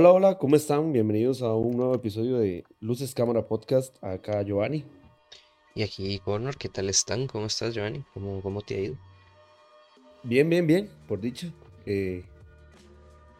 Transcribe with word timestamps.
Hola, 0.00 0.12
hola, 0.12 0.38
¿cómo 0.38 0.56
están? 0.56 0.94
Bienvenidos 0.94 1.42
a 1.42 1.52
un 1.52 1.76
nuevo 1.76 1.94
episodio 1.94 2.38
de 2.38 2.64
Luces 2.80 3.12
Cámara 3.12 3.46
Podcast. 3.46 4.02
Acá 4.02 4.40
Giovanni. 4.40 4.82
Y 5.74 5.82
aquí 5.82 6.18
Connor, 6.20 6.56
¿qué 6.56 6.70
tal 6.70 6.88
están? 6.88 7.26
¿Cómo 7.26 7.44
estás, 7.44 7.74
Giovanni? 7.74 8.02
¿Cómo, 8.14 8.40
cómo 8.40 8.62
te 8.62 8.76
ha 8.76 8.80
ido? 8.80 8.96
Bien, 10.22 10.48
bien, 10.48 10.66
bien, 10.66 10.88
por 11.06 11.20
dicha. 11.20 11.52
Eh, 11.84 12.24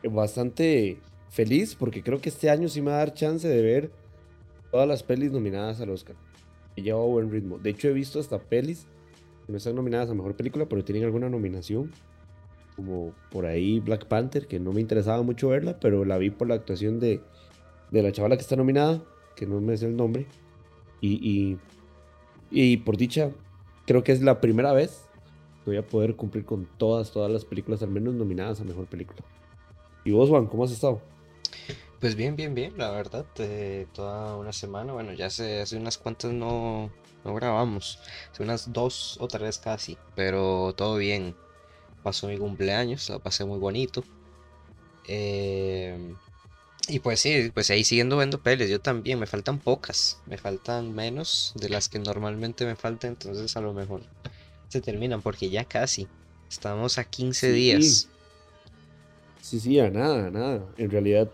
bastante 0.02 0.98
feliz 1.30 1.74
porque 1.74 2.02
creo 2.02 2.20
que 2.20 2.28
este 2.28 2.51
año 2.51 2.68
sí 2.68 2.82
me 2.82 2.90
va 2.90 2.96
a 2.96 3.06
dar 3.06 3.15
chance 3.15 3.48
de 3.48 3.62
ver 3.62 3.90
todas 4.70 4.87
las 4.87 5.02
pelis 5.02 5.32
nominadas 5.32 5.80
al 5.80 5.88
Oscar. 5.88 6.16
Y 6.77 6.82
llevo 6.82 7.09
buen 7.09 7.30
ritmo. 7.30 7.59
De 7.59 7.70
hecho, 7.70 7.88
he 7.88 7.95
visto 7.95 8.20
hasta 8.20 8.38
pelis 8.38 8.87
que 9.46 9.52
no 9.52 9.56
están 9.56 9.77
nominadas 9.77 10.10
a 10.10 10.15
Mejor 10.15 10.37
Película, 10.37 10.66
pero 10.66 10.84
tienen 10.84 11.04
alguna 11.04 11.30
nominación. 11.30 11.90
Como 12.77 13.12
por 13.30 13.47
ahí 13.47 13.80
Black 13.80 14.06
Panther, 14.06 14.47
que 14.47 14.59
no 14.59 14.73
me 14.73 14.80
interesaba 14.80 15.23
mucho 15.23 15.48
verla, 15.48 15.79
pero 15.80 16.04
la 16.04 16.18
vi 16.18 16.30
por 16.30 16.49
la 16.49 16.54
actuación 16.54 16.99
de, 17.01 17.21
de 17.90 18.02
la 18.02 18.12
chavala 18.12 18.37
que 18.37 18.43
está 18.43 18.57
nominada, 18.57 19.02
que 19.37 19.46
no 19.46 19.60
me 19.60 19.77
sé 19.77 19.87
el 19.87 19.96
nombre. 19.96 20.27
Y, 21.01 21.15
y, 21.29 21.59
y 22.51 22.79
por 22.79 22.96
dicha, 22.96 23.30
creo 23.87 24.02
que 24.02 24.12
es 24.12 24.23
la 24.23 24.40
primera 24.40 24.73
vez 24.73 25.04
que 25.65 25.71
voy 25.71 25.77
a 25.77 25.87
poder 25.87 26.16
cumplir 26.16 26.45
con 26.45 26.66
todas, 26.79 27.10
todas 27.10 27.30
las 27.30 27.45
películas, 27.45 27.82
al 27.82 27.90
menos 27.90 28.15
nominadas 28.15 28.60
a 28.60 28.65
Mejor 28.65 28.87
Película. 28.87 29.23
¿Y 30.05 30.12
vos, 30.12 30.29
Juan, 30.30 30.46
cómo 30.46 30.65
has 30.65 30.73
estado? 30.73 31.02
Pues 32.01 32.15
bien, 32.15 32.34
bien, 32.34 32.55
bien, 32.55 32.73
la 32.79 32.90
verdad, 32.93 33.27
eh, 33.38 33.87
toda 33.93 34.37
una 34.37 34.55
semana, 34.55 34.95
bueno, 34.95 35.12
ya 35.12 35.27
hace, 35.27 35.60
hace 35.60 35.77
unas 35.77 35.99
cuantas 35.99 36.32
no, 36.32 36.90
no 37.27 37.34
grabamos, 37.34 37.99
hace 38.32 38.43
unas 38.43 38.73
dos 38.73 39.18
o 39.21 39.29
tres 39.29 39.59
casi, 39.59 39.99
pero 40.15 40.73
todo 40.74 40.96
bien. 40.96 41.34
Pasó 42.02 42.29
mi 42.29 42.38
cumpleaños, 42.38 43.09
lo 43.10 43.20
pasé 43.20 43.45
muy 43.45 43.59
bonito. 43.59 44.02
Eh, 45.06 46.15
y 46.88 46.98
pues 47.01 47.20
sí, 47.20 47.51
pues 47.54 47.70
ahí 47.70 47.84
siguiendo 47.84 48.16
viendo 48.18 48.40
pelis, 48.40 48.68
yo 48.70 48.80
también, 48.80 49.18
me 49.18 49.26
faltan 49.26 49.59
pocas, 49.59 50.18
me 50.26 50.38
faltan 50.38 50.95
menos 50.95 51.52
de 51.56 51.68
las 51.68 51.88
que 51.88 51.98
normalmente 51.98 52.65
me 52.66 52.76
faltan, 52.76 53.10
entonces 53.10 53.56
a 53.56 53.60
lo 53.60 53.73
mejor 53.73 54.02
se 54.68 54.80
terminan 54.80 55.23
porque 55.23 55.51
ya 55.51 55.65
casi, 55.65 56.09
estamos 56.48 56.98
a 56.98 57.04
15 57.04 57.48
Sí, 57.48 57.52
días. 57.52 58.09
sí, 59.40 59.60
sí, 59.60 59.78
a 59.80 59.90
nada, 59.90 60.26
a 60.26 60.30
nada. 60.30 60.74
En 60.78 60.90
realidad 60.90 61.30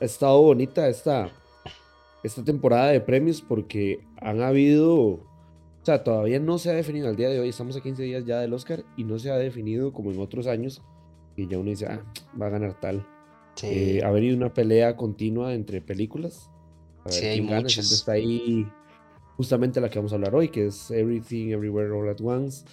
ha 0.00 0.04
estado 0.04 0.40
bonita 0.42 0.88
esta, 0.88 1.30
esta 2.22 2.44
temporada 2.44 2.88
de 2.88 3.00
premios 3.00 3.40
porque 3.40 4.00
han 4.20 4.42
habido, 4.42 5.20
o 5.88 5.94
sea, 5.94 6.04
todavía 6.04 6.38
no 6.38 6.58
se 6.58 6.70
ha 6.70 6.74
definido 6.74 7.08
al 7.08 7.16
día 7.16 7.28
de 7.30 7.40
hoy, 7.40 7.48
estamos 7.48 7.76
a 7.76 7.80
15 7.80 8.02
días 8.02 8.24
ya 8.26 8.40
del 8.40 8.52
Oscar 8.52 8.84
y 8.96 9.04
no 9.04 9.18
se 9.18 9.30
ha 9.30 9.36
definido 9.36 9.92
como 9.92 10.10
en 10.12 10.18
otros 10.20 10.46
años, 10.46 10.82
que 11.34 11.46
ya 11.46 11.58
uno 11.58 11.70
dice, 11.70 11.86
ah, 11.86 12.02
va 12.40 12.46
a 12.46 12.50
ganar 12.50 12.78
tal. 12.80 12.96
Eh, 13.62 13.94
Sí, 13.98 14.00
ha 14.02 14.10
venido 14.10 14.36
una 14.36 14.52
pelea 14.52 14.96
continua 14.96 15.54
entre 15.54 15.80
películas, 15.80 16.50
a 17.04 17.10
sí 17.10 17.22
ver 17.22 17.30
hay 17.30 17.36
quién 17.38 17.50
gana, 17.50 17.68
siempre 17.68 17.82
muchas. 17.82 17.92
está 17.92 18.12
ahí 18.12 18.66
justamente 19.36 19.80
la 19.80 19.88
que 19.88 19.98
vamos 19.98 20.12
a 20.12 20.16
hablar 20.16 20.34
hoy, 20.34 20.48
que 20.48 20.66
es 20.66 20.90
Everything 20.90 21.48
Everywhere 21.52 21.90
All 21.90 22.08
at 22.08 22.20
Once, 22.20 22.64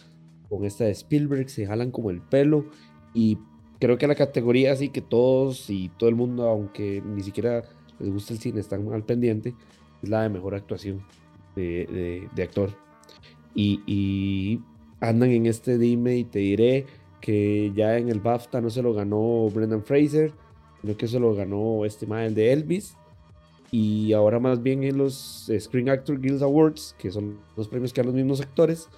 con 0.50 0.66
esta 0.66 0.84
de 0.86 0.92
Spielberg, 0.92 1.50
se 1.50 1.66
jalan 1.66 1.92
como 1.92 2.10
el 2.12 2.22
pelo 2.22 2.66
y 3.14 3.38
creo 3.80 3.98
que 3.98 4.08
la 4.08 4.16
categoría 4.16 4.74
así 4.74 4.90
que 4.90 5.02
todos 5.02 5.70
y 5.70 5.90
todo 5.98 6.10
el 6.10 6.16
mundo, 6.16 6.50
aunque 6.50 7.02
ni 7.06 7.24
siquiera 7.24 7.64
les 8.00 8.12
gusta 8.12 8.34
el 8.34 8.40
cine, 8.40 8.60
están 8.60 8.92
al 8.94 9.04
pendiente, 9.04 9.56
es 10.04 10.10
la 10.10 10.24
de 10.24 10.30
mejor 10.30 10.54
actuación 10.56 11.04
de, 11.56 11.86
de- 11.88 12.30
de 12.36 12.44
actor. 12.44 12.72
Y, 13.56 13.82
y 13.88 14.62
andan 15.00 15.32
en 15.32 15.46
este 15.46 15.78
dime 15.78 16.18
y 16.18 16.24
te 16.26 16.40
diré 16.40 16.86
que 17.22 17.72
ya 17.76 17.98
en 17.98 18.10
el 18.10 18.20
BAFTA 18.20 18.62
no 18.62 18.70
se 18.70 18.82
lo 18.82 18.94
ganó 18.94 19.50
Brendan 19.50 19.84
Fraser, 19.84 20.34
sino 20.82 20.96
que 20.98 21.08
se 21.08 21.20
lo 21.20 21.34
ganó 21.34 21.86
este 21.86 22.06
mal 22.06 22.36
de 22.36 22.54
Elvis 22.54 22.96
y 23.72 24.14
ahora 24.14 24.40
más 24.40 24.62
bien 24.62 24.84
en 24.84 24.98
los 24.98 25.52
Screen 25.60 25.90
Actor 25.90 26.22
Guild 26.22 26.42
Awards, 26.44 26.96
que 26.98 27.12
son 27.12 27.40
los 27.58 27.68
premios 27.68 27.92
que 27.92 28.02
dan 28.02 28.08
los 28.08 28.16
mismos 28.16 28.40
actores, 28.42 28.90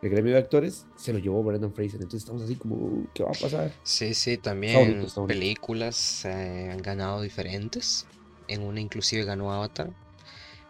el 0.00 0.10
gremio 0.10 0.32
de 0.32 0.38
actores, 0.38 0.86
se 0.96 1.12
lo 1.12 1.18
llevó 1.18 1.42
Brendan 1.42 1.72
Fraser. 1.72 1.96
Entonces 1.96 2.22
estamos 2.22 2.42
así 2.42 2.54
como, 2.56 3.06
¿qué 3.12 3.22
va 3.22 3.30
a 3.30 3.40
pasar? 3.40 3.72
Sí, 3.82 4.14
sí, 4.14 4.32
Está 4.32 4.54
bonito, 4.54 4.72
también 4.80 5.00
está 5.02 5.20
bonito. 5.20 5.26
películas 5.26 6.24
eh, 6.24 6.70
han 6.70 6.78
ganado 6.78 7.22
diferentes. 7.22 8.06
En 8.48 8.62
una 8.62 8.80
inclusive 8.80 9.24
ganó 9.24 9.52
Avatar, 9.52 9.90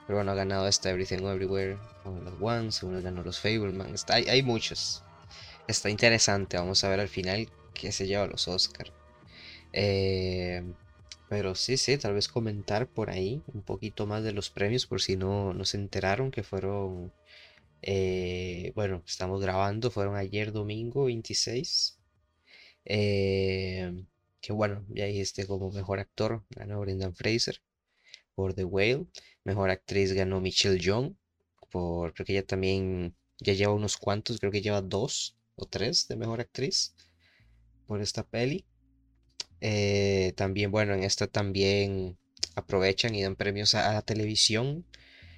pero 0.06 0.18
bueno, 0.18 0.32
ha 0.32 0.34
ganado 0.34 0.68
esta 0.68 0.90
Everything 0.90 1.24
Everywhere 1.24 1.78
All 2.04 2.26
at 2.26 2.34
Once, 2.40 2.84
uno 2.84 3.00
ganó 3.02 3.22
los 3.22 3.40
Fablemans, 3.40 3.94
está, 3.94 4.14
hay, 4.16 4.24
hay 4.24 4.42
muchos. 4.42 5.02
Está 5.66 5.90
interesante, 5.90 6.56
vamos 6.56 6.84
a 6.84 6.88
ver 6.90 7.00
al 7.00 7.08
final 7.08 7.48
qué 7.72 7.92
se 7.92 8.06
lleva 8.06 8.26
los 8.26 8.48
Oscar. 8.48 8.92
Eh, 9.72 10.62
pero 11.28 11.54
sí, 11.54 11.76
sí, 11.76 11.98
tal 11.98 12.14
vez 12.14 12.28
comentar 12.28 12.86
por 12.88 13.10
ahí 13.10 13.42
un 13.52 13.62
poquito 13.62 14.06
más 14.06 14.22
de 14.22 14.32
los 14.32 14.50
premios 14.50 14.86
por 14.86 15.00
si 15.02 15.16
no, 15.16 15.52
no 15.54 15.64
se 15.64 15.78
enteraron 15.78 16.30
que 16.30 16.42
fueron, 16.42 17.12
eh, 17.82 18.72
bueno, 18.74 19.02
estamos 19.06 19.40
grabando, 19.40 19.90
fueron 19.90 20.16
ayer 20.16 20.52
domingo 20.52 21.04
26. 21.06 21.98
Eh, 22.84 24.04
que 24.40 24.52
bueno, 24.52 24.84
ya 24.90 25.06
dijiste 25.06 25.46
como 25.46 25.70
mejor 25.70 26.00
actor 26.00 26.44
ganó 26.50 26.80
Brendan 26.80 27.14
Fraser 27.14 27.62
por 28.34 28.54
The 28.54 28.64
Whale. 28.64 29.06
Mejor 29.44 29.70
actriz 29.70 30.12
ganó 30.12 30.40
Michelle 30.40 30.78
Yeoh 30.78 31.14
por, 31.70 32.14
creo 32.14 32.26
que 32.26 32.32
ella 32.32 32.46
también 32.46 33.16
ya 33.38 33.52
lleva 33.52 33.74
unos 33.74 33.96
cuantos, 33.96 34.38
creo 34.38 34.52
que 34.52 34.62
lleva 34.62 34.80
dos 34.80 35.36
o 35.56 35.66
tres 35.66 36.08
de 36.08 36.16
mejor 36.16 36.40
actriz 36.40 36.94
por 37.86 38.00
esta 38.00 38.22
peli. 38.24 38.64
Eh, 39.60 40.32
también, 40.36 40.70
bueno, 40.70 40.94
en 40.94 41.02
esta 41.02 41.26
también 41.26 42.18
aprovechan 42.54 43.14
y 43.14 43.22
dan 43.22 43.36
premios 43.36 43.74
a, 43.74 43.90
a 43.90 43.94
la 43.94 44.02
televisión. 44.02 44.84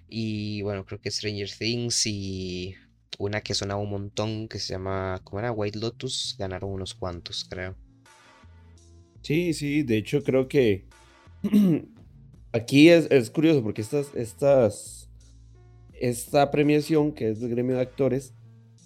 Y 0.08 0.62
bueno, 0.62 0.84
creo 0.84 1.00
que 1.00 1.10
Stranger 1.10 1.50
Things 1.50 2.06
y 2.06 2.74
una 3.18 3.40
que 3.40 3.54
sonaba 3.54 3.80
un 3.80 3.90
montón 3.90 4.48
que 4.48 4.58
se 4.58 4.74
llama, 4.74 5.20
¿cómo 5.24 5.40
era? 5.40 5.52
White 5.52 5.78
Lotus, 5.78 6.36
ganaron 6.38 6.70
unos 6.70 6.94
cuantos, 6.94 7.44
creo. 7.48 7.76
Sí, 9.22 9.54
sí, 9.54 9.82
de 9.82 9.96
hecho 9.96 10.22
creo 10.22 10.48
que 10.48 10.84
aquí 12.56 12.88
es, 12.88 13.08
es 13.10 13.30
curioso 13.30 13.62
porque 13.62 13.82
estas, 13.82 14.14
estas, 14.14 15.08
esta 16.00 16.50
premiación, 16.50 17.12
que 17.12 17.30
es 17.30 17.40
del 17.40 17.50
gremio 17.50 17.76
de 17.76 17.82
actores, 17.82 18.34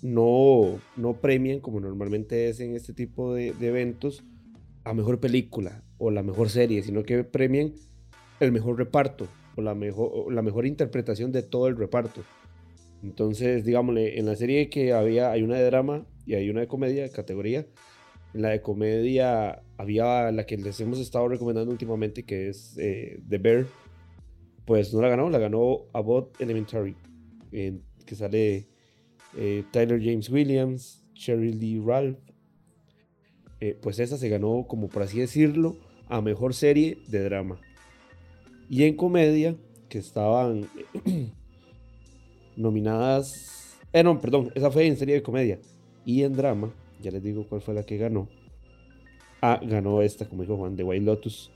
no, 0.03 0.81
no 0.97 1.14
premian, 1.14 1.60
como 1.60 1.81
normalmente 1.81 2.48
es 2.48 2.60
en 2.60 2.75
este 2.75 2.92
tipo 2.92 3.34
de, 3.34 3.54
eventos, 3.60 4.25
a 4.84 4.94
mejor 4.94 5.20
película 5.20 5.82
o 5.98 6.10
la 6.10 6.22
mejor 6.22 6.48
serie, 6.48 6.82
sino 6.82 7.03
que 7.03 7.22
premian 7.25 7.75
el 8.41 8.53
mejor 8.53 8.78
reparto 8.78 9.28
o 9.56 9.62
la 9.62 9.75
mejor, 9.75 10.32
la 10.32 10.42
mejor 10.42 10.66
interpretación 10.66 11.32
de 11.32 11.42
todo 11.42 11.69
el 11.69 11.76
reparto. 11.76 12.22
Entonces, 13.02 13.64
digámosle, 13.64 14.19
en 14.19 14.26
la 14.26 14.37
serie 14.37 14.69
que 14.69 14.92
había, 14.92 15.31
hay 15.32 15.42
una 15.42 15.56
de 15.56 15.64
drama 15.64 16.06
y 16.26 16.34
hay 16.34 16.50
una 16.50 16.60
de 16.60 16.66
comedia, 16.66 17.10
categoría. 17.10 17.66
En 18.35 18.43
la 18.43 18.50
de 18.50 18.62
comedia 18.62 19.62
había 19.77 20.31
la 20.31 20.47
que 20.47 20.56
les 20.56 20.81
hemos 20.81 20.99
estado 21.00 21.29
recomendando 21.29 21.71
últimamente, 21.73 22.23
que 22.25 22.49
es 22.49 22.77
eh, 22.79 23.21
The 23.29 23.38
Bear. 23.38 23.67
Pues 24.65 24.94
no 24.94 25.00
la 25.00 25.09
ganó, 25.09 25.29
la 25.31 25.38
ganó 25.38 25.81
Abbott 25.93 26.41
Elementary, 26.41 26.94
en- 27.50 27.82
que 28.06 28.15
sale 28.15 28.69
eh, 29.37 29.65
Tyler 29.73 30.00
James 30.03 30.29
Williams, 30.31 31.05
Cheryl 31.15 31.59
Lee 31.59 31.81
Ralph. 31.85 32.19
Eh, 33.61 33.77
pues 33.81 33.99
esa 33.99 34.17
se 34.17 34.29
ganó, 34.29 34.67
como 34.69 34.88
por 34.88 35.03
así 35.03 35.19
decirlo, 35.19 35.76
a 36.09 36.21
mejor 36.21 36.55
serie 36.55 36.99
de 37.09 37.23
drama. 37.25 37.61
Y 38.69 38.85
en 38.85 38.97
comedia, 38.97 39.56
que 39.88 39.99
estaban 39.99 40.69
nominadas. 42.56 43.76
Eh, 43.93 44.03
no, 44.03 44.21
perdón, 44.21 44.53
esa 44.55 44.71
fue 44.71 44.87
en 44.87 44.97
serie 44.97 45.17
de 45.17 45.23
comedia. 45.23 45.59
Y 46.05 46.23
en 46.23 46.35
drama, 46.35 46.73
ya 47.00 47.11
les 47.11 47.23
digo 47.23 47.47
cuál 47.49 47.61
fue 47.62 47.75
la 47.75 47.85
que 47.85 47.97
ganó. 47.99 48.29
Ah, 49.43 49.61
ganó 49.62 50.02
esta, 50.02 50.29
como 50.29 50.43
dijo 50.43 50.56
Juan, 50.56 50.76
de 50.76 50.85
White 50.85 51.05
Lotus. 51.05 51.50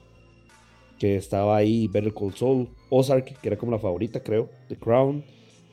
Que 0.99 1.17
estaba 1.17 1.57
ahí 1.57 1.89
Better 1.89 2.15
Call 2.15 2.35
Saul, 2.35 2.69
Ozark, 2.89 3.41
que 3.41 3.49
era 3.49 3.59
como 3.59 3.73
la 3.73 3.79
favorita, 3.79 4.23
creo. 4.23 4.51
The 4.69 4.77
Crown 4.79 5.25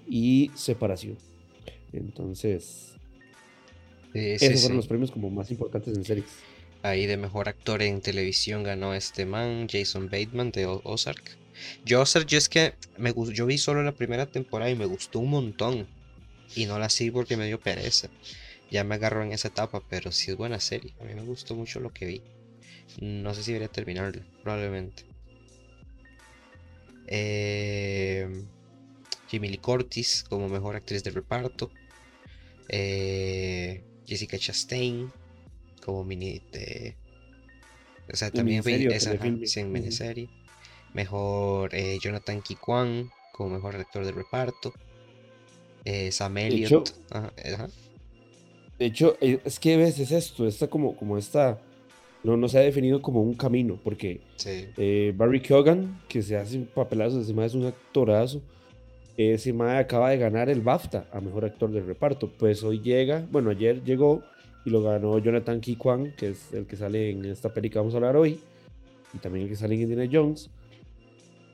y 0.08 0.52
Separación. 0.56 1.18
Entonces, 1.94 2.98
Sí, 4.14 4.38
sí, 4.40 4.46
esos 4.46 4.62
fueron 4.62 4.76
sí. 4.76 4.78
los 4.78 4.88
premios 4.88 5.12
como 5.12 5.30
más 5.30 5.52
importantes 5.52 5.96
en 5.96 6.04
series. 6.04 6.46
Ahí 6.84 7.06
de 7.06 7.18
mejor 7.18 7.48
actor 7.50 7.82
en 7.82 8.02
televisión 8.02 8.64
ganó 8.64 8.94
este 8.94 9.26
man, 9.26 9.68
Jason 9.70 10.10
Bateman 10.10 10.52
de 10.52 10.66
Ozark. 10.66 11.38
Yo 11.86 12.02
Ozark, 12.02 12.28
yo 12.28 12.38
es 12.38 12.50
que 12.50 12.74
me 12.98 13.14
yo 13.34 13.46
vi 13.46 13.58
solo 13.58 13.84
la 13.84 13.94
primera 13.94 14.26
temporada 14.26 14.72
y 14.72 14.76
me 14.76 14.86
gustó 14.86 15.20
un 15.20 15.30
montón. 15.30 15.88
Y 16.56 16.66
no 16.66 16.80
la 16.80 16.90
sigo 16.90 17.20
porque 17.20 17.38
me 17.38 17.48
dio 17.48 17.60
pereza. 17.60 18.10
Ya 18.72 18.86
me 18.86 18.96
agarró 18.96 19.22
en 19.22 19.34
esa 19.34 19.50
etapa, 19.50 19.84
pero 19.90 20.12
sí 20.12 20.32
es 20.32 20.38
buena 20.38 20.60
serie. 20.62 20.96
A 21.02 21.04
mí 21.04 21.14
me 21.14 21.24
gustó 21.24 21.56
mucho 21.56 21.82
lo 21.82 21.94
que 21.94 22.06
vi. 22.06 22.22
No 23.02 23.34
sé 23.34 23.44
si 23.44 23.52
debería 23.52 23.72
terminarla, 23.72 24.26
probablemente. 24.42 25.04
Eh, 27.08 28.46
Jamie 29.30 29.50
Lee 29.50 29.58
Curtis 29.58 30.24
como 30.28 30.48
mejor 30.48 30.78
actriz 30.78 31.04
de 31.04 31.12
reparto. 31.12 31.70
Eh, 32.70 33.84
Jessica 34.08 34.38
Chastain 34.38 35.12
como 35.84 36.06
mini 36.06 36.42
de 36.52 36.96
O 38.12 38.16
sea, 38.16 38.32
también 38.32 38.64
fue 38.64 38.86
esa, 38.96 39.14
en 39.14 39.72
miniserie. 39.72 40.30
Mejor 40.94 41.76
eh, 41.76 41.98
Jonathan 42.02 42.42
Kikwan 42.42 43.12
como 43.34 43.56
mejor 43.56 43.76
actor 43.76 44.06
de 44.06 44.14
reparto. 44.14 44.74
Eh, 45.84 46.12
Sam 46.14 46.38
Elliott. 46.38 46.94
De 48.82 48.88
hecho, 48.88 49.16
eh, 49.22 49.38
es 49.46 49.60
que 49.60 49.78
ves, 49.78 50.00
es 50.00 50.12
esto, 50.12 50.48
está 50.48 50.66
como, 50.66 50.96
como 50.96 51.16
esta, 51.16 51.60
no, 52.24 52.36
no 52.36 52.50
se 52.50 52.58
ha 52.58 52.62
definido 52.62 53.00
como 53.00 53.22
un 53.22 53.36
camino, 53.36 53.80
porque 53.84 54.22
eh, 54.44 55.14
Barry 55.16 55.40
Keoghan, 55.40 56.02
que 56.08 56.24
se 56.24 56.36
hace 56.36 56.58
un 56.58 56.66
papelazo, 56.66 57.22
ese 57.22 57.32
es 57.46 57.54
un 57.54 57.68
actorazo, 57.68 58.42
mae 59.54 59.78
acaba 59.78 60.10
de 60.10 60.18
ganar 60.18 60.50
el 60.50 60.62
BAFTA 60.62 61.06
a 61.14 61.22
Mejor 61.22 61.46
Actor 61.46 61.70
de 61.70 61.82
Reparto, 61.82 62.32
pues 62.40 62.64
hoy 62.64 62.82
llega, 62.82 63.24
bueno, 63.32 63.52
ayer 63.52 63.84
llegó 63.84 64.24
y 64.66 64.72
lo 64.72 64.82
ganó 64.82 65.20
Jonathan 65.20 65.62
Ki 65.62 65.76
Kwan, 65.76 66.16
que 66.18 66.30
es 66.30 66.52
el 66.52 66.66
que 66.66 66.76
sale 66.76 67.12
en 67.12 67.24
esta 67.26 67.54
película 67.54 67.74
que 67.74 67.80
vamos 67.82 67.94
a 67.94 67.98
hablar 67.98 68.16
hoy, 68.16 68.40
y 69.14 69.20
también 69.20 69.44
el 69.44 69.50
que 69.52 69.58
sale 69.58 69.76
en 69.76 69.82
Indiana 69.82 70.10
Jones, 70.12 70.50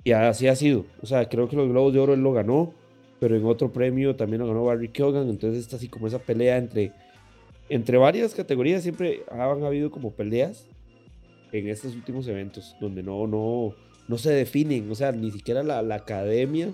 y 0.06 0.14
así 0.14 0.48
ha 0.48 0.56
sido, 0.56 0.86
o 1.02 1.06
sea, 1.06 1.28
creo 1.28 1.50
que 1.50 1.58
los 1.58 1.68
Globos 1.68 1.92
de 1.92 2.00
Oro 2.00 2.14
él 2.14 2.22
lo 2.22 2.32
ganó, 2.32 2.74
pero 3.20 3.36
en 3.36 3.44
otro 3.44 3.74
premio 3.74 4.16
también 4.16 4.40
lo 4.40 4.48
ganó 4.48 4.64
Barry 4.64 4.88
Keoghan, 4.88 5.28
entonces 5.28 5.60
está 5.60 5.76
así 5.76 5.90
como 5.90 6.08
esa 6.08 6.20
pelea 6.20 6.56
entre 6.56 6.94
entre 7.70 7.98
varias 7.98 8.34
categorías 8.34 8.84
siempre 8.84 9.24
han 9.30 9.64
habido 9.64 9.92
como 9.92 10.12
peleas 10.12 10.66
en 11.52 11.68
estos 11.68 11.96
últimos 11.96 12.28
eventos 12.28 12.76
donde 12.80 13.04
no, 13.04 13.28
no, 13.28 13.76
no 14.08 14.18
se 14.18 14.32
definen, 14.32 14.90
o 14.92 14.96
sea, 14.96 15.12
ni 15.12 15.32
siquiera 15.32 15.64
la, 15.64 15.96
academia 15.96 16.74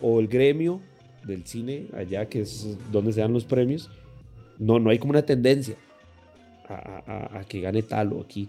o 0.00 0.20
el 0.20 0.28
gremio 0.28 0.80
del 1.24 1.46
cine 1.46 1.86
allá, 1.96 2.26
que 2.26 2.42
es 2.42 2.76
donde 2.90 3.12
se 3.12 3.20
dan 3.20 3.32
los 3.32 3.44
premios, 3.44 3.90
no, 4.58 4.78
no 4.78 4.90
hay 4.90 4.98
como 4.98 5.10
una 5.10 5.22
tendencia 5.22 5.76
a, 6.68 7.44
que 7.48 7.60
gane 7.60 7.82
tal 7.82 8.12
o 8.12 8.20
aquí. 8.20 8.48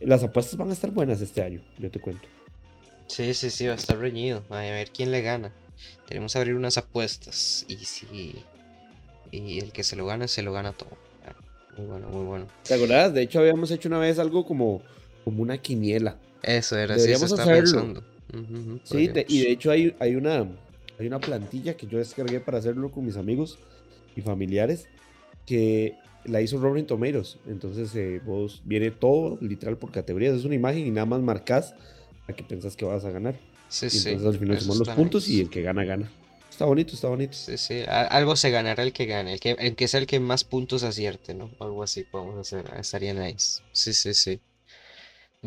Las 0.00 0.22
apuestas 0.22 0.56
van 0.56 0.70
a 0.70 0.72
estar 0.72 0.90
buenas 0.90 1.20
este 1.20 1.42
año, 1.42 1.60
yo 1.78 1.90
te 1.90 2.00
cuento. 2.00 2.28
Sí, 3.06 3.32
sí, 3.34 3.50
sí, 3.50 3.66
va 3.66 3.72
a 3.72 3.76
estar 3.76 3.98
reñido. 3.98 4.42
A 4.50 4.60
ver 4.60 4.90
quién 4.90 5.12
le 5.12 5.22
gana. 5.22 5.52
Tenemos 6.06 6.32
que 6.32 6.38
abrir 6.38 6.54
unas 6.54 6.76
apuestas. 6.76 7.64
Y 7.68 7.76
si 7.76 8.44
y 9.30 9.58
el 9.58 9.72
que 9.72 9.82
se 9.82 9.96
lo 9.96 10.06
gana, 10.06 10.28
se 10.28 10.42
lo 10.42 10.52
gana 10.52 10.72
todo. 10.72 10.90
Muy 11.76 11.86
bueno, 11.86 12.08
muy 12.08 12.24
bueno. 12.24 12.46
¿Te 12.66 12.74
acuerdas? 12.74 13.12
De 13.12 13.22
hecho, 13.22 13.40
habíamos 13.40 13.70
hecho 13.70 13.88
una 13.88 13.98
vez 13.98 14.18
algo 14.18 14.46
como, 14.46 14.82
como 15.24 15.42
una 15.42 15.58
quiniela. 15.58 16.16
Eso 16.42 16.76
era, 16.78 16.96
Deberíamos 16.96 17.30
sí, 17.30 17.40
hacerlo. 17.40 18.02
sí, 18.84 19.10
y 19.28 19.40
de 19.40 19.50
hecho 19.50 19.70
hay, 19.70 19.94
hay, 19.98 20.16
una, 20.16 20.46
hay 20.98 21.06
una 21.06 21.18
plantilla 21.18 21.76
que 21.76 21.86
yo 21.86 21.98
descargué 21.98 22.40
para 22.40 22.58
hacerlo 22.58 22.90
con 22.90 23.04
mis 23.04 23.16
amigos 23.16 23.58
y 24.14 24.22
familiares 24.22 24.88
que 25.44 25.96
la 26.24 26.40
hizo 26.40 26.58
Robin 26.58 26.86
Tomatoes. 26.86 27.38
Entonces 27.46 27.94
eh, 27.94 28.20
vos 28.24 28.62
viene 28.64 28.90
todo 28.90 29.38
literal 29.40 29.76
por 29.76 29.90
categorías. 29.90 30.34
Es 30.34 30.44
una 30.44 30.54
imagen 30.54 30.86
y 30.86 30.90
nada 30.90 31.06
más 31.06 31.20
marcas 31.20 31.74
a 32.28 32.32
que 32.32 32.42
pensás 32.42 32.76
que 32.76 32.84
vas 32.84 33.04
a 33.04 33.10
ganar. 33.10 33.34
Sí, 33.68 33.86
y 33.92 34.08
entonces 34.08 34.26
al 34.26 34.38
final 34.38 34.60
sumamos 34.60 34.86
los 34.86 34.96
puntos 34.96 35.28
y 35.28 35.40
el 35.40 35.50
que 35.50 35.62
gana, 35.62 35.84
gana. 35.84 36.10
Está 36.56 36.64
bonito, 36.64 36.94
está 36.94 37.08
bonito. 37.08 37.34
Sí, 37.34 37.58
sí. 37.58 37.82
Algo 37.86 38.34
se 38.34 38.50
ganará 38.50 38.82
el 38.82 38.94
que 38.94 39.04
gane, 39.04 39.34
el 39.34 39.40
que, 39.40 39.50
el 39.58 39.76
que 39.76 39.88
sea 39.88 40.00
el 40.00 40.06
que 40.06 40.20
más 40.20 40.42
puntos 40.42 40.84
acierte, 40.84 41.34
¿no? 41.34 41.50
Algo 41.60 41.82
así 41.82 42.04
podemos 42.04 42.38
hacer. 42.38 42.64
Estaría 42.80 43.12
nice. 43.12 43.60
Sí, 43.72 43.92
sí, 43.92 44.14
sí. 44.14 44.40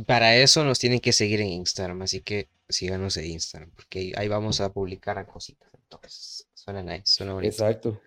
Para 0.05 0.35
eso 0.37 0.63
nos 0.63 0.77
tienen 0.77 0.99
que 0.99 1.11
seguir 1.11 1.41
en 1.41 1.47
Instagram, 1.47 2.03
así 2.03 2.21
que 2.21 2.47
síganos 2.69 3.17
en 3.17 3.25
Instagram, 3.25 3.71
porque 3.71 4.13
ahí 4.17 4.27
vamos 4.27 4.61
a 4.61 4.71
publicar 4.71 5.25
cositas. 5.25 5.71
Entonces, 5.73 6.47
suena 6.53 6.83
nice, 6.83 7.05
suena 7.05 7.33
bonito. 7.33 7.53
Exacto. 7.53 7.99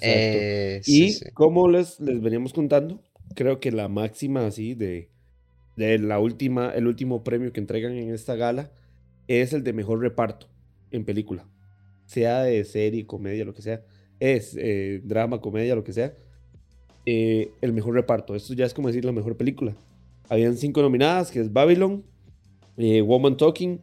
Eh, 0.00 0.82
y 0.86 1.18
como 1.30 1.68
les, 1.68 1.98
les 1.98 2.20
veníamos 2.20 2.52
contando, 2.52 3.02
creo 3.34 3.58
que 3.58 3.72
la 3.72 3.88
máxima 3.88 4.46
así 4.46 4.74
de, 4.74 5.10
de 5.74 5.98
la 5.98 6.20
última, 6.20 6.70
el 6.70 6.86
último 6.86 7.24
premio 7.24 7.52
que 7.52 7.58
entregan 7.58 7.96
en 7.96 8.14
esta 8.14 8.36
gala 8.36 8.70
es 9.26 9.52
el 9.52 9.64
de 9.64 9.72
mejor 9.72 9.98
reparto 9.98 10.48
en 10.92 11.04
película 11.04 11.44
sea 12.06 12.42
de 12.42 12.64
serie, 12.64 13.04
comedia, 13.06 13.44
lo 13.44 13.52
que 13.52 13.62
sea, 13.62 13.82
es 14.18 14.56
eh, 14.58 15.00
drama, 15.04 15.40
comedia, 15.40 15.74
lo 15.74 15.84
que 15.84 15.92
sea, 15.92 16.14
eh, 17.04 17.50
el 17.60 17.72
mejor 17.72 17.94
reparto. 17.94 18.34
Esto 18.34 18.54
ya 18.54 18.64
es 18.64 18.72
como 18.72 18.88
decir 18.88 19.04
la 19.04 19.12
mejor 19.12 19.36
película. 19.36 19.76
Habían 20.28 20.56
cinco 20.56 20.82
nominadas, 20.82 21.30
que 21.30 21.40
es 21.40 21.52
Babylon, 21.52 22.04
eh, 22.76 23.00
Woman 23.02 23.36
Talking, 23.36 23.80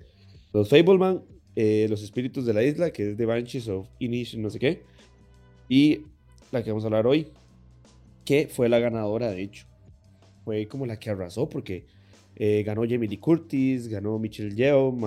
Los 0.51 0.69
Fableman, 0.69 1.23
Los 1.55 2.01
Espíritus 2.01 2.45
de 2.45 2.53
la 2.53 2.63
Isla, 2.63 2.91
que 2.91 3.11
es 3.11 3.17
The 3.17 3.25
Banshees 3.25 3.67
of 3.67 3.87
Inish, 3.99 4.37
no 4.37 4.49
sé 4.49 4.59
qué, 4.59 4.81
y 5.69 6.05
la 6.51 6.63
que 6.63 6.71
vamos 6.71 6.83
a 6.83 6.87
hablar 6.87 7.07
hoy, 7.07 7.27
que 8.25 8.47
fue 8.47 8.69
la 8.69 8.79
ganadora, 8.79 9.31
de 9.31 9.41
hecho. 9.43 9.67
Fue 10.43 10.67
como 10.67 10.85
la 10.85 10.99
que 10.99 11.09
arrasó, 11.09 11.47
porque 11.47 11.85
ganó 12.65 12.81
Jamie 12.81 13.07
Lee 13.07 13.17
Curtis, 13.17 13.87
ganó 13.87 14.19
Michelle 14.19 14.53
Yeoh, 14.53 14.97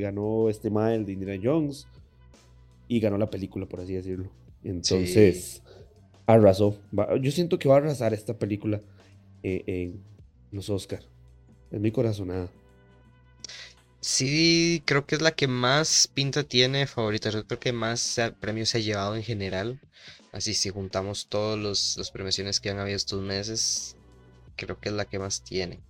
ganó 0.00 0.50
este 0.50 0.68
Mile 0.68 1.04
de 1.04 1.12
Indiana 1.12 1.40
Jones, 1.42 1.86
y 2.92 3.00
ganó 3.00 3.16
la 3.16 3.30
película, 3.30 3.64
por 3.66 3.80
así 3.80 3.94
decirlo. 3.94 4.30
Entonces, 4.62 5.62
arrasó. 6.26 6.78
Yo 7.22 7.30
siento 7.30 7.58
que 7.58 7.66
va 7.66 7.76
a 7.76 7.78
arrasar 7.78 8.12
esta 8.12 8.38
película 8.38 8.82
eh, 9.42 9.64
en 9.66 10.04
los 10.50 10.68
Oscars. 10.68 11.08
Es 11.70 11.80
mi 11.80 11.90
corazonada. 11.90 12.50
Sí, 14.00 14.82
creo 14.84 15.06
que 15.06 15.14
es 15.14 15.22
la 15.22 15.30
que 15.30 15.46
más 15.48 16.06
pinta 16.06 16.42
tiene 16.42 16.86
favorita. 16.86 17.30
Yo 17.30 17.46
creo 17.46 17.58
que 17.58 17.72
más 17.72 18.20
premios 18.40 18.68
se 18.68 18.78
ha 18.78 18.82
llevado 18.82 19.16
en 19.16 19.22
general. 19.22 19.80
Así, 20.30 20.52
si 20.52 20.68
juntamos 20.68 21.28
todas 21.28 21.58
las 21.96 22.10
premiaciones 22.10 22.60
que 22.60 22.68
han 22.68 22.78
habido 22.78 22.96
estos 22.96 23.22
meses, 23.22 23.96
creo 24.56 24.78
que 24.78 24.90
es 24.90 24.94
la 24.94 25.06
que 25.06 25.18
más 25.18 25.42
tiene 25.42 25.80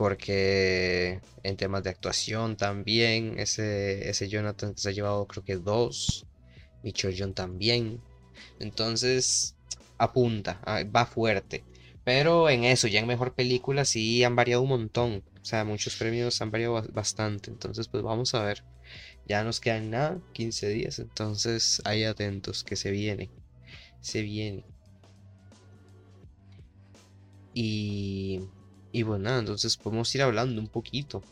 porque 0.00 1.20
en 1.42 1.58
temas 1.58 1.82
de 1.82 1.90
actuación 1.90 2.56
también, 2.56 3.38
ese, 3.38 4.08
ese 4.08 4.30
Jonathan 4.30 4.74
se 4.74 4.88
ha 4.88 4.92
llevado 4.92 5.26
creo 5.26 5.44
que 5.44 5.56
dos, 5.56 6.24
Mitchell 6.82 7.14
John 7.18 7.34
también, 7.34 8.00
entonces 8.60 9.56
apunta, 9.98 10.58
ah, 10.64 10.84
va 10.84 11.04
fuerte, 11.04 11.64
pero 12.02 12.48
en 12.48 12.64
eso, 12.64 12.88
ya 12.88 13.00
en 13.00 13.08
mejor 13.08 13.34
película 13.34 13.84
sí 13.84 14.24
han 14.24 14.36
variado 14.36 14.62
un 14.62 14.70
montón, 14.70 15.22
o 15.38 15.44
sea, 15.44 15.66
muchos 15.66 15.96
premios 15.96 16.40
han 16.40 16.50
variado 16.50 16.82
bastante, 16.94 17.50
entonces 17.50 17.86
pues 17.86 18.02
vamos 18.02 18.34
a 18.34 18.42
ver, 18.42 18.64
ya 19.28 19.44
nos 19.44 19.60
quedan 19.60 19.90
nada, 19.90 20.18
15 20.32 20.70
días, 20.70 20.98
entonces 20.98 21.82
ahí 21.84 22.04
atentos 22.04 22.64
que 22.64 22.76
se 22.76 22.90
viene, 22.90 23.28
se 24.00 24.22
viene. 24.22 24.64
Y 27.52 28.40
y 28.92 29.02
bueno, 29.02 29.24
nada, 29.24 29.40
entonces 29.40 29.76
podemos 29.76 30.14
ir 30.14 30.22
hablando 30.22 30.60
un 30.60 30.68
poquito. 30.68 31.22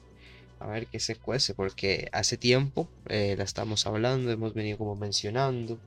A 0.61 0.67
ver 0.67 0.87
qué 0.89 0.99
se 1.01 1.17
cuece, 1.17 1.55
porque 1.55 2.09
hace 2.13 2.37
tiempo 2.37 2.89
eh, 3.09 3.35
la 3.39 3.45
estamos 3.45 3.87
hablando, 3.87 4.31
hemos 4.31 4.55
venido 4.55 4.79
como 4.79 4.97
mencionando. 4.97 5.79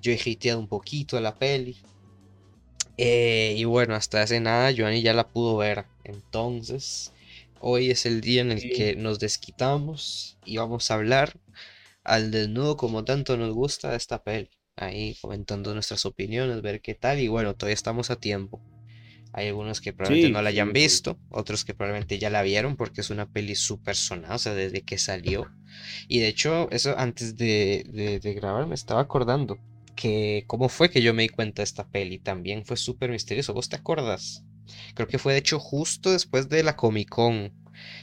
Yo 0.00 0.12
he 0.12 0.16
hateado 0.16 0.60
un 0.60 0.68
poquito 0.68 1.16
a 1.16 1.20
la 1.20 1.36
peli. 1.36 1.76
Eh, 2.96 3.54
y 3.56 3.64
bueno, 3.64 3.94
hasta 3.94 4.22
hace 4.22 4.40
nada 4.40 4.72
Joanny 4.76 5.02
ya 5.02 5.14
la 5.14 5.28
pudo 5.28 5.56
ver. 5.56 5.86
Entonces, 6.04 7.12
hoy 7.60 7.90
es 7.90 8.06
el 8.06 8.20
día 8.20 8.42
en 8.42 8.52
el 8.52 8.70
que 8.70 8.96
nos 8.96 9.18
desquitamos 9.18 10.38
y 10.44 10.56
vamos 10.58 10.90
a 10.90 10.94
hablar 10.94 11.38
al 12.04 12.30
desnudo 12.30 12.76
como 12.76 13.04
tanto 13.04 13.36
nos 13.36 13.52
gusta 13.54 13.94
esta 13.96 14.22
peli. 14.22 14.50
Ahí 14.76 15.16
comentando 15.20 15.72
nuestras 15.72 16.04
opiniones, 16.06 16.62
ver 16.62 16.80
qué 16.80 16.94
tal. 16.94 17.20
Y 17.20 17.28
bueno, 17.28 17.54
todavía 17.54 17.74
estamos 17.74 18.10
a 18.10 18.16
tiempo. 18.16 18.60
Hay 19.36 19.48
algunos 19.48 19.80
que 19.80 19.92
probablemente 19.92 20.32
no 20.32 20.42
la 20.42 20.50
hayan 20.50 20.72
visto, 20.72 21.18
otros 21.28 21.64
que 21.64 21.74
probablemente 21.74 22.20
ya 22.20 22.30
la 22.30 22.42
vieron 22.42 22.76
porque 22.76 23.00
es 23.00 23.10
una 23.10 23.26
peli 23.26 23.56
súper 23.56 23.96
sonada, 23.96 24.36
o 24.36 24.38
sea, 24.38 24.54
desde 24.54 24.82
que 24.82 24.96
salió. 24.96 25.50
Y 26.06 26.20
de 26.20 26.28
hecho, 26.28 26.70
eso 26.70 26.96
antes 26.96 27.36
de, 27.36 28.20
grabar 28.36 28.68
me 28.68 28.76
estaba 28.76 29.00
acordando 29.00 29.58
que 29.96 30.44
cómo 30.46 30.68
fue 30.68 30.88
que 30.88 31.02
yo 31.02 31.14
me 31.14 31.22
di 31.22 31.30
cuenta 31.30 31.62
de 31.62 31.64
esta 31.64 31.88
peli. 31.88 32.18
También 32.18 32.64
fue 32.64 32.76
súper 32.76 33.10
misterioso. 33.10 33.54
¿Vos 33.54 33.68
te 33.68 33.74
acuerdas? 33.74 34.44
Creo 34.94 35.08
que 35.08 35.18
fue 35.18 35.32
de 35.32 35.40
hecho 35.40 35.58
justo 35.58 36.12
después 36.12 36.48
de 36.48 36.62
la 36.62 36.76
Comic 36.76 37.08
Con 37.08 37.52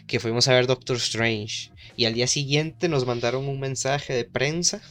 que 0.08 0.20
fuimos 0.20 0.50
a 0.50 0.54
ver 0.54 0.68
Doctor 0.68 0.98
Strange. 0.98 1.72
Y 1.96 2.06
al 2.06 2.14
día 2.14 2.28
siguiente 2.28 2.90
nos 2.90 3.06
mandaron 3.06 3.48
un 3.48 3.62
mensaje 3.62 4.14
de 4.14 4.26
prensa. 4.26 4.82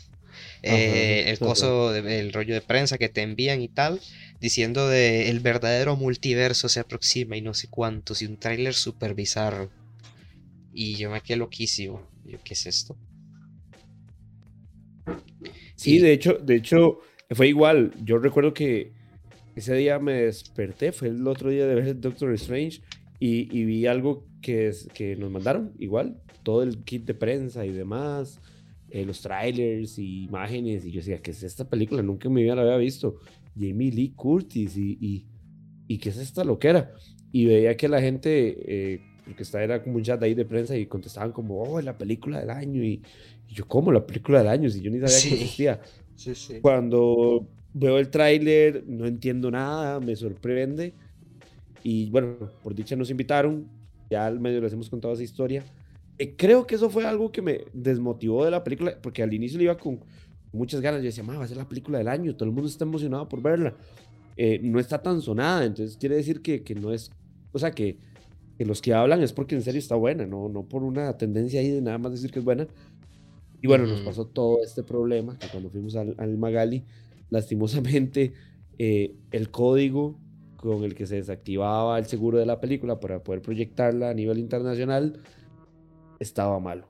Eh, 0.62 1.25
el 1.31 1.38
coso, 1.38 1.95
el 1.95 2.33
rollo 2.33 2.55
de 2.55 2.61
prensa 2.61 2.99
que 2.99 3.09
te 3.09 3.23
envían 3.23 3.62
y 3.62 3.69
tal 3.69 4.00
diciendo 4.40 4.88
de 4.88 5.29
el 5.29 5.40
verdadero 5.40 5.97
multiverso 5.97 6.69
se 6.69 6.81
aproxima 6.81 7.37
y 7.37 7.43
no 7.43 7.55
sé 7.55 7.69
cuántos, 7.69 8.23
y 8.23 8.26
un 8.26 8.38
tráiler 8.38 8.75
súper 8.75 9.14
bizarro. 9.14 9.71
Y 10.73 10.97
yo 10.97 11.11
me 11.11 11.21
quedé 11.21 11.37
loquísimo. 11.37 12.09
Yo, 12.25 12.38
¿qué 12.43 12.55
es 12.55 12.67
esto? 12.67 12.97
Sí, 15.76 15.99
de 15.99 16.12
hecho, 16.12 16.35
de 16.35 16.57
hecho, 16.57 17.00
fue 17.31 17.49
igual. 17.49 17.93
Yo 18.02 18.19
recuerdo 18.19 18.55
que 18.55 18.93
ese 19.57 19.75
día 19.75 19.99
me 19.99 20.12
desperté, 20.12 20.93
fue 20.93 21.09
el 21.09 21.26
otro 21.26 21.50
día 21.50 21.67
de 21.67 21.75
ver 21.75 22.00
Doctor 22.00 22.33
Strange, 22.35 22.81
y, 23.19 23.64
vi 23.64 23.87
algo 23.87 24.26
que, 24.40 24.73
que 24.95 25.14
nos 25.17 25.31
mandaron, 25.31 25.75
igual, 25.79 26.23
todo 26.43 26.62
el 26.62 26.85
kit 26.85 27.05
de 27.05 27.12
prensa 27.12 27.67
y 27.67 27.71
demás. 27.71 28.40
Eh, 28.91 29.05
los 29.05 29.21
trailers 29.21 29.99
y 29.99 30.25
imágenes, 30.25 30.85
y 30.85 30.91
yo 30.91 30.99
decía, 30.99 31.23
que 31.23 31.31
es 31.31 31.43
esta 31.43 31.69
película? 31.69 32.03
Nunca 32.03 32.29
me 32.29 32.45
la 32.45 32.61
había 32.61 32.77
visto. 32.77 33.21
Jamie 33.59 33.93
Lee 33.93 34.13
Curtis 34.17 34.77
y, 34.77 35.27
¿y 35.87 35.99
qué 35.99 36.09
es 36.09 36.19
esta 36.19 36.45
loquera? 36.45 36.93
Y 37.33 37.47
veía 37.47 37.77
que 37.77 37.89
la 37.89 38.01
gente, 38.01 38.57
eh, 38.67 39.01
porque 39.25 39.45
estaba, 39.45 39.63
era 39.63 39.83
como 39.83 39.97
un 39.97 40.03
chat 40.03 40.23
ahí 40.23 40.35
de 40.35 40.45
prensa 40.45 40.77
y 40.77 40.87
contestaban 40.87 41.33
como, 41.33 41.63
oh, 41.63 41.81
la 41.81 41.97
película 41.97 42.41
del 42.41 42.51
año. 42.51 42.83
Y, 42.83 43.03
yo, 43.49 43.67
¿cómo 43.67 43.93
la 43.93 44.07
película 44.07 44.39
del 44.39 44.49
año? 44.49 44.71
Si 44.71 44.81
yo 44.81 44.91
ni 44.91 45.01
sabía 45.01 45.21
que 45.21 45.43
existía. 45.43 45.81
Sí, 46.17 46.35
sí. 46.35 46.61
Cuando 46.61 47.47
veo 47.73 47.99
el 47.99 48.11
tráiler, 48.11 48.85
no 48.87 49.07
entiendo 49.07 49.51
nada, 49.51 50.01
me 50.01 50.17
sorprende. 50.17 50.95
Y 51.83 52.11
bueno, 52.11 52.37
por 52.63 52.75
dicha 52.75 52.95
nos 52.97 53.11
invitaron, 53.11 53.69
ya 54.11 54.27
al 54.27 54.39
medio 54.41 54.61
les 54.61 54.73
hemos 54.73 54.91
contado 54.91 55.15
esa 55.15 55.23
historia. 55.23 55.65
Eh, 56.21 56.35
creo 56.37 56.67
que 56.67 56.75
eso 56.75 56.91
fue 56.91 57.07
algo 57.07 57.33
que 57.33 57.41
me 57.41 57.62
desmotivó 57.73 58.45
de 58.45 58.50
la 58.50 58.62
película, 58.62 58.95
porque 59.00 59.23
al 59.23 59.33
inicio 59.33 59.57
le 59.57 59.65
iba 59.65 59.79
con 59.79 60.00
muchas 60.53 60.83
ganas. 60.83 61.00
Yo 61.00 61.07
decía, 61.07 61.25
va 61.25 61.43
a 61.43 61.49
ser 61.49 61.57
la 61.57 61.67
película 61.67 61.97
del 61.97 62.09
año, 62.09 62.37
todo 62.37 62.47
el 62.47 62.55
mundo 62.55 62.69
está 62.69 62.85
emocionado 62.85 63.27
por 63.27 63.41
verla. 63.41 63.75
Eh, 64.37 64.61
no 64.62 64.79
está 64.79 65.00
tan 65.00 65.23
sonada, 65.23 65.65
entonces 65.65 65.97
quiere 65.97 66.17
decir 66.17 66.43
que, 66.43 66.62
que 66.62 66.75
no 66.75 66.93
es, 66.93 67.11
o 67.53 67.59
sea, 67.59 67.71
que, 67.71 67.97
que, 68.59 68.67
los 68.67 68.83
que 68.83 68.93
hablan 68.93 69.23
es 69.23 69.33
porque 69.33 69.55
en 69.55 69.62
serio 69.62 69.79
está 69.79 69.95
buena, 69.95 70.27
no, 70.27 70.50
no 70.50 70.62
por 70.65 70.83
una 70.83 71.17
tendencia 71.17 71.59
ahí 71.59 71.71
de 71.71 71.81
nada 71.81 71.97
más 71.97 72.12
decir 72.12 72.31
que 72.31 72.41
es 72.41 72.45
buena. 72.45 72.69
Y 73.62 73.67
bueno, 73.67 73.87
nos 73.87 74.03
pasó 74.03 74.27
todo 74.27 74.62
este 74.62 74.83
problema, 74.83 75.39
que 75.39 75.49
cuando 75.49 75.71
fuimos 75.71 75.97
al, 75.97 76.15
al 76.19 76.37
Magali, 76.37 76.85
lastimosamente, 77.31 78.35
eh, 78.79 79.15
el 79.31 79.50
código 79.50 80.19
con 80.57 80.85
el 80.85 80.95
que 80.95 81.07
se 81.07 81.15
desactivaba 81.15 81.99
el 81.99 82.05
seguro 82.05 82.37
de 82.37 82.45
la 82.45 82.61
película 82.61 83.00
para 83.00 83.23
poder 83.23 83.41
proyectarla 83.41 84.11
a 84.11 84.15
nivel 84.15 84.39
internacional 84.39 85.19
estaba 86.21 86.61
malo. 86.61 86.89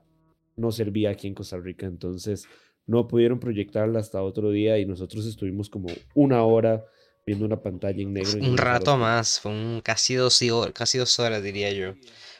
No 0.55 0.71
servía 0.71 1.09
aquí 1.09 1.27
en 1.27 1.33
Costa 1.33 1.57
Rica, 1.57 1.87
entonces 1.87 2.47
no 2.85 3.07
pudieron 3.07 3.39
proyectarla 3.39 3.99
hasta 3.99 4.21
otro 4.21 4.51
día 4.51 4.77
y 4.77 4.85
nosotros 4.85 5.25
estuvimos 5.25 5.69
como 5.69 5.89
una 6.13 6.43
hora 6.43 6.85
viendo 7.25 7.45
una 7.45 7.61
pantalla 7.61 8.01
en 8.01 8.13
negro. 8.13 8.39
Un 8.39 8.57
rato 8.57 8.97
más, 8.97 9.39
fue 9.39 9.51
un, 9.51 9.81
casi, 9.81 10.15
dos, 10.15 10.39
casi 10.73 10.97
dos 10.97 11.19
horas 11.19 11.41
diría 11.41 11.71
yo. 11.71 11.93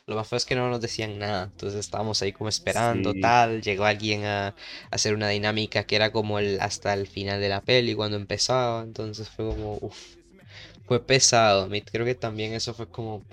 Lo 0.07 0.15
más 0.15 0.27
fue 0.27 0.37
es 0.37 0.45
que 0.45 0.55
no 0.55 0.69
nos 0.69 0.81
decían 0.81 1.19
nada, 1.19 1.43
entonces 1.51 1.79
estábamos 1.79 2.21
ahí 2.21 2.33
como 2.33 2.49
esperando, 2.49 3.13
tal. 3.13 3.61
Llegó 3.61 3.85
alguien 3.85 4.25
a, 4.25 4.55
hacer 4.89 5.13
una 5.13 5.29
dinámica 5.29 5.85
que 5.85 5.95
era 5.95 6.11
como 6.11 6.39
el 6.39 6.59
hasta 6.59 6.93
el 6.93 7.07
final 7.07 7.39
de 7.39 7.49
la 7.49 7.61
peli 7.61 7.93
cuando 7.93 8.17
empezaba, 8.17 8.81
entonces 8.81 9.29
fue 9.29 9.45
como, 9.45 9.77
uff, 9.79 10.15
fue 10.85 11.05
pesado. 11.05 11.69
Creo 11.91 12.05
que 12.05 12.15
también 12.15 12.53
eso 12.53 12.73
fue 12.73 12.89
como, 12.89 13.23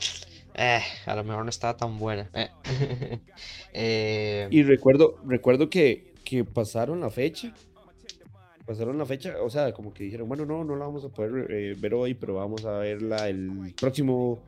eh, 0.61 0.81
a 1.07 1.15
lo 1.15 1.23
mejor 1.23 1.45
no 1.45 1.51
estaba 1.51 1.77
tan 1.77 1.99
buena. 1.99 2.29
Eh. 2.35 2.49
Eh, 3.81 4.49
y 4.51 4.63
recuerdo, 4.65 5.19
recuerdo 5.25 5.71
que, 5.71 6.15
que 6.25 6.43
pasaron 6.43 7.01
la 7.01 7.11
fecha. 7.11 7.55
Pasaron 8.67 8.99
la 8.99 9.07
fecha, 9.07 9.37
o 9.41 9.49
sea, 9.51 9.73
como 9.73 9.95
que 9.95 10.03
dijeron, 10.03 10.27
bueno, 10.27 10.45
no, 10.47 10.65
no 10.65 10.75
la 10.75 10.87
vamos 10.87 11.05
a 11.05 11.11
poder 11.11 11.77
ver 11.77 11.95
hoy, 11.95 12.15
pero 12.15 12.35
vamos 12.35 12.65
a 12.65 12.79
verla 12.79 13.29
el 13.29 13.73
próximo, 13.79 14.43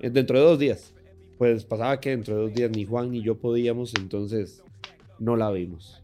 dentro 0.00 0.38
de 0.38 0.44
dos 0.44 0.58
días. 0.58 0.92
Pues 1.38 1.64
pasaba 1.64 1.98
que 1.98 2.10
dentro 2.10 2.36
de 2.36 2.42
dos 2.42 2.52
días 2.52 2.70
ni 2.70 2.84
Juan 2.84 3.10
ni 3.10 3.22
yo 3.22 3.38
podíamos, 3.38 3.94
entonces 3.94 4.62
no 5.18 5.34
la 5.34 5.50
vimos. 5.50 6.02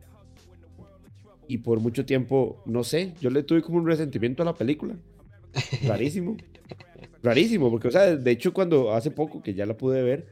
Y 1.49 1.59
por 1.59 1.81
mucho 1.81 2.07
tiempo, 2.07 2.63
no 2.65 2.83
sé, 2.83 3.13
yo 3.21 3.29
le 3.29 3.43
tuve 3.43 3.61
como 3.61 3.77
un 3.77 3.87
resentimiento 3.87 4.43
a 4.43 4.47
la 4.47 4.55
película. 4.55 4.97
Rarísimo. 5.87 6.37
Rarísimo, 7.25 7.71
porque, 7.71 7.89
o 7.89 7.91
sea, 7.91 8.17
de 8.17 8.31
hecho, 8.31 8.53
cuando 8.53 8.93
hace 8.93 9.11
poco 9.11 9.43
que 9.43 9.55
ya 9.55 9.65
la 9.65 9.75
pude 9.75 10.03
ver, 10.03 10.27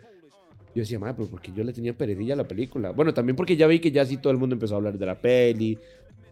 yo 0.74 0.80
decía, 0.80 0.98
madre, 0.98 1.14
pero 1.16 1.30
porque 1.30 1.50
yo 1.50 1.64
le 1.64 1.72
tenía 1.72 1.96
peredilla 1.96 2.34
a 2.34 2.36
la 2.36 2.46
película. 2.46 2.90
Bueno, 2.90 3.14
también 3.14 3.34
porque 3.34 3.56
ya 3.56 3.66
vi 3.66 3.80
que 3.80 3.90
ya 3.90 4.04
sí 4.04 4.18
todo 4.18 4.30
el 4.30 4.38
mundo 4.38 4.54
empezó 4.54 4.74
a 4.74 4.76
hablar 4.76 4.98
de 4.98 5.06
la 5.06 5.18
peli 5.18 5.78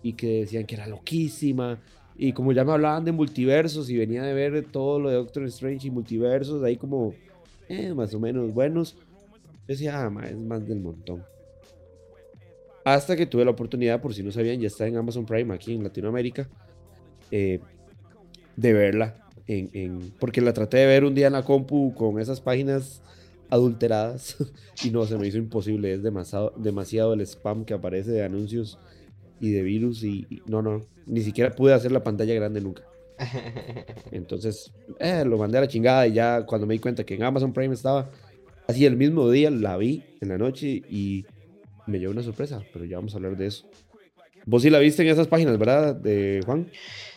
y 0.03 0.13
que 0.13 0.41
decían 0.41 0.67
que 0.67 0.75
era 0.75 0.87
loquísima. 0.87 1.81
Y 2.15 2.35
como 2.35 2.53
ya 2.53 2.63
me 2.63 2.73
hablaban 2.73 3.07
de 3.07 3.13
multiversos 3.13 3.89
y 3.89 3.97
venía 3.97 4.23
de 4.23 4.35
ver 4.35 4.67
todo 4.71 5.01
lo 5.01 5.09
de 5.09 5.17
Doctor 5.17 5.45
Strange 5.45 5.87
y 5.87 5.91
multiversos, 5.91 6.63
ahí 6.63 6.77
como, 6.77 7.15
eh, 7.67 7.95
más 7.95 8.13
o 8.13 8.21
menos 8.21 8.53
buenos, 8.53 8.97
yo 8.97 9.67
decía, 9.67 9.99
ah, 9.99 10.27
es 10.29 10.37
más 10.37 10.69
del 10.69 10.81
montón. 10.81 11.25
Hasta 12.85 13.17
que 13.17 13.25
tuve 13.25 13.47
la 13.47 13.53
oportunidad, 13.53 14.03
por 14.03 14.13
si 14.13 14.23
no 14.23 14.31
sabían, 14.31 14.61
ya 14.61 14.67
está 14.67 14.87
en 14.87 14.99
Amazon 14.99 15.25
Prime 15.25 15.55
aquí 15.55 15.73
en 15.73 15.85
Latinoamérica. 15.85 16.47
Eh, 17.31 17.61
de 18.57 18.73
verla. 18.75 19.15
En, 19.53 20.13
porque 20.21 20.41
la 20.41 20.53
traté 20.53 20.79
de 20.79 20.87
ver 20.87 21.05
un 21.05 21.15
día 21.15 21.27
en 21.27 21.33
la 21.33 21.43
compu 21.43 21.93
con 21.95 22.21
esas 22.21 22.41
páginas 22.41 23.03
adulteradas 23.49 24.37
y 24.85 24.91
no, 24.91 25.05
se 25.07 25.19
me 25.19 25.27
hizo 25.27 25.39
imposible. 25.39 25.93
Es 25.93 26.03
demasiado, 26.03 26.53
demasiado 26.57 27.15
el 27.15 27.21
spam 27.23 27.65
que 27.65 27.75
aparece 27.75 28.13
de 28.13 28.23
anuncios 28.23 28.79
y 29.41 29.51
de 29.51 29.63
virus 29.63 30.05
y, 30.05 30.43
no, 30.47 30.63
no, 30.63 30.83
ni 31.07 31.23
siquiera 31.23 31.51
pude 31.51 31.75
hacer 31.75 31.91
la 31.91 32.05
pantalla 32.05 32.35
grande 32.35 32.61
nunca. 32.61 32.85
Entonces, 34.13 34.73
eh, 34.99 35.25
lo 35.27 35.37
mandé 35.37 35.59
a 35.59 35.63
la 35.63 35.69
chingada 35.69 36.07
y 36.07 36.13
ya 36.13 36.47
cuando 36.47 36.67
me 36.67 36.75
di 36.75 36.81
cuenta 36.81 37.05
que 37.05 37.15
en 37.15 37.25
Amazon 37.25 37.53
Prime 37.53 37.75
estaba, 37.75 38.09
así 38.69 38.87
el 38.87 38.97
mismo 38.97 39.29
día 39.31 39.51
la 39.51 39.77
vi 39.77 40.05
en 40.21 40.29
la 40.29 40.39
noche 40.39 40.83
y 40.89 41.27
me 41.87 41.99
llevó 41.99 42.13
una 42.13 42.23
sorpresa, 42.23 42.63
pero 42.73 42.85
ya 42.85 42.99
vamos 42.99 43.15
a 43.15 43.17
hablar 43.17 43.37
de 43.37 43.47
eso. 43.47 43.67
Vos 44.47 44.63
sí 44.63 44.71
la 44.71 44.79
viste 44.79 45.03
en 45.03 45.09
esas 45.09 45.27
páginas, 45.27 45.59
¿verdad? 45.59 45.95
De 45.95 46.41
Juan. 46.47 46.71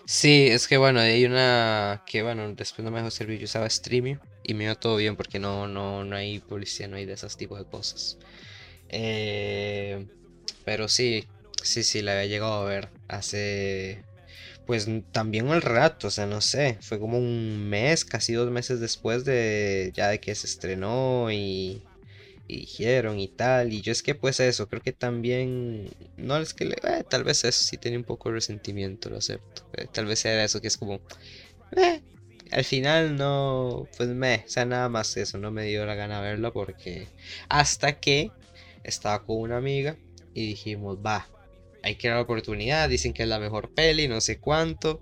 Sí, 0.05 0.47
es 0.47 0.67
que 0.67 0.77
bueno, 0.77 0.99
hay 0.99 1.25
una 1.25 2.03
que 2.05 2.23
bueno, 2.23 2.53
después 2.55 2.83
no 2.83 2.91
me 2.91 2.97
dejó 2.99 3.09
servir, 3.11 3.39
yo 3.39 3.45
usaba 3.45 3.69
Streamio 3.69 4.19
y 4.43 4.53
me 4.53 4.65
iba 4.65 4.75
todo 4.75 4.97
bien 4.97 5.15
porque 5.15 5.39
no, 5.39 5.67
no, 5.67 6.03
no 6.03 6.15
hay 6.17 6.39
publicidad, 6.39 6.89
no 6.89 6.97
hay 6.97 7.05
de 7.05 7.13
esos 7.13 7.37
tipos 7.37 7.57
de 7.59 7.65
cosas. 7.65 8.17
Eh, 8.89 10.07
pero 10.65 10.87
sí, 10.89 11.29
sí, 11.63 11.83
sí, 11.83 12.01
la 12.01 12.13
había 12.13 12.27
llegado 12.27 12.53
a 12.53 12.65
ver 12.65 12.91
hace, 13.07 14.05
pues 14.65 14.87
también 15.11 15.49
un 15.49 15.61
rato, 15.61 16.07
o 16.07 16.11
sea, 16.11 16.25
no 16.27 16.41
sé, 16.41 16.79
fue 16.81 16.99
como 16.99 17.17
un 17.19 17.69
mes, 17.69 18.05
casi 18.05 18.33
dos 18.33 18.51
meses 18.51 18.79
después 18.81 19.25
de 19.25 19.91
ya 19.95 20.09
de 20.09 20.19
que 20.21 20.35
se 20.35 20.47
estrenó 20.47 21.31
y 21.31 21.89
y 22.47 22.61
dijeron 22.61 23.19
y 23.19 23.27
tal. 23.27 23.73
Y 23.73 23.81
yo 23.81 23.91
es 23.91 24.03
que 24.03 24.15
pues 24.15 24.39
eso, 24.39 24.67
creo 24.67 24.81
que 24.81 24.93
también, 24.93 25.89
no 26.17 26.37
es 26.37 26.53
que, 26.53 26.65
le, 26.65 26.75
eh, 26.83 27.03
tal 27.09 27.23
vez 27.23 27.43
eso 27.43 27.63
sí 27.63 27.77
tenía 27.77 27.99
un 27.99 28.05
poco 28.05 28.29
de 28.29 28.35
resentimiento, 28.35 29.09
lo 29.09 29.17
acepto. 29.17 29.63
Eh, 29.73 29.87
tal 29.91 30.05
vez 30.05 30.23
era 30.25 30.43
eso 30.43 30.61
que 30.61 30.67
es 30.67 30.77
como, 30.77 31.01
eh, 31.75 32.01
al 32.51 32.63
final 32.63 33.15
no, 33.15 33.87
pues 33.97 34.09
me, 34.09 34.43
o 34.45 34.49
sea, 34.49 34.65
nada 34.65 34.89
más 34.89 35.15
eso, 35.17 35.37
no 35.37 35.51
me 35.51 35.65
dio 35.65 35.85
la 35.85 35.95
gana 35.95 36.21
verlo 36.21 36.53
porque 36.53 37.07
hasta 37.49 37.99
que 37.99 38.31
estaba 38.83 39.23
con 39.25 39.37
una 39.37 39.57
amiga 39.57 39.97
y 40.33 40.47
dijimos, 40.47 40.99
va, 41.05 41.27
hay 41.81 41.95
que 41.95 42.07
dar 42.07 42.17
la 42.17 42.23
oportunidad, 42.23 42.89
dicen 42.89 43.13
que 43.13 43.23
es 43.23 43.29
la 43.29 43.39
mejor 43.39 43.73
peli, 43.73 44.07
no 44.07 44.21
sé 44.21 44.39
cuánto 44.39 45.01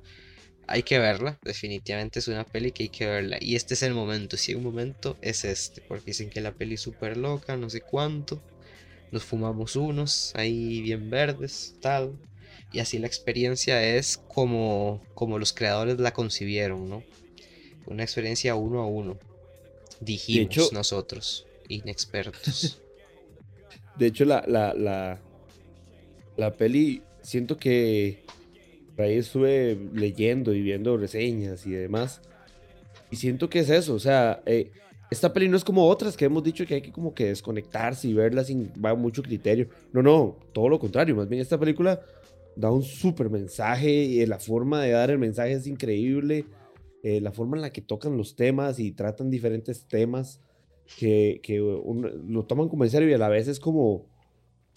hay 0.72 0.84
que 0.84 1.00
verla, 1.00 1.38
definitivamente 1.44 2.20
es 2.20 2.28
una 2.28 2.46
peli 2.46 2.72
que 2.72 2.84
hay 2.84 2.90
que 2.90 3.06
verla. 3.06 3.38
Y 3.40 3.56
este 3.56 3.74
es 3.74 3.84
el 3.84 3.94
momento, 3.94 4.38
si 4.38 4.52
hay 4.52 4.56
un 4.56 4.64
momento 4.64 5.18
es 5.22 5.44
este, 5.44 5.82
porque 5.82 6.06
dicen 6.08 6.30
que 6.30 6.42
la 6.42 6.54
peli 6.54 6.76
es 6.76 6.82
súper 6.82 7.18
loca, 7.18 7.58
no 7.58 7.70
sé 7.70 7.82
cuánto. 7.82 8.42
Nos 9.12 9.24
fumamos 9.24 9.76
unos 9.76 10.32
ahí 10.36 10.82
bien 10.82 11.10
verdes, 11.10 11.76
tal. 11.82 12.14
Y 12.72 12.80
así 12.80 13.00
la 13.00 13.08
experiencia 13.08 13.84
es 13.84 14.18
como, 14.18 15.02
como 15.14 15.38
los 15.38 15.52
creadores 15.52 16.00
la 16.00 16.14
concibieron, 16.14 16.90
¿no? 16.90 17.04
Una 17.86 18.04
experiencia 18.04 18.56
uno 18.56 18.80
a 18.82 18.86
uno. 18.86 19.20
Dijimos 20.00 20.72
nosotros, 20.72 21.46
inexpertos. 21.68 22.82
De 23.98 24.08
hecho, 24.08 24.24
la, 24.24 24.44
la, 24.48 24.74
la, 24.74 25.20
la 26.38 26.54
peli, 26.54 27.04
siento 27.22 27.58
que 27.58 28.24
ahí 29.04 29.18
estuve 29.18 29.78
leyendo 29.94 30.54
y 30.54 30.62
viendo 30.62 30.98
reseñas 30.98 31.66
y 31.66 31.72
demás. 31.72 32.22
Y 33.10 33.18
siento 33.18 33.50
que 33.50 33.60
es 33.60 33.70
eso, 33.70 33.94
o 33.94 34.00
sea, 34.00 34.42
eh, 34.46 34.72
esta 35.10 35.34
peli 35.34 35.50
no 35.50 35.58
es 35.58 35.64
como 35.64 35.88
otras 35.88 36.16
que 36.16 36.26
hemos 36.26 36.44
dicho 36.44 36.66
que 36.66 36.76
hay 36.76 36.82
que 36.82 36.92
como 36.92 37.14
que 37.14 37.26
desconectarse 37.26 38.08
y 38.08 38.14
verla 38.14 38.44
sin 38.44 38.72
va 38.84 38.96
mucho 38.96 39.22
criterio. 39.22 39.68
No, 39.92 40.02
no, 40.02 40.38
todo 40.54 40.70
lo 40.70 40.80
contrario, 40.80 41.16
más 41.16 41.28
bien 41.28 41.42
esta 41.42 41.60
película 41.60 42.02
da 42.56 42.72
un 42.72 42.84
súper 42.84 43.30
mensaje 43.30 43.92
y 43.92 44.26
la 44.26 44.40
forma 44.40 44.82
de 44.82 44.92
dar 44.92 45.12
el 45.12 45.20
mensaje 45.20 45.54
es 45.54 45.68
increíble. 45.68 46.46
Eh, 47.04 47.20
la 47.20 47.32
forma 47.32 47.58
en 47.58 47.62
la 47.62 47.72
que 47.72 47.82
tocan 47.82 48.16
los 48.16 48.36
temas 48.36 48.80
y 48.80 48.92
tratan 48.92 49.30
diferentes 49.30 49.86
temas 49.88 50.40
que, 50.98 51.42
que 51.44 51.58
lo 51.58 52.44
toman 52.46 52.70
como 52.70 52.84
en 52.84 52.90
serio 52.90 53.10
y 53.10 53.14
a 53.14 53.18
la 53.18 53.30
vez 53.30 53.48
es 53.48 53.60
como 53.60 54.06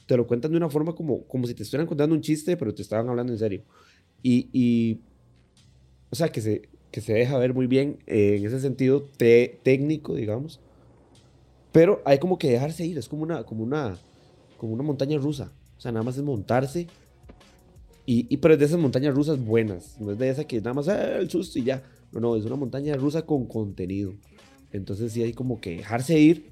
te 0.06 0.16
lo 0.16 0.26
cuentan 0.26 0.50
de 0.50 0.56
una 0.56 0.68
forma 0.68 0.94
como, 0.94 1.26
como 1.26 1.46
si 1.46 1.54
te 1.54 1.62
estuvieran 1.62 1.86
contando 1.86 2.14
un 2.14 2.20
chiste, 2.20 2.56
pero 2.56 2.74
te 2.74 2.82
estaban 2.82 3.08
hablando 3.08 3.32
en 3.32 3.38
serio. 3.38 3.62
Y, 4.26 5.00
o 6.10 6.16
sea, 6.16 6.30
que 6.30 6.40
se, 6.40 6.70
que 6.90 7.02
se 7.02 7.12
deja 7.12 7.36
ver 7.36 7.52
muy 7.52 7.66
bien 7.66 7.98
eh, 8.06 8.36
en 8.38 8.46
ese 8.46 8.58
sentido 8.58 9.02
técnico, 9.02 10.14
digamos. 10.14 10.60
Pero 11.72 12.00
hay 12.06 12.18
como 12.18 12.38
que 12.38 12.50
dejarse 12.50 12.86
ir, 12.86 12.96
es 12.96 13.08
como 13.08 13.22
una, 13.22 13.44
como 13.44 13.62
una, 13.62 13.98
como 14.56 14.72
una 14.72 14.82
montaña 14.82 15.18
rusa. 15.18 15.52
O 15.76 15.80
sea, 15.80 15.92
nada 15.92 16.04
más 16.04 16.16
es 16.16 16.22
montarse. 16.22 16.86
Y, 18.06 18.26
y 18.30 18.38
pero 18.38 18.54
es 18.54 18.60
de 18.60 18.66
esas 18.66 18.78
montañas 18.78 19.14
rusas 19.14 19.38
buenas. 19.44 20.00
No 20.00 20.12
es 20.12 20.18
de 20.18 20.30
esa 20.30 20.44
que 20.44 20.58
nada 20.58 20.72
más 20.72 20.88
ah, 20.88 21.18
el 21.18 21.28
susto 21.28 21.58
y 21.58 21.64
ya. 21.64 21.82
No, 22.10 22.20
no, 22.20 22.36
es 22.36 22.44
una 22.46 22.56
montaña 22.56 22.96
rusa 22.96 23.26
con 23.26 23.46
contenido. 23.46 24.14
Entonces 24.72 25.12
sí 25.12 25.22
hay 25.22 25.34
como 25.34 25.60
que 25.60 25.76
dejarse 25.76 26.18
ir. 26.18 26.50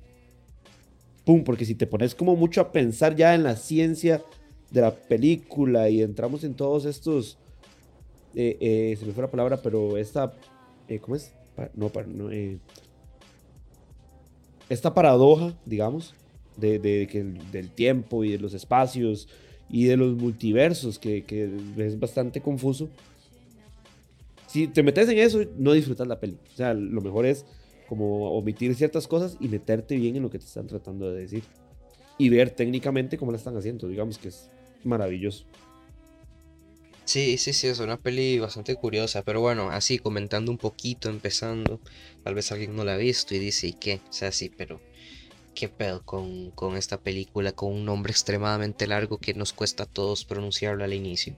Pum, 1.25 1.45
porque 1.45 1.65
si 1.65 1.75
te 1.75 1.87
pones 1.87 2.15
como 2.15 2.37
mucho 2.37 2.61
a 2.61 2.73
pensar 2.73 3.17
ya 3.17 3.35
en 3.35 3.45
la 3.45 3.57
ciencia 3.57 4.23
de 4.71 4.81
la 4.81 4.95
película 4.95 5.89
y 5.89 6.03
entramos 6.03 6.45
en 6.45 6.55
todos 6.55 6.85
estos 6.85 7.39
eh, 8.35 8.57
eh, 8.61 8.97
se 8.99 9.07
me 9.07 9.13
fue 9.13 9.23
la 9.23 9.31
palabra, 9.31 9.59
pero 9.63 9.97
esta, 9.97 10.33
eh, 10.89 10.99
¿cómo 10.99 11.17
es? 11.17 11.33
no, 11.75 11.91
no 12.07 12.31
eh, 12.31 12.59
esta 14.69 14.95
paradoja, 14.95 15.55
digamos, 15.67 16.15
de, 16.57 16.81
que 17.11 17.25
del 17.53 17.71
tiempo 17.71 18.25
y 18.25 18.33
de 18.33 18.39
los 18.39 18.55
espacios 18.55 19.29
y 19.69 19.85
de 19.85 19.97
los 19.97 20.17
multiversos, 20.17 20.99
que, 20.99 21.25
que, 21.25 21.51
es 21.77 21.99
bastante 21.99 22.41
confuso. 22.41 22.89
Si 24.47 24.67
te 24.69 24.83
metes 24.83 25.09
en 25.09 25.19
eso, 25.19 25.41
no 25.57 25.73
disfrutas 25.73 26.07
la 26.07 26.21
peli. 26.21 26.37
O 26.53 26.57
sea, 26.57 26.75
lo 26.75 27.01
mejor 27.01 27.27
es 27.27 27.47
como 27.89 28.31
omitir 28.33 28.75
ciertas 28.75 29.09
cosas 29.09 29.37
y 29.41 29.49
meterte 29.49 29.97
bien 29.97 30.17
en 30.17 30.23
lo 30.23 30.31
que 30.31 30.39
te 30.39 30.45
están 30.45 30.67
tratando 30.67 31.11
de 31.11 31.21
decir. 31.21 31.43
Y 32.19 32.29
ver 32.29 32.51
técnicamente 32.51 33.17
cómo 33.17 33.33
la 33.33 33.39
están 33.39 33.57
haciendo. 33.57 33.89
Digamos 33.89 34.19
que 34.19 34.29
es 34.29 34.51
maravilloso. 34.85 35.45
Sí, 37.05 37.37
sí, 37.37 37.53
sí, 37.53 37.67
es 37.67 37.81
una 37.81 37.99
peli 37.99 38.39
bastante 38.39 38.75
curiosa, 38.77 39.23
pero 39.23 39.41
bueno, 39.41 39.71
así 39.71 39.99
comentando 39.99 40.53
un 40.53 40.59
poquito, 40.59 41.11
empezando, 41.11 41.81
tal 42.23 42.35
vez 42.35 42.53
alguien 42.53 42.77
no 42.77 42.85
la 42.85 42.95
ha 42.95 42.97
visto 42.97 43.35
y 43.35 43.39
dice, 43.39 43.67
¿y 43.67 43.73
qué? 43.73 44.01
O 44.09 44.13
sea, 44.13 44.31
sí, 44.31 44.51
pero 44.57 44.81
¿qué 45.55 45.69
pedo 45.69 46.03
con, 46.05 46.51
con 46.53 46.77
esta 46.77 46.99
película 46.99 47.53
con 47.53 47.73
un 47.73 47.85
nombre 47.85 48.13
extremadamente 48.13 48.87
largo 48.87 49.19
que 49.19 49.35
nos 49.35 49.53
cuesta 49.53 49.83
a 49.85 49.87
todos 49.87 50.25
pronunciarlo 50.25 50.85
al 50.85 50.95
inicio? 50.95 51.37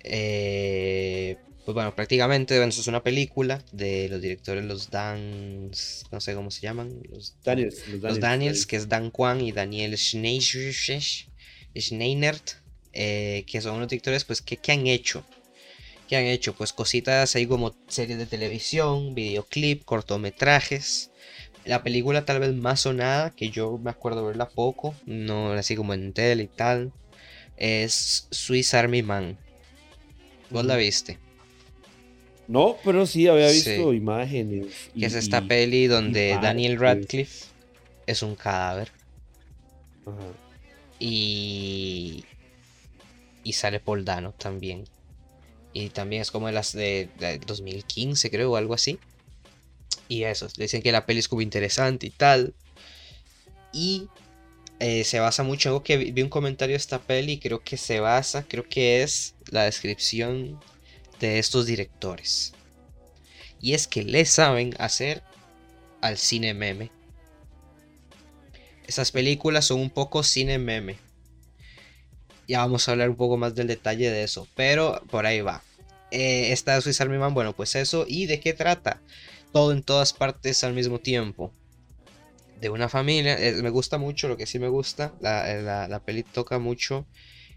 Eh, 0.00 1.36
pues 1.64 1.74
bueno, 1.74 1.94
prácticamente 1.94 2.66
es 2.66 2.86
una 2.86 3.02
película 3.02 3.62
de 3.72 4.08
los 4.08 4.22
directores, 4.22 4.64
los 4.64 4.88
Dans, 4.90 6.06
no 6.10 6.20
sé 6.20 6.34
cómo 6.34 6.50
se 6.50 6.62
llaman, 6.62 7.02
los 7.10 7.36
Daniels, 7.44 7.86
los 8.00 8.18
Daniels, 8.18 8.64
que 8.64 8.76
es 8.76 8.88
Dan 8.88 9.10
Kwan 9.10 9.42
y 9.42 9.52
Daniel 9.52 9.94
Schneinert. 9.98 11.02
Eh, 12.92 13.44
que 13.46 13.60
son 13.60 13.76
unos 13.76 13.88
directores, 13.88 14.24
pues, 14.24 14.42
¿qué, 14.42 14.72
han 14.72 14.86
hecho? 14.86 15.24
¿Qué 16.08 16.16
han 16.16 16.24
hecho? 16.24 16.54
Pues 16.54 16.72
cositas 16.72 17.36
ahí 17.36 17.46
como 17.46 17.74
series 17.86 18.18
de 18.18 18.26
televisión, 18.26 19.14
videoclip, 19.14 19.84
cortometrajes. 19.84 21.10
La 21.64 21.82
película 21.82 22.24
tal 22.24 22.40
vez 22.40 22.54
más 22.54 22.80
sonada, 22.80 23.30
que 23.30 23.50
yo 23.50 23.78
me 23.78 23.90
acuerdo 23.90 24.24
verla 24.24 24.48
poco, 24.48 24.94
no 25.04 25.52
así 25.52 25.76
como 25.76 25.92
en 25.92 26.14
tele 26.14 26.44
y 26.44 26.46
tal, 26.46 26.92
es 27.58 28.26
Swiss 28.30 28.72
Army 28.72 29.02
Man. 29.02 29.36
¿Vos 30.50 30.64
la 30.64 30.76
viste? 30.76 31.18
No, 32.46 32.78
pero 32.82 33.04
sí 33.04 33.28
había 33.28 33.50
visto 33.50 33.92
imágenes. 33.92 34.90
que 34.98 35.04
es 35.04 35.14
esta 35.14 35.42
peli 35.42 35.86
donde 35.86 36.38
Daniel 36.40 36.80
Radcliffe 36.80 37.46
es 38.06 38.22
un 38.22 38.34
cadáver. 38.34 38.90
Y 40.98 42.24
y 43.44 43.52
sale 43.54 43.80
Paul 43.80 44.04
también. 44.36 44.84
Y 45.72 45.90
también 45.90 46.22
es 46.22 46.30
como 46.30 46.46
de 46.46 46.52
las 46.52 46.72
de, 46.72 47.08
2015, 47.46 48.30
creo, 48.30 48.52
o 48.52 48.56
algo 48.56 48.74
así. 48.74 48.98
Y 50.08 50.24
eso, 50.24 50.48
dicen 50.56 50.82
que 50.82 50.92
la 50.92 51.06
peli 51.06 51.20
es 51.20 51.28
como 51.28 51.42
interesante 51.42 52.06
y 52.06 52.10
tal. 52.10 52.54
Y 53.72 54.08
eh, 54.80 55.04
se 55.04 55.20
basa 55.20 55.42
mucho, 55.42 55.68
algo 55.68 55.82
que 55.82 55.96
vi, 55.96 56.22
un 56.22 56.30
comentario 56.30 56.72
de 56.72 56.78
esta 56.78 57.00
peli 57.00 57.32
y 57.32 57.38
creo 57.38 57.60
que 57.60 57.76
se 57.76 58.00
basa, 58.00 58.44
creo 58.48 58.64
que 58.68 59.02
es 59.02 59.34
la 59.50 59.64
descripción 59.64 60.58
de 61.20 61.38
estos 61.38 61.66
directores. 61.66 62.52
Y 63.60 63.74
es 63.74 63.86
que 63.88 64.04
le 64.04 64.24
saben 64.24 64.74
hacer 64.78 65.22
al 66.00 66.16
cine 66.16 66.54
meme. 66.54 66.90
Esas 68.86 69.10
películas 69.10 69.66
son 69.66 69.80
un 69.80 69.90
poco 69.90 70.22
cine 70.22 70.58
meme. 70.58 70.96
Ya 72.48 72.60
vamos 72.60 72.88
a 72.88 72.92
hablar 72.92 73.10
un 73.10 73.16
poco 73.16 73.36
más 73.36 73.54
del 73.54 73.66
detalle 73.66 74.10
de 74.10 74.24
eso. 74.24 74.48
Pero 74.56 75.02
por 75.10 75.26
ahí 75.26 75.42
va. 75.42 75.62
Eh, 76.10 76.52
esta 76.52 76.80
Swiss 76.80 77.00
Army 77.02 77.18
Man, 77.18 77.34
bueno, 77.34 77.54
pues 77.54 77.74
eso. 77.76 78.06
¿Y 78.08 78.26
de 78.26 78.40
qué 78.40 78.54
trata? 78.54 79.00
Todo 79.52 79.72
en 79.72 79.82
todas 79.82 80.14
partes 80.14 80.64
al 80.64 80.72
mismo 80.72 80.98
tiempo. 80.98 81.52
De 82.60 82.70
una 82.70 82.88
familia. 82.88 83.38
Eh, 83.38 83.62
me 83.62 83.68
gusta 83.68 83.98
mucho, 83.98 84.28
lo 84.28 84.38
que 84.38 84.46
sí 84.46 84.58
me 84.58 84.68
gusta. 84.68 85.12
La, 85.20 85.52
eh, 85.52 85.62
la, 85.62 86.00
peli 86.00 86.22
toca 86.22 86.58
mucho. 86.58 87.06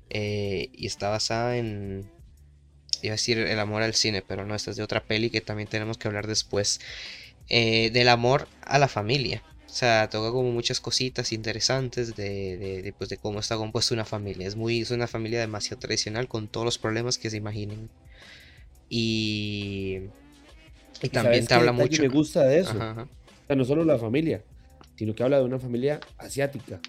Y 0.09 0.85
está 0.85 1.09
basada 1.09 1.57
en. 1.57 2.09
Iba 3.01 3.13
a 3.13 3.15
decir 3.15 3.39
el 3.39 3.59
amor 3.59 3.81
al 3.81 3.95
cine, 3.95 4.21
pero 4.21 4.45
no, 4.45 4.53
esta 4.53 4.71
es 4.71 4.77
de 4.77 4.83
otra 4.83 5.03
peli 5.03 5.29
que 5.29 5.41
también 5.41 5.69
tenemos 5.69 5.97
que 5.97 6.09
hablar 6.09 6.27
después. 6.27 6.81
del 7.47 8.09
amor 8.09 8.49
a 8.61 8.77
la 8.77 8.89
familia. 8.89 9.41
O 9.71 9.73
sea, 9.73 10.09
toca 10.09 10.31
como 10.31 10.51
muchas 10.51 10.81
cositas 10.81 11.31
interesantes 11.31 12.13
de, 12.17 12.57
de, 12.57 12.93
pues, 12.97 13.09
de 13.09 13.15
cómo 13.15 13.39
está 13.39 13.55
compuesta 13.55 13.93
una 13.93 14.03
familia. 14.03 14.45
Es, 14.45 14.57
muy, 14.57 14.81
es 14.81 14.91
una 14.91 15.07
familia 15.07 15.39
demasiado 15.39 15.79
tradicional 15.79 16.27
con 16.27 16.49
todos 16.49 16.65
los 16.65 16.77
problemas 16.77 17.17
que 17.17 17.29
se 17.29 17.37
imaginen. 17.37 17.89
Y, 18.89 19.99
y 21.01 21.07
también 21.07 21.47
te 21.47 21.53
habla 21.53 21.71
mucho. 21.71 22.01
me 22.01 22.09
gusta 22.09 22.43
de 22.43 22.59
eso. 22.59 22.71
O 22.71 23.07
sea, 23.47 23.55
no 23.55 23.63
solo 23.63 23.85
la 23.85 23.97
familia, 23.97 24.43
sino 24.97 25.15
que 25.15 25.23
habla 25.23 25.37
de 25.37 25.45
una 25.45 25.57
familia 25.57 26.01
asiática. 26.17 26.81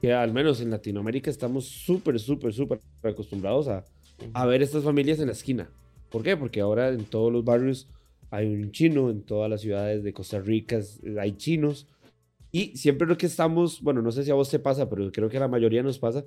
Que 0.00 0.12
al 0.12 0.32
menos 0.32 0.60
en 0.60 0.72
Latinoamérica 0.72 1.30
estamos 1.30 1.66
súper, 1.66 2.18
súper, 2.18 2.52
súper 2.52 2.80
acostumbrados 3.04 3.68
a, 3.68 3.84
a 4.32 4.46
ver 4.46 4.62
estas 4.62 4.82
familias 4.82 5.20
en 5.20 5.26
la 5.26 5.32
esquina. 5.32 5.70
¿Por 6.10 6.24
qué? 6.24 6.36
Porque 6.36 6.60
ahora 6.60 6.88
en 6.88 7.04
todos 7.04 7.32
los 7.32 7.44
barrios 7.44 7.86
hay 8.32 8.46
un 8.46 8.72
chino, 8.72 9.10
en 9.10 9.22
todas 9.22 9.48
las 9.48 9.60
ciudades 9.60 10.02
de 10.02 10.12
Costa 10.12 10.40
Rica 10.40 10.80
hay 11.20 11.36
chinos 11.36 11.86
y 12.52 12.76
siempre 12.76 13.06
lo 13.06 13.18
que 13.18 13.26
estamos, 13.26 13.80
bueno, 13.82 14.02
no 14.02 14.12
sé 14.12 14.24
si 14.24 14.30
a 14.30 14.34
vos 14.34 14.50
te 14.50 14.58
pasa, 14.58 14.88
pero 14.88 15.10
creo 15.12 15.28
que 15.28 15.36
a 15.36 15.40
la 15.40 15.48
mayoría 15.48 15.82
nos 15.82 15.98
pasa, 15.98 16.24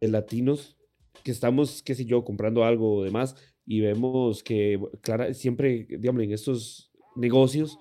en 0.00 0.12
latinos, 0.12 0.76
que 1.24 1.30
estamos, 1.30 1.82
qué 1.82 1.94
sé 1.94 2.04
yo, 2.04 2.24
comprando 2.24 2.64
algo 2.64 2.96
o 2.96 3.04
demás, 3.04 3.36
y 3.66 3.80
vemos 3.80 4.42
que, 4.42 4.78
claro, 5.00 5.32
siempre, 5.34 5.86
digamos, 5.88 6.22
en 6.22 6.32
estos 6.32 6.92
negocios, 7.16 7.78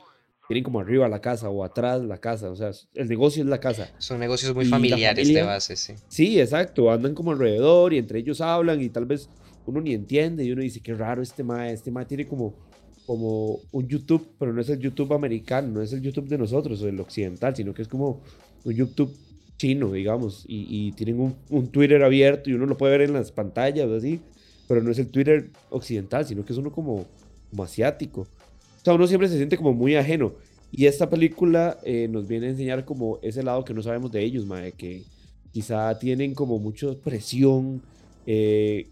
tienen 0.47 0.63
como 0.63 0.79
arriba 0.79 1.07
la 1.07 1.21
casa 1.21 1.49
o 1.49 1.63
atrás 1.63 2.03
la 2.03 2.19
casa, 2.19 2.51
o 2.51 2.55
sea, 2.55 2.71
el 2.93 3.07
negocio 3.07 3.43
es 3.43 3.49
la 3.49 3.59
casa. 3.59 3.91
Son 3.97 4.19
negocios 4.19 4.53
muy 4.53 4.65
familiares 4.65 5.27
de 5.27 5.41
base, 5.41 5.75
sí. 5.75 5.93
Sí, 6.07 6.39
exacto, 6.39 6.91
andan 6.91 7.15
como 7.15 7.31
alrededor 7.31 7.93
y 7.93 7.97
entre 7.97 8.19
ellos 8.19 8.41
hablan 8.41 8.81
y 8.81 8.89
tal 8.89 9.05
vez 9.05 9.29
uno 9.65 9.81
ni 9.81 9.93
entiende 9.93 10.43
y 10.43 10.51
uno 10.51 10.61
dice, 10.61 10.81
qué 10.81 10.93
raro 10.93 11.23
este 11.23 11.43
ma, 11.43 11.69
este 11.69 11.89
ma 11.91 12.05
tiene 12.05 12.27
como 12.27 12.55
como 13.05 13.59
un 13.71 13.87
YouTube, 13.87 14.27
pero 14.39 14.53
no 14.53 14.61
es 14.61 14.69
el 14.69 14.79
YouTube 14.79 15.13
americano, 15.13 15.67
no 15.67 15.81
es 15.81 15.93
el 15.93 16.01
YouTube 16.01 16.27
de 16.27 16.37
nosotros 16.37 16.81
o 16.81 16.87
el 16.87 16.99
occidental, 16.99 17.55
sino 17.55 17.73
que 17.73 17.81
es 17.81 17.87
como 17.87 18.21
un 18.63 18.73
YouTube 18.73 19.15
chino, 19.57 19.91
digamos, 19.91 20.43
y, 20.47 20.91
tienen 20.93 21.35
un, 21.49 21.67
Twitter 21.67 22.03
abierto 22.03 22.49
y 22.49 22.53
uno 22.53 22.65
lo 22.65 22.77
puede 22.77 22.97
ver 22.97 23.09
en 23.09 23.13
las 23.13 23.31
pantallas 23.31 23.89
así, 23.89 24.19
pero 24.67 24.81
no 24.81 24.91
es 24.91 24.99
el 24.99 25.07
Twitter 25.07 25.49
occidental, 25.69 26.25
sino 26.25 26.43
que 26.43 26.53
es 26.53 26.59
uno 26.59 26.71
como, 26.71 27.05
como 27.49 27.63
asiático. 27.63 28.21
O 28.21 28.83
sea, 28.83 28.93
uno 28.93 29.07
siempre 29.07 29.29
se 29.29 29.37
siente 29.37 29.57
como 29.57 29.73
muy 29.73 29.95
ajeno. 29.95 30.33
Y 30.71 30.87
esta 30.87 31.09
película 31.09 31.77
eh, 31.83 32.07
nos 32.09 32.27
viene 32.27 32.47
a 32.47 32.49
enseñar 32.49 32.83
como 32.83 33.19
ese 33.21 33.43
lado 33.43 33.63
que 33.63 33.73
no 33.73 33.81
sabemos 33.81 34.11
de 34.11 34.23
ellos, 34.23 34.45
mae, 34.45 34.73
que 34.73 35.03
quizá 35.51 35.97
tienen 35.97 36.33
como 36.33 36.59
mucha 36.59 36.87
presión, 37.01 37.81
eh, 38.25 38.87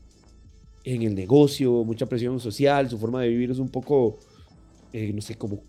en 0.84 1.02
el 1.04 1.16
negocio, 1.16 1.84
mucha 1.84 2.06
presión 2.08 2.40
social, 2.40 2.90
su 2.90 2.98
forma 2.98 3.22
de 3.22 3.30
vivir 3.30 3.52
es 3.52 3.60
un 3.60 3.70
poco, 3.70 4.20
eh, 4.92 5.12
no 5.14 5.22
sé, 5.22 5.36
como, 5.36 5.60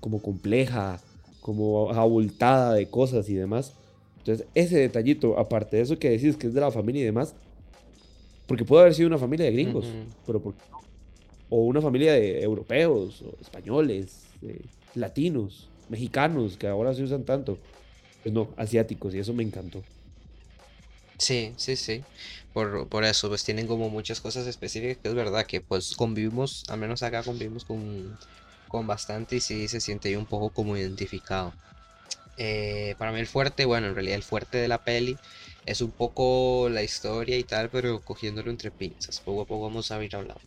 como 0.00 0.20
compleja, 0.20 1.00
como 1.40 1.90
abultada 1.90 2.74
de 2.74 2.88
cosas 2.88 3.28
y 3.28 3.34
demás. 3.34 3.74
Entonces, 4.18 4.46
ese 4.54 4.78
detallito, 4.78 5.38
aparte 5.38 5.76
de 5.76 5.82
eso 5.82 5.98
que 5.98 6.10
decís 6.10 6.36
que 6.36 6.46
es 6.46 6.54
de 6.54 6.60
la 6.60 6.70
familia 6.70 7.02
y 7.02 7.04
demás, 7.04 7.34
porque 8.46 8.64
puede 8.64 8.82
haber 8.82 8.94
sido 8.94 9.08
una 9.08 9.18
familia 9.18 9.46
de 9.46 9.52
gringos, 9.52 9.86
pero 10.26 10.42
o 11.50 11.64
una 11.66 11.80
familia 11.80 12.14
de 12.14 12.42
europeos, 12.42 13.22
o 13.22 13.40
españoles, 13.40 14.24
latinos, 14.94 15.68
mexicanos, 15.88 16.56
que 16.56 16.66
ahora 16.66 16.94
se 16.94 17.02
usan 17.02 17.24
tanto. 17.24 17.58
Pues 18.22 18.34
no, 18.34 18.48
asiáticos, 18.56 19.14
y 19.14 19.18
eso 19.18 19.34
me 19.34 19.42
encantó. 19.42 19.82
Sí, 21.18 21.54
sí, 21.58 21.76
sí. 21.76 22.06
Por, 22.52 22.88
por 22.88 23.04
eso, 23.04 23.28
pues 23.28 23.44
tienen 23.44 23.66
como 23.66 23.88
muchas 23.88 24.20
cosas 24.20 24.46
específicas 24.46 24.98
que 24.98 25.08
es 25.08 25.14
verdad 25.14 25.46
que 25.46 25.60
pues 25.60 25.94
convivimos, 25.96 26.64
al 26.68 26.78
menos 26.80 27.02
acá 27.02 27.22
convivimos 27.24 27.64
con, 27.64 28.18
con 28.68 28.86
bastante 28.86 29.36
y 29.36 29.40
sí 29.40 29.68
se 29.68 29.80
siente 29.80 30.16
un 30.16 30.26
poco 30.26 30.52
como 30.52 30.76
identificado. 30.76 31.56
Eh, 32.36 32.96
para 32.98 33.12
mí 33.12 33.20
el 33.20 33.26
fuerte, 33.28 33.64
bueno, 33.66 33.88
en 33.88 33.94
realidad 33.94 34.16
el 34.16 34.24
fuerte 34.24 34.58
de 34.58 34.68
la 34.68 34.82
peli 34.84 35.20
es 35.66 35.80
un 35.82 35.92
poco 35.92 36.68
la 36.70 36.82
historia 36.82 37.38
y 37.38 37.44
tal, 37.44 37.70
pero 37.70 38.02
cogiéndolo 38.04 38.50
entre 38.50 38.72
pinzas. 38.72 39.20
Poco 39.20 39.42
a 39.42 39.46
poco 39.46 39.64
vamos 39.64 39.90
a 39.92 40.04
ir 40.04 40.16
hablando. 40.16 40.42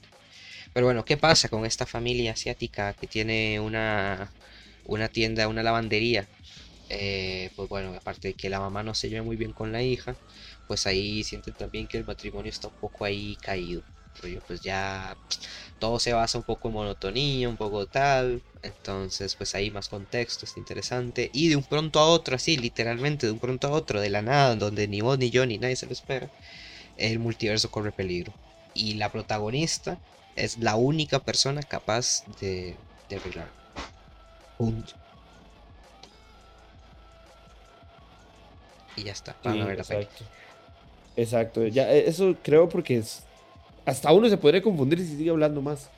Pero 0.73 0.87
bueno, 0.87 1.05
¿qué 1.05 1.17
pasa 1.17 1.49
con 1.49 1.65
esta 1.65 1.85
familia 1.85 2.33
asiática 2.33 2.93
que 2.95 3.07
tiene 3.07 3.59
una, 3.59 4.35
una 4.83 5.09
tienda, 5.09 5.47
una 5.49 5.63
lavandería? 5.63 6.29
Eh, 6.89 7.51
pues 7.55 7.67
bueno, 7.69 7.93
aparte 7.95 8.29
de 8.29 8.33
que 8.35 8.49
la 8.49 8.59
mamá 8.59 8.83
no 8.83 8.93
se 8.95 9.09
lleva 9.09 9.23
muy 9.25 9.35
bien 9.37 9.53
con 9.53 9.71
la 9.71 9.83
hija, 9.83 10.17
pues 10.67 10.87
ahí 10.87 11.23
sienten 11.23 11.53
también 11.55 11.87
que 11.87 11.97
el 11.97 12.05
matrimonio 12.05 12.49
está 12.49 12.67
un 12.69 12.75
poco 12.79 13.05
ahí 13.05 13.37
caído. 13.37 13.83
Pues 14.47 14.61
ya 14.61 15.15
todo 15.79 15.99
se 15.99 16.13
basa 16.13 16.37
un 16.39 16.43
poco 16.43 16.67
en 16.69 16.73
monotonía, 16.75 17.49
un 17.49 17.57
poco 17.57 17.87
tal. 17.87 18.43
Entonces, 18.63 19.35
pues 19.35 19.53
ahí 19.55 19.69
más 19.71 19.89
contexto, 19.89 20.45
está 20.45 20.59
interesante. 20.59 21.29
Y 21.33 21.49
de 21.49 21.55
un 21.55 21.63
pronto 21.63 21.99
a 21.99 22.07
otro, 22.07 22.35
así, 22.35 22.57
literalmente, 22.57 23.27
de 23.27 23.31
un 23.33 23.39
pronto 23.39 23.67
a 23.67 23.71
otro, 23.71 24.01
de 24.01 24.09
la 24.09 24.21
nada, 24.23 24.55
donde 24.55 24.87
ni 24.87 25.01
vos, 25.01 25.19
ni 25.19 25.29
yo, 25.29 25.45
ni 25.45 25.57
nadie 25.59 25.75
se 25.75 25.85
lo 25.85 25.93
espera, 25.93 26.31
el 26.97 27.19
multiverso 27.19 27.69
corre 27.71 27.91
peligro. 27.93 28.33
Y 28.73 28.95
la 28.95 29.11
protagonista 29.11 30.01
es 30.35 30.57
la 30.57 30.75
única 30.75 31.19
persona 31.23 31.63
capaz 31.63 32.23
de, 32.27 32.79
de 33.09 33.15
arreglar. 33.17 33.53
Punto. 34.57 34.93
Y 38.97 39.03
ya 39.03 39.11
está. 39.13 39.35
Van 39.43 39.61
a 39.61 39.65
ver 39.65 39.77
la 39.77 39.83
peli. 39.83 40.01
exacto. 40.03 40.25
Exacto. 41.15 41.67
Ya, 41.67 41.93
eh, 41.93 42.03
eso 42.07 42.35
creo 42.43 42.67
porque 42.69 42.97
es. 42.97 43.23
Hasta 43.85 44.11
uno 44.11 44.27
se 44.29 44.37
podría 44.37 44.61
confundir 44.61 44.99
si 44.99 45.15
sigue 45.17 45.29
hablando 45.29 45.61
más. 45.61 45.89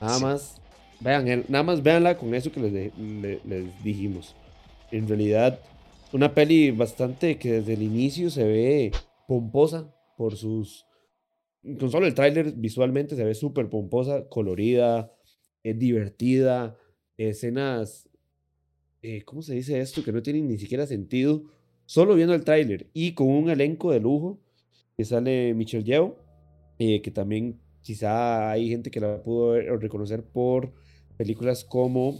Nada 0.00 0.18
Sí. 0.18 0.22
más. 0.24 0.60
Vean, 1.00 1.44
nada 1.48 1.64
más 1.64 1.82
véanla 1.82 2.16
con 2.16 2.34
eso 2.34 2.52
que 2.52 2.60
les, 2.60 2.72
de- 2.72 3.40
les 3.44 3.82
dijimos. 3.84 4.36
En 4.90 5.08
realidad, 5.08 5.58
una 6.12 6.32
peli 6.34 6.70
bastante 6.70 7.38
que 7.38 7.52
desde 7.54 7.72
el 7.72 7.82
inicio 7.82 8.30
se 8.30 8.44
ve 8.44 8.92
pomposa 9.26 9.92
por 10.16 10.36
sus. 10.36 10.86
Con 11.80 11.90
solo 11.90 12.06
el 12.06 12.14
tráiler 12.14 12.52
visualmente 12.52 13.16
se 13.16 13.24
ve 13.24 13.34
súper 13.34 13.68
pomposa, 13.70 14.28
colorida, 14.28 15.10
es 15.62 15.78
divertida, 15.78 16.76
escenas. 17.16 18.08
eh, 19.04 19.22
¿cómo 19.24 19.42
se 19.42 19.54
dice 19.54 19.80
esto? 19.80 20.04
Que 20.04 20.12
no 20.12 20.22
tienen 20.22 20.46
ni 20.46 20.58
siquiera 20.58 20.86
sentido. 20.86 21.42
Solo 21.92 22.14
viendo 22.14 22.32
el 22.32 22.42
tráiler 22.42 22.86
y 22.94 23.12
con 23.12 23.28
un 23.28 23.50
elenco 23.50 23.92
de 23.92 24.00
lujo 24.00 24.40
que 24.96 25.04
sale 25.04 25.52
Michelle 25.52 25.84
Yeoh, 25.84 26.16
eh, 26.78 27.02
que 27.02 27.10
también 27.10 27.60
quizá 27.82 28.50
hay 28.50 28.70
gente 28.70 28.90
que 28.90 28.98
la 28.98 29.22
pudo 29.22 29.60
reconocer 29.76 30.24
por 30.24 30.72
películas 31.18 31.64
como 31.64 32.18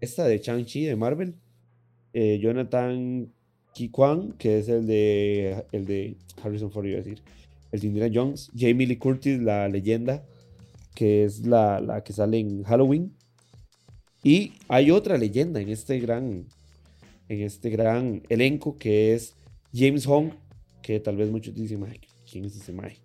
esta 0.00 0.24
de 0.24 0.38
Shang-Chi 0.38 0.84
de 0.84 0.94
Marvel, 0.94 1.34
eh, 2.12 2.38
Jonathan 2.40 3.28
Kwan, 3.90 4.34
que 4.38 4.60
es 4.60 4.68
el 4.68 4.86
de, 4.86 5.64
el 5.72 5.86
de 5.86 6.16
Harrison 6.40 6.70
Ford, 6.70 6.86
iba 6.86 7.00
a 7.00 7.02
decir, 7.02 7.20
el 7.72 7.80
de 7.80 7.86
Indiana 7.88 8.12
Jones, 8.14 8.52
Jamie 8.56 8.86
Lee 8.86 8.98
Curtis, 8.98 9.40
la 9.40 9.68
leyenda, 9.68 10.24
que 10.94 11.24
es 11.24 11.44
la, 11.44 11.80
la 11.80 12.04
que 12.04 12.12
sale 12.12 12.38
en 12.38 12.62
Halloween. 12.62 13.12
Y 14.22 14.52
hay 14.68 14.92
otra 14.92 15.18
leyenda 15.18 15.60
en 15.60 15.70
este 15.70 15.98
gran, 15.98 16.46
en 17.28 17.42
este 17.42 17.70
gran 17.70 18.22
elenco 18.28 18.78
que 18.78 19.14
es 19.14 19.36
James 19.72 20.06
Hong, 20.06 20.30
que 20.82 21.00
tal 21.00 21.16
vez 21.16 21.30
muchos 21.30 21.54
dicen, 21.54 21.80
"Mae, 21.80 22.00
¿quién 22.30 22.44
es 22.44 22.56
ese 22.56 22.72
Mae? 22.72 22.98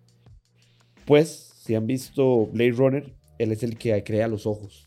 Pues, 1.04 1.52
si 1.58 1.74
han 1.74 1.86
visto 1.86 2.46
Blade 2.46 2.72
Runner, 2.72 3.14
él 3.38 3.52
es 3.52 3.62
el 3.62 3.76
que 3.76 4.02
crea 4.04 4.28
los 4.28 4.46
ojos 4.46 4.86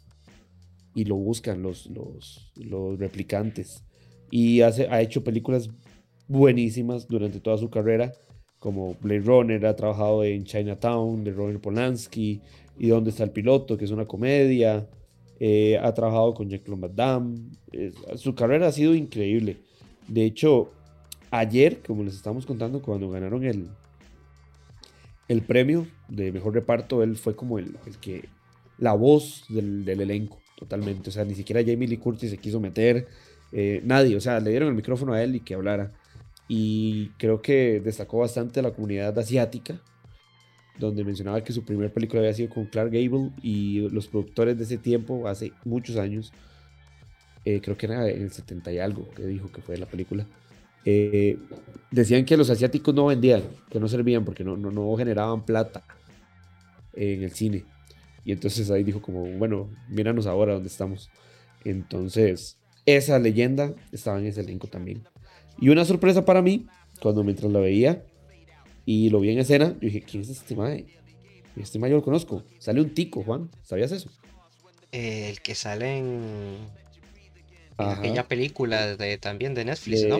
y 0.95 1.05
lo 1.05 1.15
buscan 1.15 1.61
los, 1.61 1.85
los, 1.87 2.51
los 2.55 2.97
replicantes. 2.97 3.83
Y 4.31 4.61
hace, 4.61 4.87
ha 4.87 5.01
hecho 5.01 5.23
películas 5.23 5.69
buenísimas 6.27 7.07
durante 7.07 7.39
toda 7.39 7.57
su 7.57 7.69
carrera, 7.69 8.13
como 8.59 8.95
Blade 8.95 9.21
Runner, 9.21 9.65
ha 9.67 9.75
trabajado 9.75 10.23
en 10.23 10.43
Chinatown 10.43 11.23
de 11.23 11.31
Roman 11.31 11.59
Polanski, 11.59 12.41
y 12.79 12.87
Dónde 12.87 13.11
está 13.11 13.23
el 13.23 13.31
piloto, 13.31 13.77
que 13.77 13.85
es 13.85 13.91
una 13.91 14.05
comedia, 14.05 14.87
eh, 15.39 15.77
ha 15.81 15.93
trabajado 15.93 16.33
con 16.33 16.49
Jean-Claude 16.49 16.89
Van 16.95 17.57
eh, 17.71 17.91
su 18.15 18.33
carrera 18.33 18.67
ha 18.67 18.71
sido 18.71 18.95
increíble. 18.95 19.57
De 20.07 20.25
hecho, 20.25 20.71
ayer, 21.31 21.81
como 21.85 22.03
les 22.03 22.15
estamos 22.15 22.45
contando, 22.45 22.81
cuando 22.81 23.09
ganaron 23.09 23.43
el, 23.43 23.67
el 25.27 25.41
premio 25.41 25.87
de 26.07 26.31
mejor 26.31 26.53
reparto, 26.53 27.03
él 27.03 27.17
fue 27.17 27.35
como 27.35 27.59
el, 27.59 27.77
el 27.85 27.97
que, 27.97 28.29
la 28.77 28.93
voz 28.93 29.45
del, 29.49 29.85
del 29.85 30.01
elenco, 30.01 30.39
totalmente. 30.57 31.09
O 31.09 31.11
sea, 31.11 31.25
ni 31.25 31.35
siquiera 31.35 31.61
Jamie 31.61 31.87
Lee 31.87 31.97
Curtis 31.97 32.29
se 32.29 32.37
quiso 32.37 32.59
meter, 32.59 33.07
eh, 33.51 33.81
nadie, 33.83 34.15
o 34.15 34.21
sea, 34.21 34.39
le 34.39 34.51
dieron 34.51 34.69
el 34.69 34.75
micrófono 34.75 35.13
a 35.13 35.23
él 35.23 35.35
y 35.35 35.39
que 35.41 35.55
hablara. 35.55 35.91
Y 36.47 37.09
creo 37.17 37.41
que 37.41 37.81
destacó 37.83 38.19
bastante 38.19 38.61
la 38.61 38.71
comunidad 38.71 39.17
asiática, 39.19 39.81
donde 40.79 41.03
mencionaba 41.03 41.43
que 41.43 41.53
su 41.53 41.63
primera 41.63 41.91
película 41.91 42.21
había 42.21 42.33
sido 42.33 42.49
con 42.49 42.65
Clark 42.65 42.91
Gable 42.91 43.31
y 43.41 43.89
los 43.89 44.07
productores 44.07 44.57
de 44.57 44.63
ese 44.63 44.77
tiempo, 44.77 45.27
hace 45.27 45.51
muchos 45.65 45.97
años, 45.97 46.31
eh, 47.45 47.61
creo 47.61 47.77
que 47.77 47.85
era 47.85 48.09
en 48.09 48.23
el 48.23 48.31
70 48.31 48.71
y 48.73 48.79
algo 48.79 49.09
que 49.11 49.25
dijo 49.25 49.51
que 49.51 49.61
fue 49.61 49.77
la 49.77 49.85
película, 49.85 50.25
eh, 50.85 51.37
decían 51.91 52.25
que 52.25 52.37
los 52.37 52.49
asiáticos 52.49 52.93
no 52.93 53.07
vendían, 53.07 53.43
que 53.69 53.79
no 53.79 53.87
servían 53.87 54.23
porque 54.23 54.43
no, 54.43 54.55
no, 54.55 54.71
no 54.71 54.95
generaban 54.95 55.45
plata 55.45 55.83
en 56.93 57.23
el 57.23 57.31
cine. 57.31 57.65
Y 58.23 58.31
entonces 58.31 58.69
ahí 58.71 58.83
dijo 58.83 59.01
como, 59.01 59.25
bueno, 59.37 59.69
míranos 59.89 60.27
ahora 60.27 60.53
donde 60.53 60.67
estamos. 60.67 61.09
Entonces, 61.63 62.57
esa 62.85 63.19
leyenda 63.19 63.73
estaba 63.91 64.19
en 64.19 64.27
ese 64.27 64.41
elenco 64.41 64.67
también. 64.67 65.03
Y 65.59 65.69
una 65.69 65.85
sorpresa 65.85 66.25
para 66.25 66.41
mí, 66.41 66.67
cuando 67.01 67.23
mientras 67.23 67.51
la 67.51 67.59
veía 67.59 68.03
y 68.87 69.09
lo 69.09 69.19
vi 69.19 69.31
en 69.31 69.39
escena, 69.39 69.73
yo 69.73 69.79
dije, 69.81 70.01
¿quién 70.01 70.23
es 70.23 70.29
este 70.29 70.55
mae? 70.55 70.85
Este 71.57 71.77
mae 71.77 71.89
yo 71.91 71.97
lo 71.97 72.03
conozco. 72.03 72.45
Sale 72.57 72.79
un 72.79 72.93
tico, 72.93 73.21
Juan. 73.21 73.49
¿Sabías 73.61 73.91
eso? 73.91 74.09
Eh, 74.93 75.29
el 75.29 75.41
que 75.41 75.55
sale 75.55 75.97
en, 75.97 76.57
en 77.77 77.85
aquella 77.85 78.25
película 78.29 78.95
de, 78.95 79.17
también 79.17 79.53
de 79.53 79.65
Netflix, 79.65 80.07
¿no? 80.07 80.19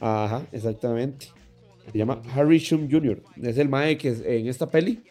Ajá, 0.00 0.44
exactamente. 0.50 1.28
Se 1.92 1.96
llama 1.96 2.20
Harry 2.34 2.58
Shum 2.58 2.90
Jr. 2.90 3.22
Es 3.40 3.56
el 3.58 3.68
mae 3.68 3.96
que 3.96 4.08
es- 4.08 4.22
en 4.22 4.48
esta 4.48 4.66
peli 4.68 5.04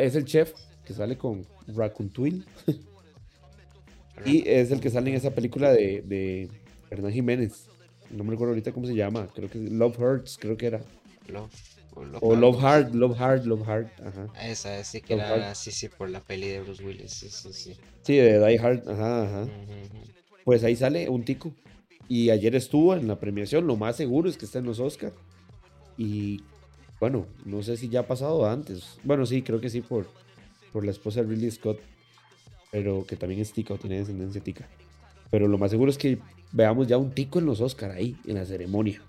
es 0.00 0.14
el 0.14 0.24
chef 0.24 0.54
que 0.86 0.94
sale 0.94 1.18
con 1.18 1.46
Racontuil. 1.66 2.46
y 4.24 4.48
es 4.48 4.70
el 4.70 4.80
que 4.80 4.88
sale 4.88 5.10
en 5.10 5.16
esa 5.16 5.34
película 5.34 5.72
de, 5.72 6.00
de 6.06 6.48
Hernán 6.90 7.12
Jiménez. 7.12 7.68
No 8.10 8.24
me 8.24 8.30
recuerdo 8.30 8.52
ahorita 8.52 8.72
cómo 8.72 8.86
se 8.86 8.94
llama. 8.94 9.28
Creo 9.34 9.50
que 9.50 9.62
es 9.62 9.70
Love 9.70 9.98
Hurts, 9.98 10.38
creo 10.40 10.56
que 10.56 10.68
era. 10.68 10.80
Love, 11.26 11.52
o 11.94 12.04
Love 12.04 12.22
O 12.22 12.36
Love. 12.36 12.64
Hard, 12.64 12.94
Love 12.94 13.20
Hard, 13.20 13.44
Love 13.46 13.68
Hard. 13.68 13.86
Ajá. 14.04 14.26
Esa, 14.42 14.82
sí 14.84 15.00
que 15.00 15.16
Love 15.16 15.26
era, 15.26 15.54
sí, 15.54 15.70
sí, 15.70 15.88
por 15.88 16.10
la 16.10 16.20
peli 16.20 16.48
de 16.48 16.60
Bruce 16.60 16.84
Willis, 16.84 17.10
sí, 17.12 17.28
sí, 17.30 17.52
sí. 17.52 17.76
Sí, 18.02 18.16
de 18.16 18.38
Die 18.44 18.58
Hard. 18.58 18.88
Ajá, 18.88 19.22
ajá. 19.24 19.48
Pues 20.44 20.62
ahí 20.64 20.76
sale 20.76 21.08
un 21.08 21.24
tico. 21.24 21.52
Y 22.08 22.30
ayer 22.30 22.54
estuvo 22.54 22.94
en 22.94 23.08
la 23.08 23.18
premiación. 23.18 23.66
Lo 23.66 23.76
más 23.76 23.96
seguro 23.96 24.28
es 24.28 24.36
que 24.36 24.44
está 24.44 24.60
en 24.60 24.66
los 24.66 24.78
Oscar. 24.78 25.12
Y 25.98 26.42
bueno, 27.00 27.26
no 27.44 27.62
sé 27.64 27.76
si 27.76 27.88
ya 27.88 28.00
ha 28.00 28.06
pasado 28.06 28.48
antes. 28.48 28.98
Bueno, 29.02 29.26
sí, 29.26 29.42
creo 29.42 29.60
que 29.60 29.70
sí, 29.70 29.80
por, 29.80 30.06
por 30.72 30.84
la 30.84 30.92
esposa 30.92 31.22
de 31.22 31.28
Ridley 31.28 31.50
Scott. 31.50 31.80
Pero 32.70 33.04
que 33.06 33.16
también 33.16 33.40
es 33.40 33.52
tica 33.52 33.74
o 33.74 33.78
tiene 33.78 33.98
descendencia 33.98 34.40
tica. 34.40 34.68
Pero 35.30 35.48
lo 35.48 35.58
más 35.58 35.72
seguro 35.72 35.90
es 35.90 35.98
que 35.98 36.18
veamos 36.52 36.86
ya 36.86 36.96
un 36.96 37.10
tico 37.10 37.40
en 37.40 37.46
los 37.46 37.60
Oscar 37.60 37.90
ahí, 37.90 38.16
en 38.26 38.36
la 38.36 38.44
ceremonia. 38.44 39.02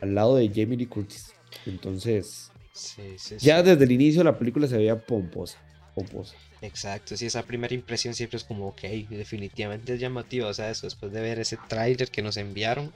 Al 0.00 0.14
lado 0.14 0.36
de 0.36 0.48
Jamie 0.48 0.76
Lee 0.76 0.86
Curtis. 0.86 1.32
Entonces, 1.66 2.50
Sí, 2.72 3.18
sí, 3.18 3.36
ya 3.38 3.60
desde 3.62 3.84
el 3.84 3.90
inicio 3.90 4.22
la 4.22 4.38
película 4.38 4.68
se 4.68 4.76
veía 4.76 4.96
pomposa. 4.96 5.58
Pomposa. 5.94 6.36
Exacto, 6.60 7.16
sí, 7.16 7.26
esa 7.26 7.42
primera 7.42 7.74
impresión 7.74 8.14
siempre 8.14 8.36
es 8.36 8.44
como, 8.44 8.68
ok, 8.68 8.82
definitivamente 9.10 9.94
es 9.94 10.00
llamativa, 10.00 10.48
o 10.48 10.54
sea, 10.54 10.70
eso 10.70 10.86
después 10.86 11.12
de 11.12 11.20
ver 11.20 11.40
ese 11.40 11.56
tráiler 11.68 12.08
que 12.10 12.22
nos 12.22 12.36
enviaron. 12.36 12.92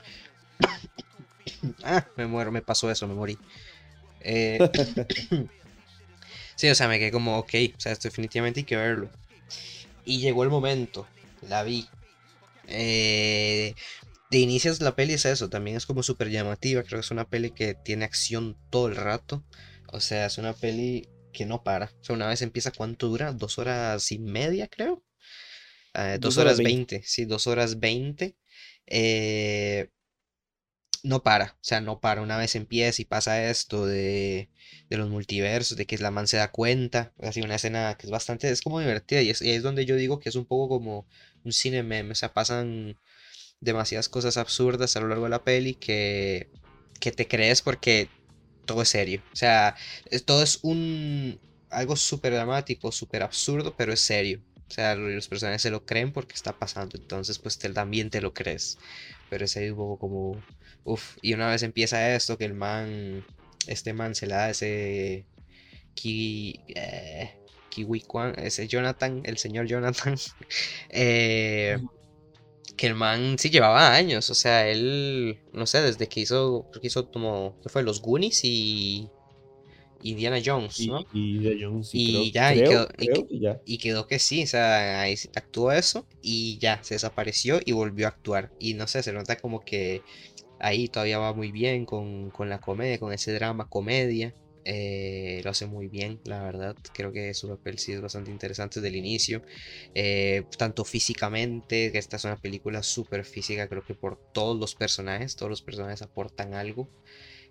ah, 1.83 2.05
me 2.15 2.27
muero, 2.27 2.51
me 2.51 2.61
pasó 2.61 2.89
eso, 2.89 3.07
me 3.07 3.13
morí. 3.13 3.37
Eh, 4.21 4.57
sí, 6.55 6.69
o 6.69 6.75
sea, 6.75 6.87
me 6.87 6.99
quedé 6.99 7.11
como, 7.11 7.37
ok, 7.37 7.53
o 7.75 7.79
sea, 7.79 7.91
esto 7.91 8.07
definitivamente 8.07 8.61
hay 8.61 8.65
que 8.65 8.77
verlo. 8.77 9.09
Y 10.05 10.19
llegó 10.19 10.43
el 10.43 10.49
momento, 10.49 11.07
la 11.41 11.63
vi. 11.63 11.87
Eh, 12.67 13.75
de 14.33 14.39
inicios 14.39 14.81
la 14.81 14.95
peli 14.95 15.13
es 15.13 15.25
eso, 15.25 15.47
también 15.47 15.77
es 15.77 15.85
como 15.85 16.01
súper 16.01 16.29
llamativa, 16.29 16.81
creo 16.81 16.99
que 16.99 17.05
es 17.05 17.11
una 17.11 17.29
peli 17.29 17.51
que 17.51 17.75
tiene 17.75 18.03
acción 18.03 18.57
todo 18.71 18.87
el 18.87 18.95
rato. 18.95 19.45
O 19.91 19.99
sea, 19.99 20.25
es 20.25 20.39
una 20.39 20.53
peli 20.53 21.07
que 21.31 21.45
no 21.45 21.63
para. 21.63 21.85
O 22.01 22.03
sea, 22.03 22.15
una 22.15 22.27
vez 22.27 22.41
empieza, 22.41 22.71
¿cuánto 22.71 23.09
dura? 23.09 23.31
Dos 23.31 23.59
horas 23.59 24.11
y 24.11 24.17
media, 24.17 24.67
creo. 24.67 25.03
Ah, 25.93 26.17
dos, 26.19 26.37
horas 26.37 26.57
veinte, 26.57 27.03
sí, 27.05 27.25
dos 27.25 27.45
horas 27.45 27.79
veinte. 27.79 28.35
Eh, 28.87 29.89
no 31.03 31.21
para, 31.21 31.55
o 31.61 31.63
sea, 31.63 31.79
no 31.79 31.99
para. 31.99 32.23
Una 32.23 32.37
vez 32.37 32.55
empieza 32.55 33.03
y 33.03 33.05
pasa 33.05 33.49
esto 33.51 33.85
de, 33.85 34.49
de 34.89 34.97
los 34.97 35.09
multiversos, 35.09 35.77
de 35.77 35.85
que 35.85 35.99
la 35.99 36.09
man 36.09 36.27
se 36.27 36.37
da 36.37 36.49
cuenta. 36.49 37.13
Así 37.21 37.41
una 37.41 37.55
escena 37.55 37.95
que 37.99 38.07
es 38.07 38.11
bastante, 38.11 38.49
es 38.49 38.61
como 38.61 38.79
divertida 38.79 39.21
y 39.21 39.29
es, 39.29 39.43
y 39.43 39.51
es 39.51 39.61
donde 39.61 39.85
yo 39.85 39.95
digo 39.95 40.19
que 40.19 40.29
es 40.29 40.35
un 40.35 40.45
poco 40.45 40.69
como 40.69 41.07
un 41.43 41.51
cine 41.51 41.83
meme. 41.83 42.13
O 42.13 42.15
sea, 42.15 42.33
pasan 42.33 42.97
demasiadas 43.63 44.09
cosas 44.09 44.37
absurdas 44.37 44.95
a 44.95 45.01
lo 45.01 45.07
largo 45.07 45.25
de 45.25 45.29
la 45.31 45.43
peli 45.43 45.75
que, 45.75 46.51
que 46.99 47.11
te 47.11 47.27
crees 47.27 47.61
porque 47.61 48.13
todo 48.65 48.81
es 48.81 48.89
serio. 48.89 49.23
O 49.33 49.35
sea, 49.35 49.75
todo 50.25 50.43
es 50.43 50.59
un 50.63 51.39
algo 51.69 51.95
súper 51.95 52.33
dramático, 52.33 52.91
súper 52.91 53.23
absurdo, 53.23 53.75
pero 53.75 53.93
es 53.93 54.01
serio. 54.01 54.41
O 54.69 54.73
sea, 54.73 54.95
lo- 54.95 55.09
los 55.09 55.27
personajes 55.27 55.61
se 55.61 55.71
lo 55.71 55.85
creen 55.85 56.11
porque 56.13 56.35
está 56.35 56.57
pasando. 56.57 56.97
Entonces, 56.97 57.39
pues 57.39 57.57
te, 57.57 57.69
también 57.71 58.09
te 58.09 58.21
lo 58.21 58.33
crees. 58.33 58.77
Pero 59.29 59.45
es 59.45 59.55
ahí 59.57 59.69
un 59.69 59.77
poco 59.77 59.97
como. 59.99 60.45
Uf. 60.83 61.17
Y 61.21 61.33
una 61.33 61.49
vez 61.49 61.63
empieza 61.63 62.15
esto, 62.15 62.37
que 62.37 62.45
el 62.45 62.53
man. 62.53 63.25
Este 63.67 63.93
man 63.93 64.15
se 64.15 64.27
la 64.27 64.37
da 64.37 64.49
ese. 64.51 65.27
Ki, 65.95 66.63
eh, 66.75 67.31
Kiwi 67.69 68.01
Kwan, 68.01 68.33
ese 68.39 68.67
Jonathan, 68.67 69.21
el 69.25 69.37
señor 69.37 69.67
Jonathan. 69.67 70.15
eh, 70.89 71.77
que 72.75 72.87
el 72.87 72.95
man 72.95 73.37
sí 73.37 73.49
llevaba 73.49 73.93
años, 73.93 74.29
o 74.29 74.35
sea, 74.35 74.67
él, 74.67 75.39
no 75.53 75.65
sé, 75.65 75.81
desde 75.81 76.07
que 76.07 76.21
hizo, 76.21 76.67
creo 76.71 76.81
que 76.81 76.87
hizo 76.87 77.11
como, 77.11 77.55
¿qué 77.61 77.69
fue? 77.69 77.83
Los 77.83 78.01
Goonies 78.01 78.41
y, 78.43 79.09
Indiana 80.01 80.39
Jones, 80.43 80.85
¿no? 80.87 81.05
Y, 81.13 81.57
Jones, 81.61 81.89
y 81.93 82.31
ya, 82.31 82.53
y, 82.53 82.63
quedó, 82.63 82.87
y, 83.65 83.77
quedó, 83.77 84.07
que 84.07 84.19
sí, 84.19 84.43
o 84.43 84.47
sea, 84.47 85.01
ahí 85.01 85.15
actuó 85.35 85.71
eso 85.71 86.05
y 86.21 86.57
ya, 86.59 86.83
se 86.83 86.95
desapareció 86.95 87.59
y 87.63 87.71
volvió 87.71 88.07
a 88.07 88.09
actuar. 88.09 88.51
Y 88.59 88.73
no 88.73 88.87
sé, 88.87 89.01
se 89.01 89.13
nota 89.13 89.37
como 89.37 89.61
que 89.61 90.01
ahí 90.59 90.89
todavía 90.89 91.19
va 91.19 91.33
muy 91.33 91.51
bien 91.51 91.85
con, 91.85 92.31
con 92.31 92.49
la 92.49 92.59
comedia, 92.59 92.99
con 92.99 93.13
ese 93.13 93.33
drama, 93.33 93.69
comedia. 93.69 94.33
Eh, 94.65 95.41
lo 95.43 95.49
hace 95.51 95.65
muy 95.65 95.87
bien, 95.87 96.19
la 96.25 96.43
verdad. 96.43 96.75
Creo 96.93 97.11
que 97.11 97.33
su 97.33 97.49
papel 97.49 97.79
sí 97.79 97.91
es 97.93 98.01
bastante 98.01 98.31
interesante 98.31 98.79
desde 98.79 98.89
el 98.89 98.95
inicio. 98.95 99.43
Eh, 99.95 100.43
tanto 100.57 100.85
físicamente, 100.85 101.91
que 101.91 101.97
esta 101.97 102.17
es 102.17 102.25
una 102.25 102.37
película 102.37 102.83
súper 102.83 103.25
física, 103.25 103.67
creo 103.67 103.83
que 103.85 103.95
por 103.95 104.17
todos 104.33 104.57
los 104.59 104.75
personajes, 104.75 105.35
todos 105.35 105.49
los 105.49 105.61
personajes 105.61 106.01
aportan 106.01 106.53
algo. 106.53 106.89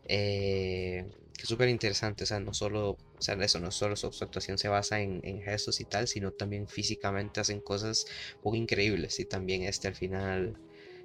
Eh, 0.04 1.06
que 1.34 1.42
es 1.42 1.48
súper 1.48 1.68
interesante, 1.68 2.24
o 2.24 2.26
sea, 2.26 2.40
no 2.40 2.52
solo, 2.54 2.90
o 2.90 3.22
sea, 3.22 3.34
eso, 3.34 3.60
no 3.60 3.70
solo 3.70 3.96
su, 3.96 4.06
actuación 4.06 4.58
se 4.58 4.68
basa 4.68 5.00
en, 5.00 5.20
en, 5.24 5.42
gestos 5.42 5.80
y 5.80 5.84
tal, 5.84 6.08
sino 6.08 6.32
también 6.32 6.68
físicamente 6.68 7.40
hacen 7.40 7.60
cosas 7.60 8.06
muy 8.44 8.58
increíbles. 8.58 9.18
Y 9.20 9.24
también 9.26 9.62
este 9.64 9.88
al 9.88 9.94
final, 9.94 10.58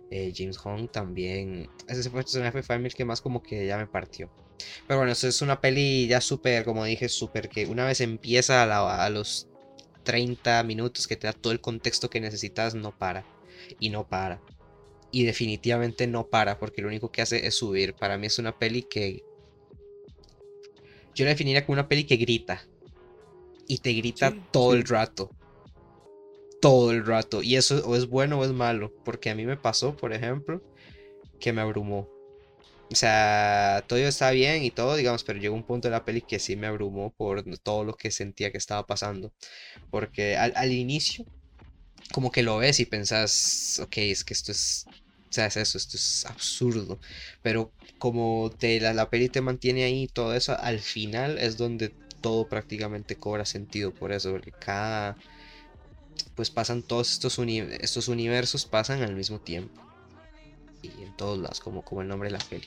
James 0.10 0.58
Hong 0.58 0.88
también, 0.90 1.70
ese 1.88 2.10
personaje 2.10 2.64
fue 2.64 2.76
el 2.78 2.94
que 2.94 3.06
más 3.06 3.22
como 3.22 3.44
que 3.44 3.68
ya 3.68 3.78
me 3.78 3.88
partió. 3.88 4.30
Pero 4.88 5.00
bueno, 5.00 5.12
eso 5.12 5.28
es 5.28 5.42
una 5.42 5.62
peli 5.62 6.08
ya 6.08 6.22
súper, 6.22 6.64
como 6.64 6.86
dije, 6.86 7.10
súper 7.10 7.50
que 7.50 7.66
una 7.66 7.86
vez 7.86 8.02
empieza 8.02 8.64
a, 8.64 9.10
los 9.10 9.48
30 10.04 10.64
minutos 10.64 11.08
que 11.08 11.16
te 11.16 11.28
da 11.28 11.34
todo 11.34 11.54
el 11.54 11.62
contexto 11.62 12.10
que 12.10 12.22
necesitas, 12.22 12.76
no 12.76 12.98
para. 12.98 13.26
Y 13.80 13.90
no 13.90 14.08
para. 14.08 14.42
Y 15.12 15.24
definitivamente 15.24 16.08
no 16.08 16.28
para, 16.28 16.60
porque 16.60 16.82
lo 16.82 16.88
único 16.88 17.12
que 17.12 17.22
hace 17.22 17.46
es 17.46 17.56
subir. 17.56 17.94
Para 17.94 18.18
mí 18.18 18.28
es 18.28 18.40
una 18.40 18.58
peli 18.58 18.84
que... 18.84 19.24
Yo 21.16 21.26
la 21.26 21.32
definiría 21.32 21.66
como 21.66 21.74
una 21.74 21.88
peli 21.88 22.04
que 22.04 22.18
grita. 22.18 22.66
Y 23.68 23.80
te 23.80 23.92
grita 23.94 24.34
todo 24.52 24.74
el 24.74 24.84
rato. 24.84 25.32
Todo 26.62 26.92
el 26.92 27.06
rato. 27.06 27.44
Y 27.44 27.56
eso 27.56 27.86
o 27.86 27.96
es 27.96 28.08
bueno 28.08 28.40
o 28.40 28.46
es 28.46 28.52
malo. 28.52 28.94
Porque 29.04 29.30
a 29.30 29.36
mí 29.36 29.46
me 29.46 29.58
pasó, 29.58 29.96
por 29.98 30.14
ejemplo, 30.14 30.62
que 31.40 31.54
me 31.54 31.62
abrumó. 31.62 32.17
O 32.92 32.96
sea, 32.96 33.84
todo 33.88 34.00
está 34.00 34.32
bien 34.32 34.64
y 34.64 34.72
todo, 34.72 34.96
digamos, 34.96 35.24
pero 35.24 35.40
llegó 35.40 35.56
un 35.56 35.64
punto 35.64 35.90
de 35.90 35.92
la 35.92 36.06
peli 36.06 36.22
que 36.22 36.40
sí 36.40 36.56
me 36.56 36.68
abrumó 36.68 37.12
por 37.12 37.44
todo 37.60 37.84
lo 37.84 37.96
que 37.96 38.12
sentía 38.12 38.52
que 38.52 38.58
estaba 38.58 38.86
pasando. 38.88 39.34
Porque 39.92 40.38
al, 40.38 40.72
inicio, 40.72 41.26
como 42.14 42.32
que 42.32 42.44
lo 42.44 42.58
ves 42.58 42.80
y 42.80 42.86
pensás, 42.86 43.80
ok, 43.84 43.98
es 43.98 44.24
que 44.24 44.34
esto 44.34 44.52
es, 44.54 44.86
o 44.88 45.34
sea, 45.34 45.48
es 45.48 45.58
eso, 45.58 45.78
esto 45.78 45.98
es 45.98 46.26
absurdo. 46.26 47.00
Pero 47.42 47.72
como 48.00 48.52
te, 48.58 48.80
la, 48.80 48.94
la 48.94 49.10
peli 49.10 49.30
te 49.30 49.42
mantiene 49.42 49.84
ahí 49.84 50.04
y 50.04 50.08
todo 50.08 50.34
eso, 50.34 50.58
al 50.58 50.80
final 50.80 51.38
es 51.40 51.58
donde 51.58 51.90
todo 52.22 52.48
prácticamente 52.48 53.18
cobra 53.18 53.46
sentido 53.46 53.94
por 53.94 54.14
eso, 54.14 54.32
porque 54.32 54.54
cada, 54.54 55.18
pues 56.36 56.50
pasan 56.52 56.84
todos 56.84 57.12
estos, 57.12 57.38
estos 57.82 58.08
universos, 58.08 58.66
pasan 58.66 59.04
al 59.04 59.16
mismo 59.16 59.40
tiempo 59.40 59.87
y 60.82 61.04
en 61.04 61.16
todos 61.16 61.38
lados, 61.40 61.60
como, 61.60 61.82
como 61.82 62.02
el 62.02 62.08
nombre 62.08 62.30
de 62.30 62.38
la 62.38 62.44
peli. 62.50 62.66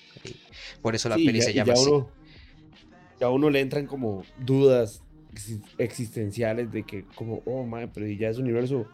por 0.83 0.95
eso 0.95 1.09
la 1.09 1.17
peli 1.17 1.41
se 1.41 1.53
llama 1.53 1.73
así. 1.73 1.91
ya 3.21 3.27
a 3.27 3.31
uno 3.31 3.51
le 3.51 3.61
entran 3.61 3.87
como 3.87 4.23
dudas 4.39 5.03
existenciales 5.79 6.73
de 6.73 6.83
que 6.83 7.05
como, 7.15 7.43
oh, 7.47 7.65
madre, 7.65 7.89
pero 7.93 8.07
ya 8.07 8.29
ese 8.29 8.41
universo 8.41 8.87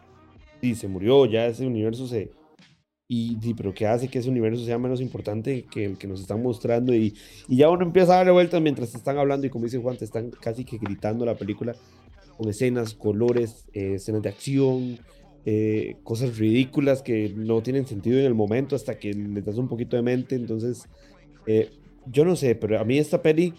y 0.61 0.75
se 0.75 0.87
murió, 0.87 1.25
ya 1.25 1.45
ese 1.45 1.65
universo 1.65 2.07
se... 2.07 2.31
Y, 3.09 3.53
pero 3.53 3.73
¿qué 3.73 3.87
hace 3.87 4.09
que 4.09 4.19
ese 4.19 4.29
universo 4.29 4.65
sea 4.65 4.77
menos 4.77 4.99
importante 4.99 5.63
que 5.63 5.85
el 5.85 5.97
que 5.97 6.07
nos 6.07 6.19
están 6.19 6.43
mostrando? 6.43 6.93
Y, 6.93 7.15
y 7.47 7.55
ya 7.55 7.69
uno 7.69 7.85
empieza 7.85 8.13
a 8.13 8.17
darle 8.17 8.33
vueltas 8.33 8.61
mientras 8.61 8.93
están 8.93 9.17
hablando 9.17 9.47
y 9.47 9.49
como 9.49 9.63
dice 9.63 9.77
Juan, 9.77 9.95
te 9.95 10.03
están 10.03 10.29
casi 10.29 10.65
que 10.65 10.77
gritando 10.77 11.25
la 11.25 11.35
película 11.35 11.73
con 12.35 12.49
escenas, 12.49 12.93
colores, 12.93 13.65
eh, 13.71 13.93
escenas 13.95 14.21
de 14.23 14.29
acción, 14.29 14.99
eh, 15.45 15.95
cosas 16.03 16.37
ridículas 16.37 17.01
que 17.01 17.33
no 17.35 17.61
tienen 17.61 17.87
sentido 17.87 18.19
en 18.19 18.25
el 18.25 18.33
momento 18.33 18.75
hasta 18.75 18.99
que 18.99 19.13
le 19.13 19.41
das 19.41 19.57
un 19.57 19.67
poquito 19.67 19.95
de 19.95 20.01
mente. 20.01 20.35
Entonces, 20.35 20.87
eh, 21.45 21.69
yo 22.05 22.25
no 22.25 22.35
sé, 22.35 22.55
pero 22.55 22.79
a 22.79 22.83
mí 22.83 22.97
esta 22.97 23.21
peli 23.21 23.53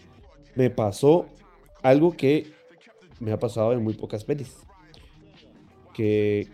me 0.54 0.70
pasó 0.70 1.26
algo 1.82 2.16
que 2.16 2.46
me 3.20 3.32
ha 3.32 3.38
pasado 3.38 3.72
en 3.72 3.82
muy 3.82 3.94
pocas 3.94 4.24
pelis. 4.24 4.56
Que, 5.94 6.48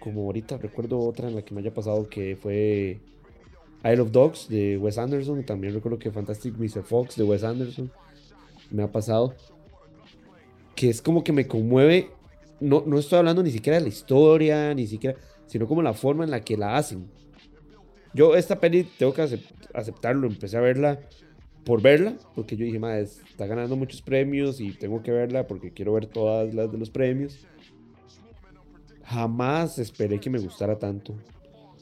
como 0.00 0.22
ahorita 0.22 0.56
recuerdo 0.58 0.98
otra 0.98 1.28
en 1.28 1.34
la 1.34 1.42
que 1.42 1.54
me 1.54 1.60
haya 1.60 1.72
pasado 1.72 2.08
que 2.08 2.36
fue 2.36 3.00
Isle 3.84 4.00
of 4.00 4.10
Dogs 4.10 4.48
de 4.48 4.76
Wes 4.78 4.98
Anderson. 4.98 5.44
También 5.44 5.74
recuerdo 5.74 5.98
que 5.98 6.10
Fantastic 6.10 6.56
Mr. 6.56 6.82
Fox 6.82 7.16
de 7.16 7.24
Wes 7.24 7.44
Anderson 7.44 7.90
me 8.70 8.82
ha 8.82 8.90
pasado. 8.90 9.34
Que 10.74 10.88
es 10.90 11.02
como 11.02 11.24
que 11.24 11.32
me 11.32 11.46
conmueve 11.46 12.10
no, 12.60 12.82
no 12.86 12.98
estoy 12.98 13.18
hablando 13.18 13.42
ni 13.42 13.50
siquiera 13.50 13.78
de 13.78 13.84
la 13.84 13.88
historia, 13.88 14.74
ni 14.74 14.86
siquiera, 14.86 15.18
sino 15.46 15.66
como 15.66 15.82
la 15.82 15.94
forma 15.94 16.24
en 16.24 16.30
la 16.30 16.40
que 16.40 16.56
la 16.56 16.76
hacen. 16.76 17.08
Yo 18.14 18.34
esta 18.34 18.58
peli 18.58 18.84
tengo 18.98 19.12
que 19.12 19.22
aceptarlo, 19.74 20.26
empecé 20.26 20.56
a 20.56 20.60
verla 20.60 21.00
por 21.64 21.82
verla, 21.82 22.16
porque 22.34 22.56
yo 22.56 22.64
dije, 22.64 22.78
madre, 22.78 23.02
está 23.02 23.46
ganando 23.46 23.76
muchos 23.76 24.00
premios 24.00 24.60
y 24.60 24.72
tengo 24.72 25.02
que 25.02 25.10
verla 25.10 25.46
porque 25.46 25.72
quiero 25.72 25.92
ver 25.92 26.06
todas 26.06 26.54
las 26.54 26.72
de 26.72 26.78
los 26.78 26.90
premios. 26.90 27.46
Jamás 29.04 29.78
esperé 29.78 30.18
que 30.18 30.30
me 30.30 30.38
gustara 30.38 30.78
tanto. 30.78 31.14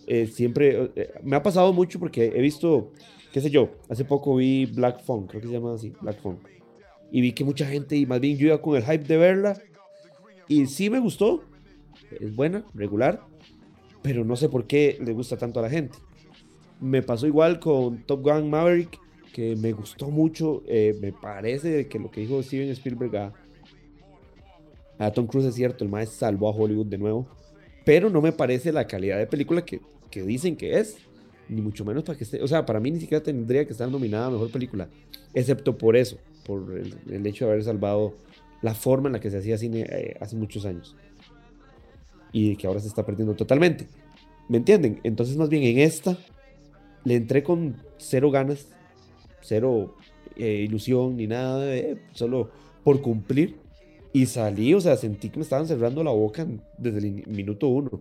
Eh, 0.07 0.27
siempre, 0.27 0.91
eh, 0.95 1.13
me 1.23 1.37
ha 1.37 1.43
pasado 1.43 1.73
mucho 1.73 1.99
porque 1.99 2.33
he 2.35 2.41
visto, 2.41 2.93
qué 3.33 3.41
sé 3.41 3.51
yo, 3.51 3.71
hace 3.89 4.05
poco 4.05 4.37
vi 4.37 4.67
Black 4.67 5.03
Phone, 5.05 5.27
creo 5.27 5.41
que 5.41 5.49
se 5.49 5.53
llama 5.55 5.75
así, 5.75 5.93
Black 6.01 6.21
Phone. 6.21 6.39
Y 7.11 7.21
vi 7.21 7.33
que 7.33 7.45
mucha 7.45 7.67
gente, 7.67 7.97
y 7.97 8.07
más 8.07 8.21
bien 8.21 8.37
yo 8.37 8.49
iba 8.49 8.61
con 8.61 8.77
el 8.77 8.83
hype 8.83 9.05
de 9.05 9.17
verla, 9.17 9.57
y 10.49 10.67
sí 10.67 10.91
me 10.91 10.99
gustó. 10.99 11.43
Es 12.21 12.35
buena, 12.35 12.65
regular. 12.75 13.23
Pero 14.03 14.25
no 14.25 14.37
sé 14.37 14.49
por 14.49 14.67
qué 14.67 14.99
le 15.05 15.13
gusta 15.13 15.37
tanto 15.37 15.59
a 15.61 15.63
la 15.63 15.71
gente. 15.71 15.99
Me 16.81 17.03
pasó 17.03 17.27
igual 17.27 17.59
con 17.59 18.03
Top 18.05 18.23
Gun 18.23 18.51
Maverick, 18.51 18.99
que 19.33 19.57
me 19.57 19.73
gustó 19.73 20.11
mucho. 20.11 20.63
Eh, 20.67 20.97
me 21.01 21.13
parece 21.13 21.89
que 21.89 21.99
lo 21.99 22.11
que 22.11 22.21
dijo 22.21 22.43
Steven 22.43 22.69
Spielberg 22.71 23.33
a, 24.99 25.11
Tom 25.11 25.27
Cruise 25.27 25.47
es 25.47 25.55
cierto. 25.55 25.85
El 25.85 25.91
maestro 25.91 26.19
salvó 26.19 26.49
a 26.49 26.53
Hollywood 26.53 26.87
de 26.87 26.99
nuevo. 26.99 27.27
Pero 27.85 28.11
no 28.11 28.21
me 28.21 28.33
parece 28.33 28.73
la 28.73 28.87
calidad 28.87 29.19
de 29.19 29.27
película 29.27 29.65
que, 29.65 29.81
que 30.11 30.23
dicen 30.23 30.57
que 30.57 30.79
es. 30.79 30.99
Ni 31.49 31.61
mucho 31.61 31.85
menos 31.85 32.03
para 32.03 32.19
que 32.19 32.25
esté. 32.25 32.43
O 32.43 32.49
sea, 32.49 32.67
para 32.67 32.81
mí 32.81 32.91
ni 32.91 33.01
siquiera 33.01 33.23
tendría 33.23 33.65
que 33.65 33.73
estar 33.73 33.89
nominada 33.91 34.27
a 34.27 34.31
mejor 34.31 34.51
película. 34.51 34.89
Excepto 35.33 35.77
por 35.79 35.97
eso. 35.97 36.19
Por 36.45 36.77
el, 36.77 36.95
el 37.11 37.27
hecho 37.27 37.47
de 37.47 37.53
haber 37.53 37.65
salvado 37.65 38.15
la 38.63 38.75
forma 38.75 39.09
en 39.09 39.15
la 39.15 39.21
que 39.21 39.31
se 39.31 39.39
hacía 39.39 39.59
cine 39.59 39.87
eh, 39.89 40.17
hace 40.21 40.37
muchos 40.37 40.65
años. 40.65 40.97
Y 42.33 42.57
que 42.57 42.67
ahora 42.67 42.81
se 42.81 42.89
está 42.89 43.05
perdiendo 43.05 43.35
totalmente. 43.35 43.87
¿Me 44.49 44.59
entienden? 44.59 45.01
Entonces, 45.03 45.37
más 45.37 45.49
bien 45.49 45.63
en 45.65 45.79
esta, 45.79 46.17
le 47.05 47.17
entré 47.17 47.43
con 47.43 47.77
cero 47.99 48.31
ganas, 48.31 48.69
cero 49.41 49.97
eh, 50.37 50.65
ilusión 50.67 51.17
ni 51.17 51.27
nada, 51.27 51.75
eh, 51.75 52.01
solo 52.13 52.51
por 52.85 53.01
cumplir. 53.01 53.57
Y 54.13 54.27
salí, 54.27 54.73
o 54.73 54.81
sea, 54.81 54.97
sentí 54.97 55.29
que 55.29 55.39
me 55.39 55.43
estaban 55.43 55.67
cerrando 55.67 56.03
la 56.03 56.11
boca 56.11 56.47
desde 56.79 56.99
el 56.99 57.27
minuto 57.27 57.69
uno. 57.69 58.01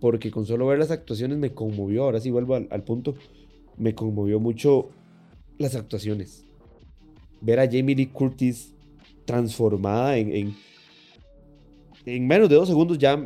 Porque 0.00 0.30
con 0.32 0.46
solo 0.46 0.66
ver 0.66 0.78
las 0.78 0.90
actuaciones 0.90 1.38
me 1.38 1.52
conmovió. 1.52 2.04
Ahora 2.04 2.18
sí 2.18 2.30
vuelvo 2.30 2.56
al, 2.56 2.66
al 2.70 2.82
punto. 2.82 3.14
Me 3.76 3.94
conmovió 3.94 4.40
mucho 4.40 4.90
las 5.58 5.76
actuaciones. 5.76 6.44
Ver 7.40 7.60
a 7.60 7.66
Jamie 7.66 7.94
Lee 7.94 8.06
Curtis 8.06 8.71
transformada 9.24 10.16
en, 10.18 10.54
en, 12.04 12.26
menos 12.26 12.48
de 12.48 12.56
dos 12.56 12.68
segundos 12.68 12.98
ya 12.98 13.16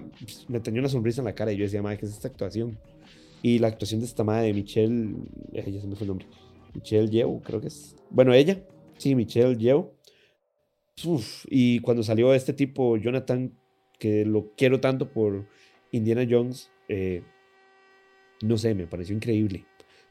me 0.48 0.61
tenía 0.61 0.80
una 0.80 0.88
sonrisa 0.88 1.20
en 1.20 1.26
la 1.26 1.35
cara 1.35 1.52
y 1.52 1.56
yo 1.56 1.64
decía, 1.64 1.82
madre, 1.82 1.98
¿qué 1.98 2.06
es 2.06 2.12
esta 2.12 2.28
actuación? 2.28 2.78
Y 3.42 3.59
la 3.59 3.68
actuación 3.68 4.00
de 4.00 4.06
esta 4.06 4.24
madre 4.24 4.48
de 4.48 4.54
Michelle, 4.54 5.16
ella 5.52 5.80
se 5.80 5.87
me 5.87 5.96
fue 5.96 6.04
el 6.04 6.09
nombre, 6.09 6.26
Michelle 6.74 7.09
Yeoh, 7.09 7.40
creo 7.42 7.61
que 7.61 7.68
es. 7.68 7.96
Bueno, 8.11 8.35
ella, 8.35 8.62
sí, 8.98 9.14
Michelle 9.14 9.56
Yeoh. 9.56 9.92
y 11.48 11.80
cuando 11.80 12.02
salió 12.02 12.35
este 12.35 12.52
tipo, 12.52 12.96
Jonathan, 12.96 13.52
que 13.98 14.24
lo 14.24 14.52
quiero 14.56 14.80
tanto 14.80 15.11
por 15.11 15.46
Indiana 15.92 16.26
Jones, 16.28 16.70
eh, 16.88 17.22
no 18.42 18.59
sé, 18.59 18.74
me 18.74 18.87
pareció 18.87 19.14
increíble. 19.14 19.64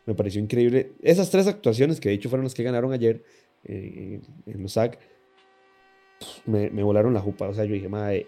Me 0.06 0.14
pareció 0.14 0.42
increíble. 0.42 0.94
Esas 1.02 1.30
tres 1.30 1.48
actuaciones, 1.48 2.00
que 2.00 2.10
de 2.10 2.16
hecho 2.16 2.30
fueron 2.30 2.46
las 2.46 2.54
que 2.54 2.64
ganaron 2.64 2.94
ayer 2.94 3.24
eh, 3.64 4.22
en 4.46 4.62
los 4.62 4.74
SAG, 4.74 5.00
me, 6.46 6.70
volaron 6.84 7.14
la 7.14 7.22
jupa. 7.22 7.48
O 7.48 7.54
sea, 7.54 7.66
yo 7.66 7.74
dije, 7.74 7.90
madre, 7.90 8.28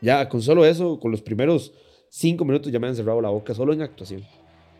ya 0.00 0.28
con 0.28 0.42
solo 0.42 0.64
eso, 0.64 0.98
con 1.00 1.10
los 1.10 1.22
primeros 1.22 1.72
cinco 2.08 2.44
minutos 2.44 2.70
ya 2.70 2.78
me 2.78 2.86
han 2.86 2.96
cerrado 2.96 3.20
la 3.20 3.30
boca, 3.30 3.54
solo 3.54 3.72
en 3.72 3.82
actuación. 3.82 4.22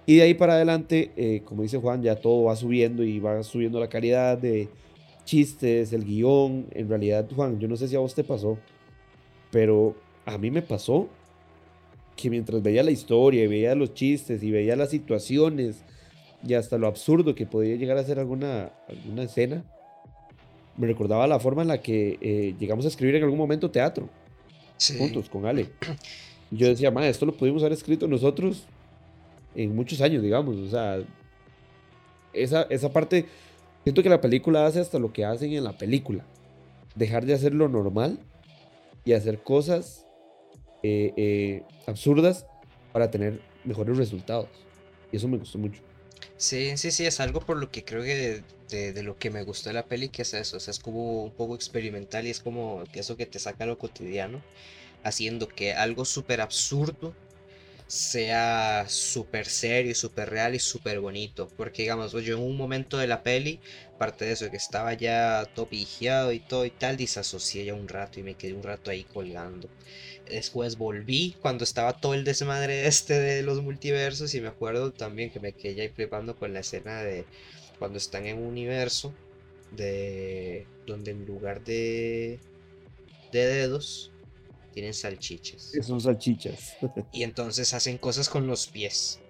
Y 0.06 0.16
de 0.16 0.22
ahí 0.22 0.34
para 0.34 0.54
adelante, 0.54 1.12
eh, 1.16 1.42
como 1.44 1.62
dice 1.62 1.78
Juan, 1.78 2.02
ya 2.02 2.16
todo 2.16 2.44
va 2.44 2.56
subiendo 2.56 3.02
y 3.02 3.20
va 3.20 3.42
subiendo 3.42 3.80
la 3.80 3.88
calidad 3.88 4.36
de 4.36 4.68
chistes, 5.24 5.92
el 5.92 6.04
guion. 6.04 6.66
En 6.72 6.88
realidad, 6.88 7.26
Juan, 7.34 7.58
yo 7.58 7.68
no 7.68 7.76
sé 7.76 7.88
si 7.88 7.96
a 7.96 8.00
vos 8.00 8.14
te 8.14 8.22
pasó, 8.22 8.58
pero 9.50 9.96
a 10.26 10.36
mí 10.36 10.50
me 10.50 10.62
pasó 10.62 11.08
que 12.16 12.30
mientras 12.30 12.62
veía 12.62 12.82
la 12.82 12.90
historia 12.90 13.44
y 13.44 13.46
veía 13.46 13.74
los 13.74 13.94
chistes 13.94 14.42
y 14.42 14.50
veía 14.50 14.76
las 14.76 14.90
situaciones 14.90 15.84
y 16.46 16.54
hasta 16.54 16.78
lo 16.78 16.86
absurdo 16.86 17.34
que 17.34 17.46
podía 17.46 17.76
llegar 17.76 17.96
a 17.96 18.04
ser 18.04 18.18
alguna, 18.18 18.72
alguna 18.88 19.22
escena, 19.24 19.64
me 20.76 20.86
recordaba 20.86 21.26
la 21.26 21.38
forma 21.38 21.62
en 21.62 21.68
la 21.68 21.80
que 21.80 22.18
eh, 22.20 22.54
llegamos 22.58 22.84
a 22.84 22.88
escribir 22.88 23.16
en 23.16 23.24
algún 23.24 23.38
momento 23.38 23.70
teatro, 23.70 24.08
juntos 24.98 25.28
con 25.28 25.46
Ale. 25.46 25.70
Yo 26.50 26.68
decía, 26.68 26.90
ma, 26.90 27.06
esto 27.06 27.26
lo 27.26 27.36
pudimos 27.36 27.62
haber 27.62 27.72
escrito 27.72 28.06
nosotros 28.06 28.66
en 29.54 29.74
muchos 29.74 30.00
años, 30.00 30.22
digamos. 30.22 30.56
O 30.56 30.68
sea, 30.68 30.98
esa, 32.32 32.62
esa 32.70 32.92
parte, 32.92 33.26
siento 33.82 34.02
que 34.02 34.08
la 34.08 34.20
película 34.20 34.66
hace 34.66 34.80
hasta 34.80 34.98
lo 34.98 35.12
que 35.12 35.24
hacen 35.24 35.52
en 35.52 35.64
la 35.64 35.76
película. 35.76 36.24
Dejar 36.94 37.24
de 37.24 37.34
hacer 37.34 37.54
lo 37.54 37.68
normal 37.68 38.18
y 39.04 39.12
hacer 39.12 39.42
cosas 39.42 40.06
eh, 40.82 41.12
eh, 41.16 41.62
absurdas 41.86 42.46
para 42.92 43.10
tener 43.10 43.40
mejores 43.64 43.96
resultados. 43.96 44.48
Y 45.10 45.16
eso 45.16 45.28
me 45.28 45.38
gustó 45.38 45.58
mucho. 45.58 45.82
Sí, 46.36 46.76
sí, 46.76 46.90
sí, 46.90 47.06
es 47.06 47.20
algo 47.20 47.40
por 47.40 47.56
lo 47.56 47.70
que 47.70 47.84
creo 47.84 48.02
que 48.02 48.44
de, 48.68 49.02
lo 49.02 49.16
que 49.16 49.30
me 49.30 49.44
gustó 49.44 49.70
de 49.70 49.74
la 49.74 49.86
peli, 49.86 50.08
que 50.10 50.22
es 50.22 50.34
eso, 50.34 50.56
o 50.56 50.60
sea, 50.60 50.72
es 50.72 50.78
como 50.80 51.24
un 51.24 51.32
poco 51.32 51.54
experimental 51.54 52.26
y 52.26 52.30
es 52.30 52.40
como 52.40 52.82
eso 52.92 53.16
que 53.16 53.26
te 53.26 53.38
saca 53.38 53.66
lo 53.66 53.78
cotidiano, 53.78 54.44
haciendo 55.02 55.48
que 55.48 55.74
algo 55.74 56.04
súper 56.04 56.40
absurdo 56.40 57.14
sea 57.94 58.86
súper 58.88 59.46
serio, 59.46 59.94
súper 59.94 60.30
real 60.30 60.54
y 60.54 60.58
súper 60.58 61.00
bonito. 61.00 61.48
Porque 61.56 61.82
digamos, 61.82 62.12
yo 62.12 62.36
en 62.36 62.42
un 62.42 62.56
momento 62.56 62.98
de 62.98 63.06
la 63.06 63.22
peli, 63.22 63.60
parte 63.98 64.24
de 64.24 64.32
eso, 64.32 64.50
que 64.50 64.56
estaba 64.56 64.94
ya 64.94 65.46
topigiado 65.54 66.32
y 66.32 66.40
todo 66.40 66.64
y 66.66 66.70
tal, 66.70 66.96
disasocié 66.96 67.64
ya 67.64 67.74
un 67.74 67.88
rato 67.88 68.18
y 68.18 68.24
me 68.24 68.34
quedé 68.34 68.52
un 68.54 68.64
rato 68.64 68.90
ahí 68.90 69.04
colgando. 69.04 69.68
Después 70.28 70.76
volví 70.76 71.36
cuando 71.40 71.64
estaba 71.64 71.92
todo 72.00 72.14
el 72.14 72.24
desmadre 72.24 72.86
este 72.86 73.14
de 73.18 73.42
los 73.42 73.62
multiversos 73.62 74.34
y 74.34 74.40
me 74.40 74.48
acuerdo 74.48 74.92
también 74.92 75.30
que 75.30 75.40
me 75.40 75.52
quedé 75.52 75.82
ahí 75.82 75.88
flipando 75.88 76.36
con 76.36 76.52
la 76.52 76.60
escena 76.60 77.02
de 77.02 77.26
cuando 77.78 77.98
están 77.98 78.26
en 78.26 78.38
un 78.38 78.46
universo 78.46 79.12
de 79.70 80.66
donde 80.86 81.12
en 81.12 81.26
lugar 81.26 81.62
de 81.64 82.38
de 83.32 83.46
dedos 83.46 84.13
tienen 84.74 84.92
salchichas. 84.92 85.72
Son 85.82 86.00
salchichas. 86.00 86.74
y 87.12 87.22
entonces 87.22 87.72
hacen 87.72 87.96
cosas 87.96 88.28
con 88.28 88.46
los 88.48 88.66
pies. 88.66 89.20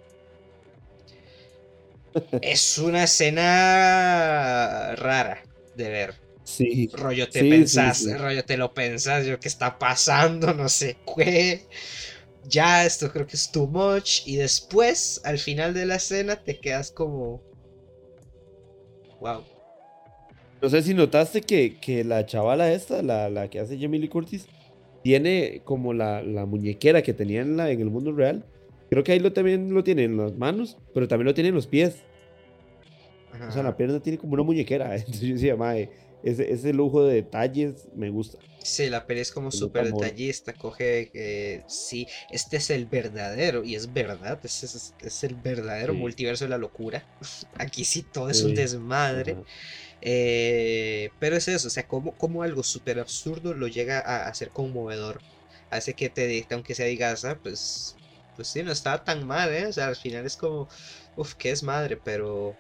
es 2.41 2.79
una 2.79 3.05
escena 3.05 4.95
rara 4.97 5.45
de 5.77 5.89
ver. 5.91 6.15
Sí. 6.45 6.91
Rollo 6.93 7.29
te 7.29 7.41
pensás, 7.41 8.07
rollo 8.19 8.45
te 8.45 8.57
lo 8.57 8.75
pensás, 8.75 9.27
yo 9.27 9.39
qué 9.41 9.49
está 9.49 9.79
pasando, 9.79 10.53
no 10.55 10.69
sé 10.69 10.97
qué. 11.17 11.67
Ya, 12.47 12.85
esto 12.85 13.11
creo 13.11 13.27
que 13.27 13.37
es 13.37 13.51
too 13.51 13.67
much. 13.67 14.27
Y 14.27 14.37
después, 14.37 15.21
al 15.25 15.39
final 15.39 15.73
de 15.75 15.87
la 15.87 15.97
escena, 15.97 16.37
te 16.37 16.59
quedas 16.59 16.91
como. 16.91 17.43
Wow. 19.21 19.45
No 20.61 20.69
sé 20.69 20.83
si 20.83 20.95
notaste 20.95 21.41
que, 21.43 21.79
que 21.79 22.05
la 22.05 22.25
chavala 22.27 22.73
esta, 22.73 23.03
la, 23.03 23.29
la 23.31 23.49
que 23.49 23.61
hace 23.61 23.79
Jamie 23.79 24.01
Lee 24.01 24.09
Curtis, 24.09 24.47
tiene 25.05 25.61
como 25.65 25.93
la, 25.93 26.23
la 26.23 26.47
muñequera 26.47 27.03
que 27.03 27.13
tenía 27.13 27.43
en, 27.43 27.59
la, 27.59 27.71
en 27.71 27.79
el 27.79 27.91
mundo 27.91 28.11
real. 28.11 28.43
Creo 28.89 29.05
que 29.05 29.13
ahí 29.13 29.19
lo, 29.21 29.35
también 29.35 29.73
lo 29.75 29.85
tiene 29.85 30.05
en 30.05 30.17
las 30.17 30.35
manos, 30.35 30.79
pero 30.95 31.07
también 31.07 31.27
lo 31.27 31.35
tiene 31.35 31.51
en 31.51 31.55
los 31.55 31.67
pies. 31.67 31.99
O 33.47 33.53
sea, 33.53 33.63
la 33.63 33.77
pierna 33.77 34.01
tiene 34.01 34.17
como 34.19 34.33
una 34.33 34.43
muñequera. 34.43 34.97
Entonces 34.97 35.21
yo 35.21 35.35
decía, 35.35 35.57
mae, 35.57 35.91
ese, 36.23 36.51
ese 36.51 36.73
lujo 36.73 37.05
de 37.05 37.17
detalles 37.17 37.87
me 37.95 38.09
gusta. 38.09 38.39
Sí, 38.63 38.89
la 38.89 39.07
peli 39.07 39.21
es 39.21 39.31
como 39.31 39.51
súper 39.51 39.93
detallista, 39.93 40.55
coge, 40.55 41.11
eh, 41.13 41.63
sí, 41.67 42.09
este 42.31 42.57
es 42.57 42.71
el 42.71 42.87
verdadero, 42.87 43.63
y 43.63 43.75
es 43.75 43.93
verdad, 43.93 44.41
este 44.43 44.65
es, 44.65 44.95
es, 44.99 45.25
el 45.25 45.35
verdadero 45.35 45.93
multiverso 45.93 46.47
de 46.47 46.49
la 46.49 46.57
locura. 46.57 47.07
Aquí 47.59 47.85
sí 47.85 48.07
todo 48.11 48.31
es 48.31 48.43
un 48.43 48.55
desmadre. 48.55 49.37
Eh, 50.05 51.11
pero 51.19 51.37
es 51.37 51.49
eso, 51.49 51.69
o 51.69 51.71
sea, 51.71 51.89
como, 51.89 52.13
como 52.13 52.43
algo 52.43 52.63
súper 52.63 53.01
absurdo 53.01 53.55
lo 53.55 53.69
llega 53.69 53.99
a 54.01 54.29
hacer 54.29 54.51
conmovedor. 54.51 55.21
Hace 55.71 55.95
que 55.95 56.11
te 56.11 56.27
dicte, 56.27 56.55
aunque 56.55 56.75
sea 56.75 56.87
digas, 56.87 57.25
ah, 57.25 57.39
pues, 57.43 57.97
pues 58.37 58.49
sí, 58.49 58.63
no 58.63 58.71
estaba 58.71 59.03
tan 59.03 59.27
mal, 59.27 59.53
¿eh? 59.53 59.67
O 59.67 59.73
sea, 59.73 59.89
al 59.89 59.97
final 59.97 60.27
es 60.27 60.37
como, 60.37 60.69
uff, 61.17 61.35
que 61.35 61.51
es 61.51 61.63
madre, 61.63 61.97
pero, 61.97 62.55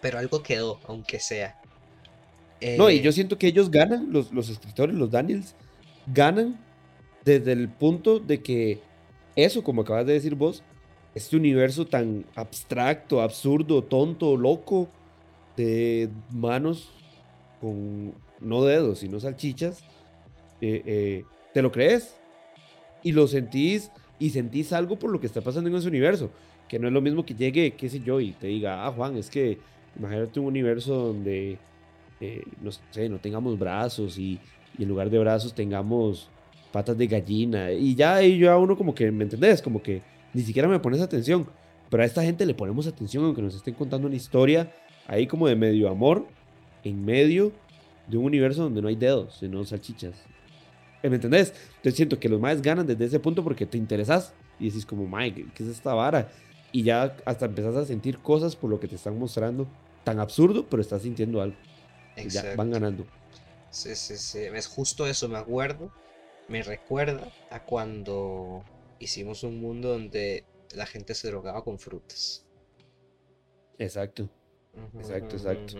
pero 0.00 0.18
algo 0.18 0.42
quedó, 0.42 0.80
aunque 0.86 1.20
sea 1.20 1.62
no, 2.78 2.90
y 2.90 3.00
yo 3.00 3.10
eh, 3.10 3.12
siento 3.12 3.38
que 3.38 3.46
ellos 3.46 3.70
ganan, 3.70 4.12
los, 4.12 4.32
los 4.32 4.48
escritores, 4.48 4.94
los 4.94 5.10
Daniels, 5.10 5.54
ganan 6.06 6.58
desde 7.24 7.52
el 7.52 7.68
punto 7.68 8.18
de 8.18 8.42
que 8.42 8.80
eso, 9.36 9.62
como 9.62 9.82
acabas 9.82 10.06
de 10.06 10.14
decir 10.14 10.34
vos, 10.34 10.62
este 11.14 11.36
universo 11.36 11.86
tan 11.86 12.24
abstracto, 12.34 13.20
absurdo, 13.20 13.82
tonto, 13.82 14.36
loco, 14.36 14.88
de 15.56 16.08
manos 16.30 16.90
con 17.60 18.14
no 18.40 18.64
dedos, 18.64 19.00
sino 19.00 19.20
salchichas, 19.20 19.80
eh, 20.60 20.82
eh, 20.84 21.24
te 21.52 21.62
lo 21.62 21.70
crees 21.70 22.16
y 23.02 23.12
lo 23.12 23.26
sentís 23.26 23.90
y 24.18 24.30
sentís 24.30 24.72
algo 24.72 24.98
por 24.98 25.10
lo 25.10 25.20
que 25.20 25.26
está 25.26 25.40
pasando 25.40 25.68
en 25.68 25.76
ese 25.76 25.88
universo, 25.88 26.30
que 26.68 26.78
no 26.78 26.88
es 26.88 26.92
lo 26.92 27.00
mismo 27.00 27.24
que 27.24 27.34
llegue, 27.34 27.72
qué 27.72 27.88
sé 27.88 28.00
yo, 28.00 28.20
y 28.20 28.32
te 28.32 28.46
diga, 28.48 28.86
ah, 28.86 28.92
Juan, 28.92 29.16
es 29.16 29.28
que 29.28 29.58
imagínate 29.98 30.40
un 30.40 30.46
universo 30.46 30.94
donde 30.94 31.58
eh, 32.22 32.44
no 32.60 32.70
sé, 32.70 33.08
no 33.08 33.18
tengamos 33.18 33.58
brazos 33.58 34.16
y, 34.16 34.38
en 34.78 34.88
lugar 34.88 35.10
de 35.10 35.18
brazos 35.18 35.52
tengamos 35.54 36.28
patas 36.70 36.96
de 36.96 37.08
gallina. 37.08 37.72
Y 37.72 37.96
ya 37.96 38.14
ahí 38.14 38.38
yo 38.38 38.50
a 38.52 38.58
uno 38.58 38.76
como 38.76 38.94
que, 38.94 39.10
¿me 39.10 39.24
entendés? 39.24 39.60
Como 39.60 39.82
que 39.82 40.02
ni 40.32 40.42
siquiera 40.42 40.68
me 40.68 40.78
pones 40.78 41.00
atención. 41.00 41.48
Pero 41.90 42.04
a 42.04 42.06
esta 42.06 42.22
gente 42.22 42.46
le 42.46 42.54
ponemos 42.54 42.86
atención 42.86 43.24
aunque 43.24 43.42
nos 43.42 43.56
estén 43.56 43.74
contando 43.74 44.06
una 44.06 44.16
historia 44.16 44.72
ahí 45.06 45.26
como 45.26 45.48
de 45.48 45.56
medio 45.56 45.88
amor 45.88 46.26
en 46.84 47.04
medio 47.04 47.52
de 48.06 48.16
un 48.16 48.24
universo 48.24 48.62
donde 48.62 48.82
no 48.82 48.88
hay 48.88 48.96
dedos, 48.96 49.36
sino 49.38 49.64
salchichas. 49.64 50.14
¿Me 51.02 51.16
entendés? 51.16 51.52
Entonces 51.76 51.96
siento 51.96 52.18
que 52.18 52.28
los 52.28 52.40
más 52.40 52.62
ganan 52.62 52.86
desde 52.86 53.06
ese 53.06 53.18
punto 53.18 53.42
porque 53.42 53.66
te 53.66 53.76
interesas 53.76 54.32
y 54.58 54.68
decís 54.68 54.86
como, 54.86 55.06
Mike, 55.06 55.48
¿qué 55.54 55.62
es 55.64 55.68
esta 55.68 55.94
vara? 55.94 56.30
Y 56.70 56.84
ya 56.84 57.16
hasta 57.24 57.46
empezás 57.46 57.74
a 57.76 57.84
sentir 57.84 58.18
cosas 58.18 58.54
por 58.54 58.70
lo 58.70 58.78
que 58.78 58.88
te 58.88 58.94
están 58.96 59.18
mostrando. 59.18 59.66
Tan 60.04 60.20
absurdo, 60.20 60.66
pero 60.68 60.80
estás 60.80 61.02
sintiendo 61.02 61.40
algo. 61.42 61.56
Ya 62.28 62.54
van 62.56 62.70
ganando. 62.70 63.04
Sí, 63.70 63.94
sí, 63.94 64.16
sí. 64.16 64.38
Es 64.38 64.66
justo 64.66 65.06
eso, 65.06 65.28
me 65.28 65.38
acuerdo. 65.38 65.92
Me 66.48 66.62
recuerda 66.62 67.30
a 67.50 67.64
cuando 67.64 68.64
hicimos 68.98 69.42
un 69.42 69.60
mundo 69.60 69.90
donde 69.90 70.44
la 70.74 70.86
gente 70.86 71.14
se 71.14 71.28
drogaba 71.28 71.62
con 71.64 71.78
frutas. 71.78 72.44
Exacto. 73.78 74.28
Exacto, 74.98 75.36
exacto. 75.36 75.74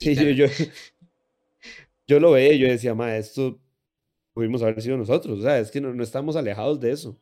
sí, 0.00 0.14
yo, 0.34 0.46
yo, 2.06 2.20
lo 2.20 2.32
veía 2.32 2.52
y 2.52 2.58
yo 2.58 2.68
decía, 2.68 2.94
ma, 2.94 3.16
esto 3.16 3.60
pudimos 4.32 4.62
haber 4.62 4.80
sido 4.82 4.96
nosotros. 4.96 5.38
O 5.38 5.42
sea, 5.42 5.58
es 5.58 5.70
que 5.70 5.80
no, 5.80 5.92
no 5.94 6.02
estamos 6.02 6.36
alejados 6.36 6.80
de 6.80 6.92
eso. 6.92 7.18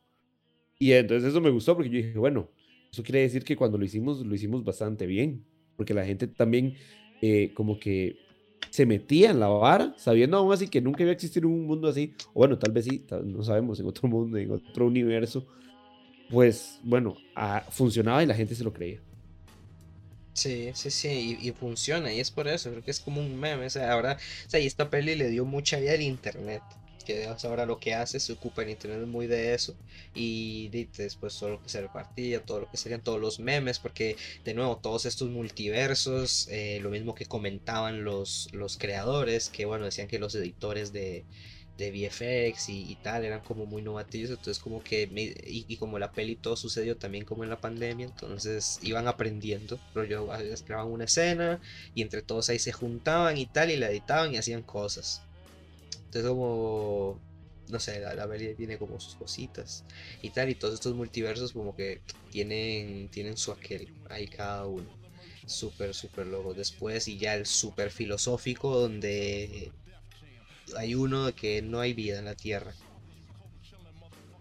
Y 0.77 0.91
entonces 0.91 1.29
eso 1.29 1.41
me 1.41 1.49
gustó 1.49 1.75
porque 1.75 1.89
yo 1.89 1.97
dije, 1.97 2.17
bueno, 2.17 2.49
eso 2.91 3.03
quiere 3.03 3.21
decir 3.21 3.43
que 3.43 3.55
cuando 3.55 3.77
lo 3.77 3.85
hicimos, 3.85 4.25
lo 4.25 4.35
hicimos 4.35 4.63
bastante 4.63 5.05
bien. 5.05 5.45
Porque 5.77 5.93
la 5.93 6.05
gente 6.05 6.27
también 6.27 6.75
eh, 7.21 7.51
como 7.53 7.79
que 7.79 8.17
se 8.69 8.85
metía 8.85 9.31
en 9.31 9.39
la 9.39 9.47
vara, 9.47 9.93
sabiendo 9.97 10.37
aún 10.37 10.51
así 10.51 10.67
que 10.67 10.81
nunca 10.81 11.03
iba 11.03 11.11
a 11.11 11.13
existir 11.13 11.45
un 11.45 11.65
mundo 11.65 11.87
así, 11.87 12.13
o 12.33 12.39
bueno, 12.39 12.59
tal 12.59 12.73
vez 12.73 12.85
sí, 12.85 13.05
no 13.23 13.41
sabemos, 13.43 13.79
en 13.79 13.85
otro 13.85 14.07
mundo, 14.09 14.37
en 14.37 14.51
otro 14.51 14.87
universo, 14.87 15.47
pues 16.29 16.79
bueno, 16.83 17.15
ah, 17.35 17.63
funcionaba 17.69 18.21
y 18.23 18.25
la 18.25 18.33
gente 18.33 18.55
se 18.55 18.63
lo 18.63 18.73
creía. 18.73 18.99
Sí, 20.35 20.71
sí, 20.75 20.91
sí, 20.91 21.37
y, 21.41 21.51
funciona, 21.53 22.11
y 22.13 22.19
es 22.19 22.29
por 22.29 22.47
eso, 22.49 22.69
creo 22.69 22.83
que 22.83 22.91
es 22.91 22.99
como 22.99 23.21
un 23.21 23.39
meme, 23.39 23.67
o 23.67 23.69
sea, 23.69 23.91
ahora, 23.93 24.17
o 24.45 24.49
sea, 24.49 24.59
y 24.59 24.67
esta 24.67 24.89
peli 24.89 25.15
le 25.15 25.29
dio 25.29 25.45
mucha 25.45 25.79
vida 25.79 25.93
al 25.93 26.01
internet, 26.01 26.61
que 27.05 27.25
ahora 27.43 27.65
lo 27.65 27.79
que 27.79 27.93
hace 27.93 28.19
se 28.19 28.33
ocupa 28.33 28.61
en 28.63 28.71
internet 28.71 29.07
muy 29.07 29.27
de 29.27 29.53
eso 29.53 29.75
y 30.13 30.67
después 30.97 31.37
todo 31.39 31.51
lo 31.51 31.63
que 31.63 31.69
se 31.69 31.79
repartía, 31.81 32.43
todo 32.43 32.61
lo 32.61 32.69
que 32.69 32.75
serían 32.77 33.01
todos 33.01 33.21
los 33.21 33.39
memes, 33.39 33.79
porque 33.79 34.17
de 34.43 34.53
nuevo 34.53 34.77
todos 34.77 35.05
estos 35.05 35.29
multiversos, 35.29 36.47
eh, 36.51 36.79
lo 36.81 36.89
mismo 36.89 37.15
que 37.15 37.25
comentaban 37.27 38.03
los, 38.03 38.49
los 38.51 38.77
creadores, 38.77 39.49
que 39.49 39.65
bueno, 39.65 39.85
decían 39.85 40.07
que 40.09 40.19
los 40.19 40.35
editores 40.35 40.91
de, 40.91 41.23
de 41.77 41.91
VFX 41.91 42.69
y, 42.69 42.95
tal 43.03 43.25
eran 43.25 43.41
como 43.41 43.65
muy 43.65 43.81
novatillos, 43.81 44.29
entonces 44.29 44.59
como 44.59 44.81
que, 44.83 45.09
y, 45.45 45.75
como 45.77 45.99
la 45.99 46.11
peli 46.11 46.35
todo 46.35 46.55
sucedió 46.55 46.95
también 46.97 47.25
como 47.25 47.43
en 47.43 47.49
la 47.49 47.59
pandemia, 47.59 48.05
entonces 48.05 48.79
iban 48.81 49.07
aprendiendo, 49.07 49.79
pero 49.93 50.05
yo 50.05 50.27
grababan 50.65 50.91
una 50.91 51.05
escena 51.05 51.59
y 51.93 52.01
entre 52.01 52.21
todos 52.21 52.49
ahí 52.49 52.59
se 52.59 52.71
juntaban 52.71 53.37
y 53.37 53.45
tal 53.45 53.71
y 53.71 53.77
la 53.77 53.89
editaban 53.89 54.33
y 54.33 54.37
hacían 54.37 54.63
cosas. 54.63 55.21
Entonces 56.05 56.29
como, 56.29 57.19
no 57.67 57.79
sé, 57.79 57.99
la, 57.99 58.13
la 58.13 58.55
tiene 58.55 58.77
como 58.77 58.99
sus 58.99 59.15
cositas 59.15 59.83
y 60.21 60.29
tal, 60.29 60.49
y 60.49 60.55
todos 60.55 60.75
estos 60.75 60.95
multiversos 60.95 61.51
como 61.51 61.75
que 61.75 62.01
tienen, 62.31 63.09
tienen 63.09 63.35
su 63.37 63.51
aquel, 63.51 63.89
ahí 64.09 64.27
cada 64.27 64.65
uno. 64.65 64.87
Súper, 65.45 65.93
súper 65.93 66.25
loco. 66.25 66.53
Después 66.53 67.07
y 67.07 67.17
ya 67.17 67.35
el 67.35 67.45
súper 67.45 67.91
filosófico 67.91 68.79
donde 68.79 69.71
hay 70.77 70.95
uno 70.95 71.25
de 71.25 71.33
que 71.33 71.61
no 71.61 71.79
hay 71.79 71.93
vida 71.93 72.19
en 72.19 72.25
la 72.25 72.35
Tierra. 72.35 72.73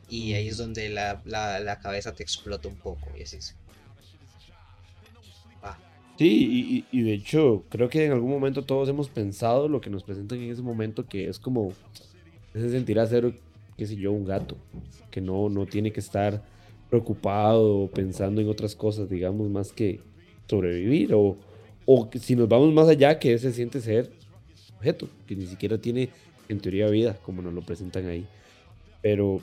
Y 0.09 0.35
ahí 0.35 0.49
es 0.49 0.59
donde 0.59 0.89
la, 0.91 1.21
la, 1.25 1.79
cabeza 1.81 2.13
te 2.13 2.23
explota 2.23 2.69
un 2.69 2.77
poco 2.77 3.11
y 3.19 3.23
así. 3.23 3.39
Sí, 6.17 6.87
y, 6.93 7.03
de 7.03 7.13
hecho, 7.13 7.65
creo 7.69 7.89
que 7.89 8.05
en 8.05 8.13
algún 8.13 8.31
momento 8.31 8.63
todos 8.63 8.89
hemos 8.89 9.09
pensado 9.09 9.69
lo 9.69 9.81
que 9.81 9.91
nos 9.91 10.05
presentan 10.05 10.39
en 10.39 10.53
ese 10.53 10.63
momento, 10.63 11.07
que 11.09 11.29
es 11.29 11.41
como 11.41 11.73
ese 12.55 12.71
sentir 12.71 13.01
a 13.01 13.09
qué 13.09 13.87
sé 13.87 13.97
yo, 13.97 14.13
un 14.13 14.25
gato, 14.25 14.57
que 15.11 15.21
no, 15.21 15.49
no 15.49 15.67
tiene 15.67 15.93
que 15.93 15.99
estar 15.99 16.41
preocupado 16.89 17.91
pensando 17.93 18.41
en 18.41 18.49
otras 18.49 18.77
cosas, 18.77 19.11
digamos, 19.11 19.51
más 19.51 19.73
que 19.73 19.99
sobrevivir, 20.49 21.13
o, 21.15 21.37
o 21.85 22.09
si 22.21 22.37
nos 22.37 22.49
vamos 22.49 22.73
más 22.73 22.87
allá, 22.87 23.19
que 23.19 23.37
se 23.37 23.53
siente 23.53 23.81
ser 23.81 24.13
objeto, 24.85 25.09
que 25.27 25.35
ni 25.35 25.47
siquiera 25.47 25.79
tiene 25.79 26.11
en 26.49 26.61
teoría 26.61 26.89
vida, 26.89 27.19
como 27.23 27.43
nos 27.43 27.55
lo 27.55 27.63
presentan 27.63 28.07
ahí. 28.07 28.27
Pero 29.03 29.41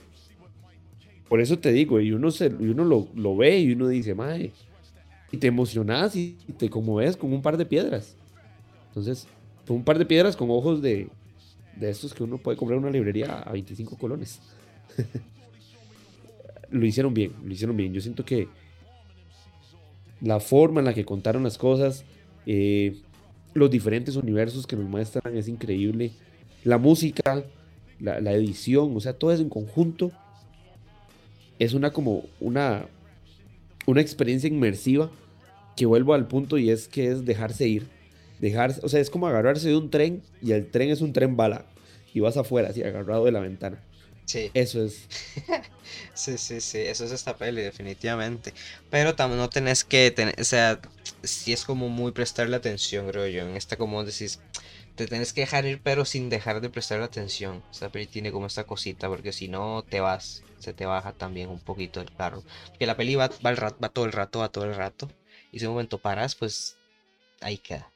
por 1.28 1.42
eso 1.42 1.60
te 1.60 1.72
digo, 1.72 2.00
y 2.00 2.12
uno, 2.12 2.32
se, 2.32 2.48
y 2.48 2.68
uno 2.70 2.86
lo, 2.86 3.08
lo 3.16 3.36
ve 3.36 3.60
y 3.60 3.72
uno 3.72 3.88
dice, 3.88 4.14
mae 4.14 4.52
y 5.32 5.38
te 5.38 5.48
emocionas 5.48 6.16
y 6.16 6.36
te 6.58 6.70
conmoves 6.70 7.16
con 7.16 7.32
un 7.32 7.42
par 7.42 7.58
de 7.58 7.66
piedras. 7.66 8.16
Entonces, 8.90 9.28
fue 9.66 9.76
un 9.78 9.84
par 9.84 9.98
de 9.98 10.06
piedras 10.06 10.36
con 10.36 10.50
ojos 10.52 10.82
de, 10.82 11.08
de 11.78 11.90
estos 11.90 12.14
que 12.14 12.24
uno 12.24 12.38
puede 12.38 12.58
comprar 12.58 12.78
una 12.78 12.90
librería 12.90 13.40
a 13.40 13.52
25 13.54 13.98
colones. 13.98 14.42
lo 16.70 16.86
hicieron 16.86 17.14
bien, 17.14 17.32
lo 17.44 17.54
hicieron 17.54 17.78
bien. 17.78 17.94
Yo 17.94 18.02
siento 18.02 18.26
que 18.26 18.50
la 20.20 20.42
forma 20.42 20.82
en 20.82 20.86
la 20.86 20.94
que 20.94 21.06
contaron 21.06 21.44
las 21.44 21.58
cosas, 21.58 22.04
eh, 22.46 22.98
los 23.54 23.70
diferentes 23.70 24.16
universos 24.16 24.66
que 24.66 24.76
nos 24.76 24.86
muestran 24.86 25.36
es 25.38 25.48
increíble. 25.48 26.12
La 26.64 26.78
música, 26.78 27.44
la, 28.00 28.20
la, 28.20 28.34
edición, 28.34 28.96
o 28.96 29.00
sea, 29.00 29.14
todo 29.14 29.32
eso 29.32 29.42
en 29.42 29.50
conjunto 29.50 30.12
es 31.60 31.74
una 31.74 31.92
como 31.92 32.26
una, 32.40 32.86
una 33.86 34.02
experiencia 34.02 34.48
inmersiva 34.48 35.12
que 35.76 35.86
vuelvo 35.86 36.14
al 36.14 36.28
punto 36.28 36.58
y 36.58 36.70
es 36.70 36.88
que 36.88 37.12
es 37.12 37.26
dejarse 37.26 37.68
ir. 37.68 37.88
Dejarse, 38.40 38.82
o 38.84 38.90
sea, 38.90 39.00
es 39.00 39.10
como 39.10 39.28
agarrarse 39.28 39.70
de 39.70 39.78
un 39.78 39.90
tren 39.90 40.24
y 40.42 40.52
el 40.52 40.70
tren 40.70 40.90
es 40.90 41.02
un 41.02 41.14
tren 41.14 41.38
bala 41.38 41.66
y 42.14 42.20
vas 42.20 42.38
afuera, 42.38 42.70
así 42.70 42.84
agarrado 42.84 43.26
de 43.26 43.32
la 43.32 43.40
ventana. 43.40 43.80
Sí. 44.26 44.50
Eso 44.54 44.84
es. 44.84 45.08
sí, 46.14 46.38
sí, 46.38 46.62
sí, 46.62 46.78
eso 46.80 47.06
es 47.06 47.12
esta 47.12 47.36
peli, 47.36 47.62
definitivamente. 47.62 48.54
Pero 48.90 49.16
también 49.16 49.40
no 49.40 49.50
tenés 49.50 49.84
que 49.84 50.10
tener, 50.12 50.40
o 50.40 50.44
sea, 50.44 50.80
si 51.24 51.54
es 51.54 51.66
como 51.66 51.90
muy 51.90 52.12
prestarle 52.12 52.56
atención, 52.56 53.08
creo 53.10 53.28
yo. 53.28 53.48
En 53.48 53.56
esta, 53.56 53.78
como 53.78 54.04
decís, 54.04 54.40
te 54.96 55.08
tenés 55.08 55.34
que 55.34 55.42
dejar 55.42 55.66
ir, 55.66 55.82
pero 55.82 56.06
sin 56.06 56.30
dejar 56.30 56.62
de 56.62 56.70
prestarle 56.70 57.06
atención. 57.06 57.64
Esta 57.72 57.90
peli 57.92 58.08
tiene 58.08 58.32
como 58.32 58.48
esta 58.48 58.66
cosita, 58.66 59.08
porque 59.10 59.34
si 59.34 59.48
no 59.48 59.84
te 59.88 60.00
vas, 60.02 60.44
se 60.60 60.74
te 60.74 60.86
baja 60.86 61.14
también 61.14 61.50
un 61.50 61.60
poquito 61.60 62.02
el 62.02 62.14
carro. 62.14 62.44
Porque 62.70 62.86
la 62.86 62.98
peli 62.98 63.16
va, 63.16 63.30
va, 63.46 63.54
va 63.54 63.90
todo 63.90 64.06
el 64.06 64.12
rato, 64.12 64.40
va 64.40 64.52
todo 64.52 64.66
el 64.66 64.76
rato 64.76 65.10
y 65.52 65.60
si 65.60 65.66
un 65.66 65.74
momento 65.74 66.00
paras, 66.00 66.36
pues 66.36 66.78
ahí 67.42 67.58
queda. 67.58 67.92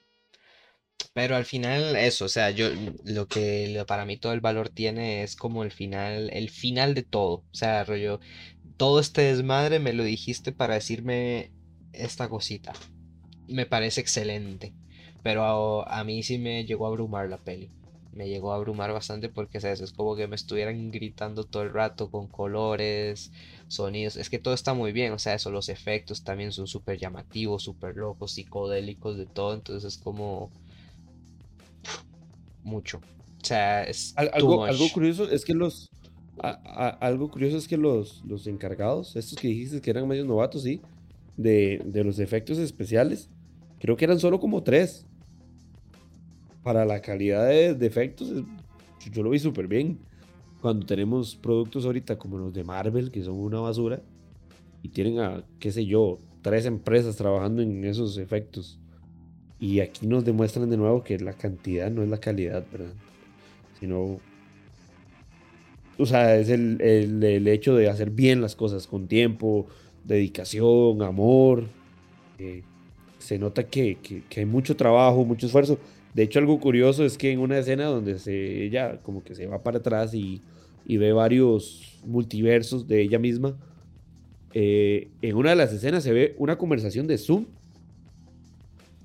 Pero 1.13 1.35
al 1.35 1.45
final 1.45 1.95
eso, 1.95 2.25
o 2.25 2.29
sea, 2.29 2.51
yo 2.51 2.69
lo 3.05 3.27
que 3.27 3.83
para 3.87 4.05
mí 4.05 4.17
todo 4.17 4.33
el 4.33 4.41
valor 4.41 4.69
tiene 4.69 5.23
es 5.23 5.35
como 5.35 5.63
el 5.63 5.71
final, 5.71 6.29
el 6.33 6.49
final 6.49 6.93
de 6.93 7.03
todo. 7.03 7.43
O 7.51 7.55
sea, 7.55 7.83
rollo, 7.85 8.19
todo 8.77 8.99
este 8.99 9.21
desmadre 9.21 9.79
me 9.79 9.93
lo 9.93 10.03
dijiste 10.03 10.51
para 10.51 10.73
decirme 10.75 11.51
esta 11.93 12.27
cosita. 12.27 12.73
Me 13.47 13.65
parece 13.65 14.01
excelente. 14.01 14.73
Pero 15.23 15.43
a, 15.43 15.99
a 15.99 16.03
mí 16.03 16.23
sí 16.23 16.37
me 16.37 16.65
llegó 16.65 16.85
a 16.85 16.89
abrumar 16.89 17.29
la 17.29 17.37
peli 17.37 17.69
me 18.15 18.29
llegó 18.29 18.53
a 18.53 18.55
abrumar 18.55 18.93
bastante 18.93 19.27
porque 19.27 19.59
¿sabes? 19.59 19.81
es 19.81 19.91
como 19.91 20.15
que 20.15 20.27
me 20.27 20.37
estuvieran 20.37 20.89
gritando 20.89 21.43
todo 21.43 21.63
el 21.63 21.73
rato 21.73 22.09
con 22.09 22.27
colores, 22.27 23.31
sonidos. 23.67 24.15
Es 24.15 24.29
que 24.29 24.39
todo 24.39 24.53
está 24.53 24.73
muy 24.73 24.93
bien, 24.93 25.11
o 25.11 25.19
sea, 25.19 25.35
eso, 25.35 25.51
los 25.51 25.67
efectos 25.67 26.23
también 26.23 26.53
son 26.53 26.65
súper 26.65 26.97
llamativos, 26.97 27.63
súper 27.63 27.97
locos, 27.97 28.31
psicodélicos, 28.31 29.17
de 29.17 29.25
todo. 29.25 29.53
Entonces 29.53 29.93
es 29.93 30.01
como 30.01 30.49
mucho. 32.63 33.01
O 33.43 33.45
sea, 33.45 33.83
es 33.83 34.13
algo, 34.15 34.63
algo 34.63 34.89
curioso 34.93 35.29
es 35.29 35.43
que 35.43 35.53
los 35.53 35.91
algo 36.37 37.29
curioso 37.29 37.57
es 37.57 37.67
que 37.67 37.77
los, 37.77 38.23
los 38.25 38.47
encargados, 38.47 39.15
estos 39.15 39.37
que 39.37 39.47
dijiste 39.49 39.81
que 39.81 39.89
eran 39.89 40.07
medios 40.07 40.25
novatos, 40.25 40.63
sí, 40.63 40.81
de, 41.37 41.81
de 41.85 42.03
los 42.03 42.19
efectos 42.19 42.57
especiales, 42.57 43.29
creo 43.85 43.97
que 43.97 44.05
eran 44.05 44.19
solo 44.19 44.39
como 44.39 44.63
tres 44.63 45.05
para 46.63 46.85
la 46.85 47.01
calidad 47.01 47.47
de, 47.47 47.85
efectos, 47.85 48.33
yo 49.13 49.21
lo 49.21 49.29
vi 49.29 49.37
súper 49.37 49.67
bien. 49.67 49.99
Cuando 50.59 50.87
tenemos 50.87 51.35
productos 51.35 51.85
ahorita 51.85 52.17
como 52.17 52.39
los 52.39 52.51
de 52.51 52.63
Marvel, 52.63 53.11
que 53.11 53.23
son 53.23 53.35
una 53.35 53.59
basura, 53.59 54.01
y 54.81 54.89
tienen 54.89 55.19
a, 55.19 55.43
qué 55.59 55.71
sé 55.71 55.85
yo, 55.85 56.17
tres 56.41 56.65
empresas 56.65 57.15
trabajando 57.15 57.61
en 57.61 57.85
esos 57.85 58.17
efectos. 58.17 58.79
Y 59.59 59.79
aquí 59.81 60.07
nos 60.07 60.25
demuestran 60.25 60.67
de 60.71 60.77
nuevo 60.77 61.03
que 61.03 61.19
la 61.19 61.33
cantidad 61.33 61.91
no 61.91 62.01
es 62.01 62.09
la 62.09 62.17
calidad, 62.17 62.65
¿verdad? 62.71 62.93
Sino. 63.79 64.19
O 65.99 66.05
sea, 66.07 66.35
es 66.37 66.49
el, 66.49 66.81
el, 66.81 67.47
hecho 67.47 67.75
de 67.75 67.87
hacer 67.87 68.09
bien 68.09 68.41
las 68.41 68.55
cosas 68.55 68.87
con 68.87 69.07
tiempo, 69.07 69.67
dedicación, 70.03 71.03
amor. 71.03 71.65
Eh, 72.39 72.63
se 73.25 73.39
nota 73.39 73.63
que, 73.63 73.97
que, 74.29 74.39
hay 74.39 74.45
mucho 74.45 74.75
trabajo, 74.75 75.25
mucho 75.25 75.47
esfuerzo. 75.47 75.79
De 76.13 76.21
hecho, 76.21 76.37
algo 76.37 76.59
curioso 76.59 77.03
es 77.03 77.17
que 77.17 77.31
en 77.31 77.39
una 77.39 77.57
escena 77.57 77.85
donde 77.85 78.19
se, 78.19 78.63
ella 78.63 78.99
como 79.01 79.23
que 79.23 79.33
se 79.33 79.47
va 79.47 79.63
para 79.63 79.79
atrás 79.79 80.13
y, 80.13 80.41
ve 80.87 81.11
varios 81.11 81.99
multiversos 82.05 82.87
de 82.87 83.01
ella 83.01 83.17
misma, 83.17 83.57
eh, 84.53 85.07
en 85.23 85.35
una 85.35 85.49
de 85.49 85.55
las 85.55 85.73
escenas 85.73 86.03
se 86.03 86.13
ve 86.13 86.35
una 86.37 86.57
conversación 86.57 87.07
de 87.07 87.17
Zoom 87.17 87.47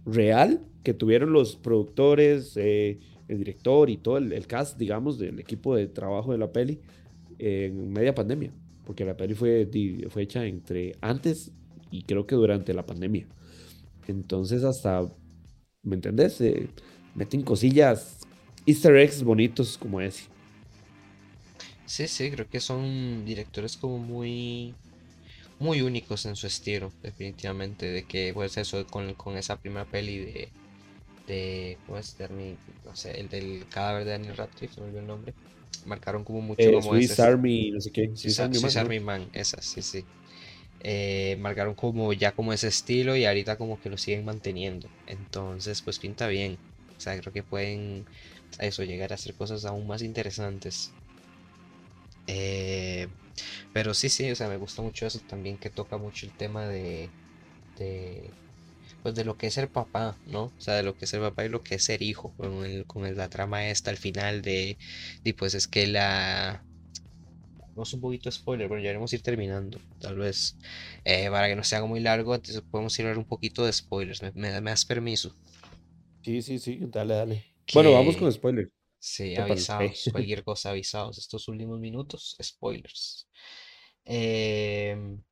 real 0.04 0.60
que 0.84 0.92
tuvieron 0.92 1.32
los 1.32 1.56
productores, 1.56 2.52
eh, 2.56 2.98
el 3.26 3.38
director 3.38 3.88
y 3.88 3.96
todo 3.96 4.18
el, 4.18 4.46
cast, 4.46 4.78
digamos, 4.78 5.18
del 5.18 5.40
equipo 5.40 5.74
de 5.74 5.86
trabajo 5.86 6.32
de 6.32 6.38
la 6.38 6.52
peli 6.52 6.78
en 7.38 7.90
media 7.90 8.14
pandemia, 8.14 8.52
porque 8.84 9.06
la 9.06 9.16
peli 9.16 9.32
fue, 9.32 9.66
fue 10.10 10.22
hecha 10.22 10.44
entre 10.44 10.94
antes 11.00 11.52
y 11.90 12.02
creo 12.02 12.26
que 12.26 12.34
durante 12.34 12.74
la 12.74 12.84
pandemia. 12.84 13.26
Entonces 14.10 14.64
hasta, 14.64 15.02
¿me 15.82 15.96
entendés? 15.96 16.40
Eh, 16.40 16.70
meten 17.14 17.42
cosillas, 17.42 18.20
easter 18.66 18.96
eggs 18.96 19.22
bonitos 19.24 19.78
como 19.78 20.00
ese. 20.00 20.24
Sí, 21.86 22.06
sí, 22.08 22.30
creo 22.30 22.48
que 22.48 22.60
son 22.60 23.24
directores 23.24 23.76
como 23.76 23.98
muy 23.98 24.74
muy 25.60 25.82
únicos 25.82 26.26
en 26.26 26.36
su 26.36 26.46
estilo, 26.48 26.92
definitivamente, 27.02 27.86
de 27.86 28.04
que 28.06 28.32
pues 28.34 28.56
eso 28.58 28.86
con, 28.86 29.14
con 29.14 29.36
esa 29.38 29.58
primera 29.60 29.86
peli 29.86 30.18
de 30.18 30.52
de 31.26 31.78
¿cómo 31.86 31.98
es? 31.98 32.16
no 32.84 32.96
sé, 32.96 33.20
el 33.20 33.28
del 33.28 33.66
cadáver 33.70 34.04
de 34.04 34.12
Daniel 34.12 34.36
Radcliffe, 34.36 34.74
se 34.74 34.80
me 34.80 34.86
olvidó 34.88 35.00
el 35.02 35.06
nombre. 35.08 35.34
Marcaron 35.86 36.24
como 36.24 36.40
mucho 36.42 36.72
eh, 36.72 36.72
como 36.72 36.94
Swiss 36.98 37.18
Army, 37.20 37.70
no 37.72 37.80
sé 37.80 37.90
qué. 37.92 38.10
Swiss, 38.14 38.40
Army, 38.76 39.00
Man, 39.00 39.30
esa, 39.32 39.60
sí, 39.62 39.82
sí. 39.82 40.04
Eh, 40.82 41.36
marcaron 41.40 41.74
como 41.74 42.12
ya 42.12 42.32
como 42.32 42.52
ese 42.52 42.68
estilo 42.68 43.16
y 43.16 43.26
ahorita 43.26 43.56
como 43.56 43.80
que 43.80 43.90
lo 43.90 43.98
siguen 43.98 44.24
manteniendo. 44.24 44.88
Entonces, 45.06 45.82
pues 45.82 45.98
pinta 45.98 46.26
bien. 46.28 46.58
O 46.96 47.00
sea, 47.00 47.18
creo 47.20 47.32
que 47.32 47.42
pueden 47.42 48.06
eso, 48.58 48.84
llegar 48.84 49.12
a 49.12 49.14
hacer 49.16 49.34
cosas 49.34 49.64
aún 49.64 49.86
más 49.86 50.02
interesantes. 50.02 50.92
Eh, 52.26 53.08
pero 53.72 53.94
sí, 53.94 54.08
sí, 54.08 54.30
o 54.30 54.36
sea, 54.36 54.48
me 54.48 54.56
gusta 54.56 54.82
mucho 54.82 55.06
eso 55.06 55.20
también 55.20 55.58
que 55.58 55.70
toca 55.70 55.96
mucho 55.98 56.26
el 56.26 56.32
tema 56.32 56.66
de, 56.68 57.10
de 57.78 58.30
pues 59.02 59.14
de 59.14 59.24
lo 59.24 59.36
que 59.36 59.46
es 59.48 59.54
ser 59.54 59.70
papá, 59.70 60.16
¿no? 60.26 60.44
O 60.44 60.60
sea, 60.60 60.74
de 60.74 60.82
lo 60.82 60.96
que 60.96 61.04
es 61.04 61.10
ser 61.10 61.20
papá 61.20 61.44
y 61.44 61.48
lo 61.48 61.62
que 61.62 61.76
es 61.76 61.84
ser 61.84 62.02
hijo, 62.02 62.34
con, 62.36 62.64
el, 62.64 62.86
con 62.86 63.14
la 63.16 63.28
trama 63.30 63.68
esta 63.68 63.90
al 63.90 63.96
final 63.96 64.42
de, 64.42 64.78
y 65.24 65.32
pues 65.34 65.54
es 65.54 65.66
que 65.68 65.86
la... 65.86 66.64
Vamos 67.80 67.94
un 67.94 68.02
poquito 68.02 68.30
spoiler, 68.30 68.68
bueno, 68.68 68.84
ya 68.84 68.90
haremos 68.90 69.10
ir 69.14 69.22
terminando, 69.22 69.80
tal 70.00 70.18
vez, 70.18 70.54
eh, 71.02 71.30
para 71.30 71.48
que 71.48 71.56
no 71.56 71.64
sea 71.64 71.82
muy 71.86 72.00
largo, 72.00 72.34
entonces 72.34 72.62
podemos 72.70 72.98
ir 72.98 73.06
a 73.06 73.08
ver 73.08 73.16
un 73.16 73.24
poquito 73.24 73.64
de 73.64 73.72
spoilers, 73.72 74.20
¿me, 74.22 74.32
me 74.34 74.50
das 74.50 74.84
permiso? 74.84 75.34
Sí, 76.22 76.42
sí, 76.42 76.58
sí, 76.58 76.78
dale, 76.88 77.14
dale. 77.14 77.44
Bueno, 77.72 77.92
vamos 77.92 78.18
con 78.18 78.30
spoilers. 78.30 78.70
Sí, 78.98 79.34
avisados, 79.34 80.08
cualquier 80.12 80.44
cosa, 80.44 80.68
avisados. 80.68 81.16
Estos 81.16 81.48
últimos 81.48 81.80
minutos, 81.80 82.36
spoilers. 82.42 83.26
Em, 84.04 85.22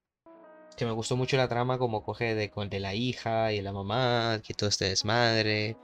que 0.75 0.87
me 0.87 0.93
gustó 0.93 1.19
mucho 1.19 1.37
la 1.37 1.51
trama 1.51 1.77
como 1.77 2.03
coge 2.03 2.35
de, 2.35 2.51
de 2.71 2.81
la 2.81 2.95
hija 2.95 3.53
y 3.53 3.61
la 3.61 3.75
mamá, 3.75 4.41
que 4.43 4.55
todo 4.55 4.71
este 4.71 4.87
desmadre, 4.87 5.77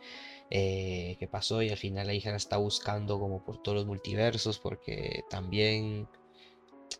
eh, 0.48 1.16
que 1.18 1.28
pasó 1.28 1.60
y 1.60 1.68
al 1.68 1.76
final 1.76 2.06
la 2.06 2.14
hija 2.14 2.30
la 2.30 2.38
está 2.38 2.56
buscando 2.56 3.20
como 3.20 3.44
por 3.44 3.60
todos 3.62 3.76
los 3.76 3.86
multiversos 3.86 4.58
porque 4.58 5.24
también 5.28 6.08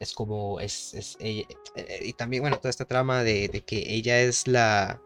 es 0.05 0.13
como 0.13 0.61
es, 0.61 1.17
ella, 1.19 1.47
eh, 1.75 2.01
y 2.03 2.13
también 2.13 2.43
bueno 2.43 2.59
toda 2.59 2.71
esta 2.71 2.85
trama 2.85 3.25
de 3.25 3.65
que 3.67 3.93
ella 3.95 4.21
es 4.21 4.47
la 4.47 5.01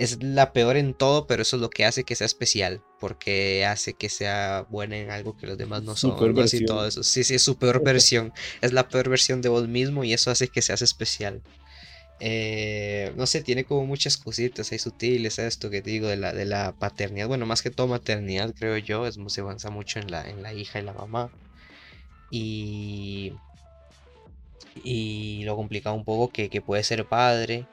es 0.00 0.22
la 0.22 0.54
peor 0.54 0.78
en 0.78 0.94
todo, 0.94 1.26
pero 1.26 1.42
eso 1.42 1.56
es 1.56 1.62
lo 1.62 1.68
que 1.68 1.84
hace 1.84 2.04
que 2.04 2.14
sea 2.14 2.24
especial, 2.24 2.82
porque 2.98 3.66
hace 3.66 3.92
que 3.92 4.08
sea 4.08 4.66
buena 4.70 4.96
en 4.96 5.10
algo 5.10 5.36
que 5.36 5.46
los 5.46 5.58
demás 5.58 5.82
no 5.82 5.94
son. 5.94 6.16
Y 6.52 6.64
todo 6.64 6.86
eso. 6.86 7.02
Sí, 7.02 7.22
sí, 7.22 7.34
es 7.34 7.42
su 7.42 7.58
peor 7.58 7.82
versión. 7.84 8.32
Es 8.62 8.72
la 8.72 8.88
peor 8.88 9.10
versión 9.10 9.42
de 9.42 9.50
vos 9.50 9.68
mismo 9.68 10.02
y 10.02 10.14
eso 10.14 10.30
hace 10.30 10.48
que 10.48 10.62
seas 10.62 10.80
especial. 10.80 11.42
Eh, 12.18 13.12
no 13.16 13.26
sé, 13.26 13.42
tiene 13.42 13.64
como 13.64 13.84
muchas 13.84 14.16
cositas 14.16 14.72
ahí 14.72 14.78
sutiles 14.78 15.38
esto 15.38 15.68
que 15.68 15.82
te 15.82 15.90
digo 15.90 16.08
de 16.08 16.16
la, 16.16 16.32
de 16.32 16.46
la 16.46 16.72
paternidad. 16.72 17.28
Bueno, 17.28 17.44
más 17.44 17.60
que 17.60 17.70
todo 17.70 17.86
maternidad, 17.86 18.54
creo 18.58 18.78
yo. 18.78 19.06
Es, 19.06 19.18
se 19.26 19.42
avanza 19.42 19.68
mucho 19.68 19.98
en 19.98 20.10
la, 20.10 20.26
en 20.26 20.42
la 20.42 20.54
hija 20.54 20.78
y 20.78 20.82
la 20.82 20.94
mamá. 20.94 21.30
Y, 22.30 23.34
y 24.84 25.42
lo 25.44 25.56
complicado 25.56 25.96
un 25.96 26.04
poco 26.04 26.30
que, 26.30 26.48
puede 26.60 26.82
ser 26.84 27.06
padre 27.06 27.66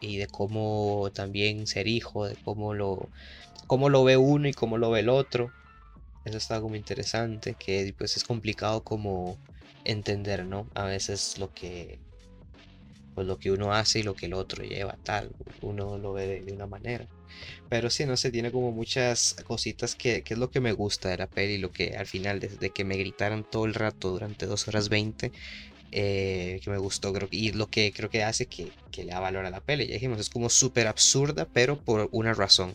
y 0.00 0.18
de 0.18 0.26
cómo 0.26 1.10
también 1.14 1.66
ser 1.66 1.88
hijo, 1.88 2.26
de 2.26 2.36
cómo 2.44 2.74
lo, 2.74 3.08
cómo 3.66 3.88
lo 3.88 4.04
ve 4.04 4.16
uno 4.16 4.48
y 4.48 4.52
cómo 4.52 4.78
lo 4.78 4.90
ve 4.90 5.00
el 5.00 5.08
otro. 5.08 5.50
Eso 6.24 6.38
está 6.38 6.60
como 6.60 6.76
interesante, 6.76 7.54
que 7.58 7.94
pues 7.96 8.16
es 8.16 8.24
complicado 8.24 8.82
como 8.84 9.36
entender, 9.84 10.44
¿no? 10.44 10.66
A 10.74 10.84
veces 10.84 11.38
lo 11.38 11.52
que 11.52 11.98
pues 13.14 13.26
lo 13.26 13.38
que 13.38 13.50
uno 13.50 13.72
hace 13.72 14.00
y 14.00 14.02
lo 14.02 14.14
que 14.14 14.26
el 14.26 14.34
otro 14.34 14.64
lleva, 14.64 14.96
tal, 15.02 15.30
uno 15.60 15.98
lo 15.98 16.12
ve 16.12 16.42
de, 16.42 16.52
una 16.52 16.66
manera. 16.66 17.06
Pero 17.68 17.90
sí, 17.90 18.06
no 18.06 18.16
sé, 18.16 18.30
tiene 18.30 18.50
como 18.50 18.72
muchas 18.72 19.36
cositas 19.44 19.94
que, 19.94 20.22
que, 20.22 20.34
es 20.34 20.40
lo 20.40 20.50
que 20.50 20.60
me 20.60 20.72
gusta 20.72 21.08
de 21.08 21.18
la 21.18 21.26
peli, 21.26 21.58
lo 21.58 21.70
que 21.72 21.96
al 21.96 22.06
final, 22.06 22.40
desde 22.40 22.70
que 22.70 22.84
me 22.84 22.96
gritaran 22.96 23.44
todo 23.44 23.66
el 23.66 23.74
rato 23.74 24.10
durante 24.10 24.46
2 24.46 24.68
horas 24.68 24.88
20, 24.88 25.32
eh, 25.94 26.58
que 26.64 26.70
me 26.70 26.78
gustó, 26.78 27.12
creo, 27.12 27.28
y 27.30 27.52
lo 27.52 27.68
que 27.68 27.92
creo 27.92 28.08
que 28.08 28.24
hace 28.24 28.46
que, 28.46 28.72
que 28.90 29.04
le 29.04 29.12
da 29.12 29.20
valor 29.20 29.44
a 29.44 29.50
la 29.50 29.60
peli. 29.60 29.86
Ya 29.86 29.94
dijimos, 29.94 30.18
es 30.18 30.30
como 30.30 30.48
súper 30.48 30.86
absurda, 30.86 31.46
pero 31.52 31.78
por 31.78 32.08
una 32.12 32.32
razón, 32.32 32.74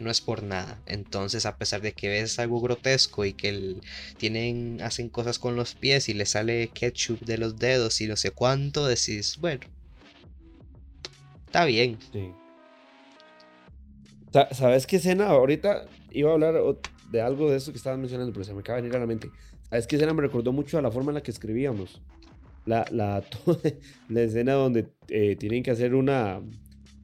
no 0.00 0.10
es 0.10 0.20
por 0.20 0.42
nada. 0.42 0.82
Entonces, 0.86 1.46
a 1.46 1.56
pesar 1.56 1.80
de 1.80 1.92
que 1.92 2.08
ves 2.08 2.40
algo 2.40 2.60
grotesco 2.60 3.24
y 3.24 3.34
que 3.34 3.76
tienen, 4.16 4.80
hacen 4.82 5.08
cosas 5.08 5.38
con 5.38 5.54
los 5.54 5.76
pies 5.76 6.08
y 6.08 6.14
le 6.14 6.26
sale 6.26 6.68
ketchup 6.74 7.20
de 7.20 7.38
los 7.38 7.56
dedos 7.56 8.00
y 8.00 8.08
no 8.08 8.16
sé 8.16 8.32
cuánto, 8.32 8.86
decís, 8.86 9.38
bueno, 9.40 9.60
está 11.46 11.64
bien. 11.66 11.98
¿Sabes 14.50 14.88
qué 14.88 14.96
escena? 14.96 15.28
Ahorita 15.28 15.86
iba 16.10 16.30
a 16.30 16.34
hablar 16.34 16.56
de 17.10 17.20
algo 17.20 17.48
de 17.48 17.58
eso 17.58 17.70
que 17.70 17.78
estabas 17.78 18.00
mencionando, 18.00 18.32
pero 18.32 18.44
se 18.44 18.52
me 18.52 18.60
acaba 18.60 18.76
de 18.76 18.82
venir 18.82 18.96
a 18.96 19.00
la 19.00 19.06
mente. 19.06 19.30
¿Sabes 19.70 19.86
qué 19.86 19.96
escena 19.96 20.12
me 20.12 20.22
recordó 20.22 20.52
mucho 20.52 20.78
a 20.78 20.82
la 20.82 20.90
forma 20.90 21.12
en 21.12 21.14
la 21.14 21.22
que 21.22 21.30
escribíamos? 21.30 22.02
La, 22.66 22.84
la, 22.90 23.24
la 24.08 24.20
escena 24.20 24.52
donde 24.54 24.88
eh, 25.08 25.36
tienen 25.36 25.62
que 25.62 25.70
hacer 25.70 25.94
una, 25.94 26.42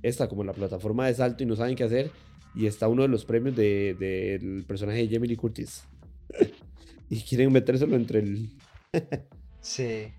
esta 0.02 0.28
como 0.28 0.44
la 0.44 0.52
plataforma 0.52 1.06
de 1.06 1.14
salto 1.14 1.42
y 1.42 1.46
no 1.46 1.56
saben 1.56 1.76
qué 1.76 1.84
hacer. 1.84 2.10
Y 2.54 2.66
está 2.66 2.88
uno 2.88 3.02
de 3.02 3.08
los 3.08 3.24
premios 3.24 3.56
del 3.56 3.98
de, 3.98 4.64
personaje 4.66 5.06
de 5.06 5.14
Jamie 5.14 5.36
Curtis. 5.36 5.84
y 7.08 7.20
quieren 7.20 7.52
metérselo 7.52 7.96
entre 7.96 8.18
el... 8.18 8.50
sí. 9.60 10.12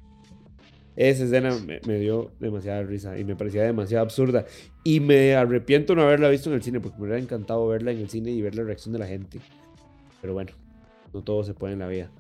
Esa 0.96 1.24
escena 1.24 1.52
me, 1.88 2.00
dio 2.00 2.32
demasiada 2.40 2.84
risa 2.84 3.18
y 3.18 3.24
me 3.24 3.36
parecía 3.36 3.64
demasiado 3.64 4.04
absurda. 4.04 4.46
Y 4.84 5.00
me 5.00 5.34
arrepiento 5.36 5.96
no 5.96 6.04
haberla 6.04 6.30
visto 6.30 6.50
en 6.50 6.56
el 6.56 6.64
cine 6.64 6.80
porque 6.80 6.98
me 6.98 7.06
hubiera 7.06 7.20
encantado 7.20 7.68
verla 7.68 7.92
en 7.92 7.98
el 7.98 8.10
cine 8.10 8.32
y 8.32 8.42
ver 8.42 8.56
la 8.56 8.64
reacción 8.64 8.94
de 8.94 9.00
la 9.00 9.08
gente. 9.08 9.40
Pero 10.22 10.34
bueno, 10.34 10.52
no 11.12 11.24
todo 11.24 11.44
se 11.44 11.54
puede 11.54 11.74
en 11.74 11.80
la 11.80 11.88
vida. 11.88 12.12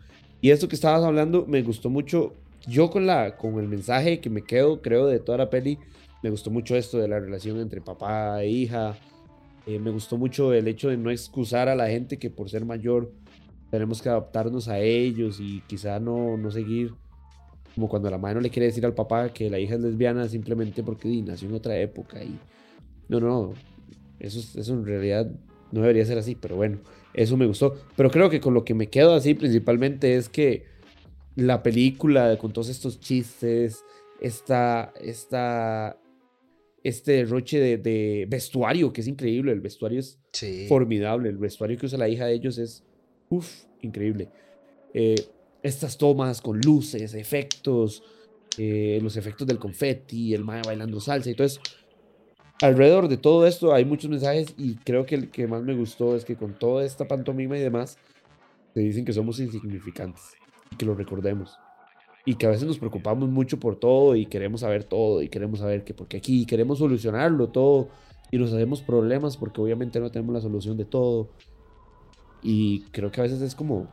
Y 0.41 0.49
esto 0.49 0.67
que 0.67 0.75
estabas 0.75 1.03
hablando 1.03 1.45
me 1.45 1.61
gustó 1.61 1.89
mucho. 1.89 2.33
Yo 2.67 2.89
con, 2.89 3.05
la, 3.05 3.35
con 3.35 3.59
el 3.59 3.67
mensaje 3.67 4.21
que 4.21 4.29
me 4.29 4.43
quedo, 4.43 4.81
creo, 4.81 5.07
de 5.07 5.19
toda 5.19 5.37
la 5.37 5.49
peli, 5.49 5.79
me 6.21 6.29
gustó 6.29 6.49
mucho 6.49 6.75
esto 6.75 6.97
de 6.97 7.07
la 7.07 7.19
relación 7.19 7.59
entre 7.59 7.81
papá 7.81 8.41
e 8.41 8.49
hija. 8.49 8.95
Eh, 9.67 9.79
me 9.79 9.91
gustó 9.91 10.17
mucho 10.17 10.53
el 10.53 10.67
hecho 10.67 10.89
de 10.89 10.97
no 10.97 11.11
excusar 11.11 11.67
a 11.67 11.75
la 11.75 11.87
gente 11.87 12.17
que 12.17 12.29
por 12.29 12.49
ser 12.49 12.65
mayor 12.65 13.11
tenemos 13.69 14.01
que 14.01 14.09
adaptarnos 14.09 14.67
a 14.67 14.79
ellos 14.79 15.39
y 15.39 15.61
quizá 15.67 15.99
no, 15.99 16.37
no 16.37 16.51
seguir 16.51 16.93
como 17.73 17.89
cuando 17.89 18.09
la 18.09 18.17
madre 18.17 18.35
no 18.35 18.41
le 18.41 18.49
quiere 18.49 18.67
decir 18.67 18.85
al 18.85 18.93
papá 18.93 19.29
que 19.33 19.49
la 19.49 19.59
hija 19.59 19.75
es 19.75 19.81
lesbiana 19.81 20.27
simplemente 20.27 20.83
porque 20.83 21.07
nació 21.23 21.49
en 21.49 21.55
otra 21.55 21.77
época. 21.77 22.23
Y 22.23 22.37
no, 23.09 23.19
no, 23.19 23.53
eso, 24.19 24.59
eso 24.59 24.73
en 24.73 24.85
realidad 24.85 25.29
no 25.71 25.81
debería 25.81 26.05
ser 26.05 26.17
así, 26.17 26.35
pero 26.35 26.55
bueno, 26.55 26.77
eso 27.13 27.35
me 27.35 27.47
gustó. 27.47 27.75
Pero 27.95 28.11
creo 28.11 28.29
que 28.29 28.39
con 28.39 28.53
lo 28.53 28.63
que 28.63 28.73
me 28.73 28.87
quedo 28.87 29.15
así 29.15 29.33
principalmente 29.33 30.15
es 30.15 30.29
que 30.29 30.65
la 31.35 31.63
película 31.63 32.37
con 32.37 32.53
todos 32.53 32.69
estos 32.69 32.99
chistes, 32.99 33.83
esta, 34.19 34.93
esta, 35.01 35.97
este 36.83 37.11
derroche 37.13 37.77
de, 37.77 38.25
vestuario 38.29 38.93
que 38.93 39.01
es 39.01 39.07
increíble, 39.07 39.51
el 39.51 39.61
vestuario 39.61 39.99
es 39.99 40.19
formidable, 40.67 41.29
el 41.29 41.37
vestuario 41.37 41.77
que 41.77 41.85
usa 41.85 41.97
la 41.97 42.09
hija 42.09 42.25
de 42.25 42.33
ellos 42.33 42.57
es, 42.57 42.83
uff, 43.29 43.65
increíble. 43.81 44.29
Eh, 44.93 45.15
estas 45.63 45.97
tomas 45.97 46.41
con 46.41 46.59
luces, 46.59 47.13
efectos, 47.13 48.03
eh, 48.57 48.99
los 49.01 49.17
efectos 49.17 49.47
del 49.47 49.57
confeti, 49.57 50.33
el 50.33 50.43
mae 50.43 50.61
bailando 50.63 50.99
salsa 50.99 51.29
y 51.29 51.35
todo 51.35 51.47
eso. 51.47 51.61
Alrededor 52.61 53.07
de 53.07 53.17
todo 53.17 53.47
esto 53.47 53.73
hay 53.73 53.83
muchos 53.83 54.09
mensajes 54.09 54.53
y 54.57 54.75
creo 54.75 55.05
que 55.05 55.15
el 55.15 55.31
que 55.31 55.47
más 55.47 55.63
me 55.63 55.73
gustó 55.73 56.15
es 56.15 56.23
que 56.23 56.35
con 56.35 56.57
toda 56.57 56.85
esta 56.85 57.07
pantomima 57.07 57.57
y 57.57 57.61
demás, 57.61 57.97
te 58.73 58.81
dicen 58.81 59.05
que 59.05 59.13
somos 59.13 59.39
insignificantes 59.39 60.21
que 60.73 60.85
lo 60.85 60.95
recordemos. 60.95 61.57
Y 62.25 62.35
que 62.35 62.45
a 62.45 62.49
veces 62.49 62.67
nos 62.67 62.79
preocupamos 62.79 63.29
mucho 63.29 63.59
por 63.59 63.75
todo 63.75 64.15
y 64.15 64.25
queremos 64.25 64.61
saber 64.61 64.85
todo 64.85 65.21
y 65.21 65.27
queremos 65.27 65.59
saber 65.59 65.83
que 65.83 65.93
porque 65.93 66.17
aquí 66.17 66.45
queremos 66.45 66.79
solucionarlo 66.79 67.49
todo 67.49 67.89
y 68.31 68.37
nos 68.37 68.53
hacemos 68.53 68.81
problemas 68.81 69.35
porque 69.35 69.59
obviamente 69.59 69.99
no 69.99 70.09
tenemos 70.09 70.33
la 70.33 70.41
solución 70.41 70.77
de 70.77 70.85
todo. 70.85 71.29
Y 72.41 72.81
creo 72.91 73.11
que 73.11 73.19
a 73.19 73.23
veces 73.23 73.41
es 73.41 73.55
como 73.55 73.87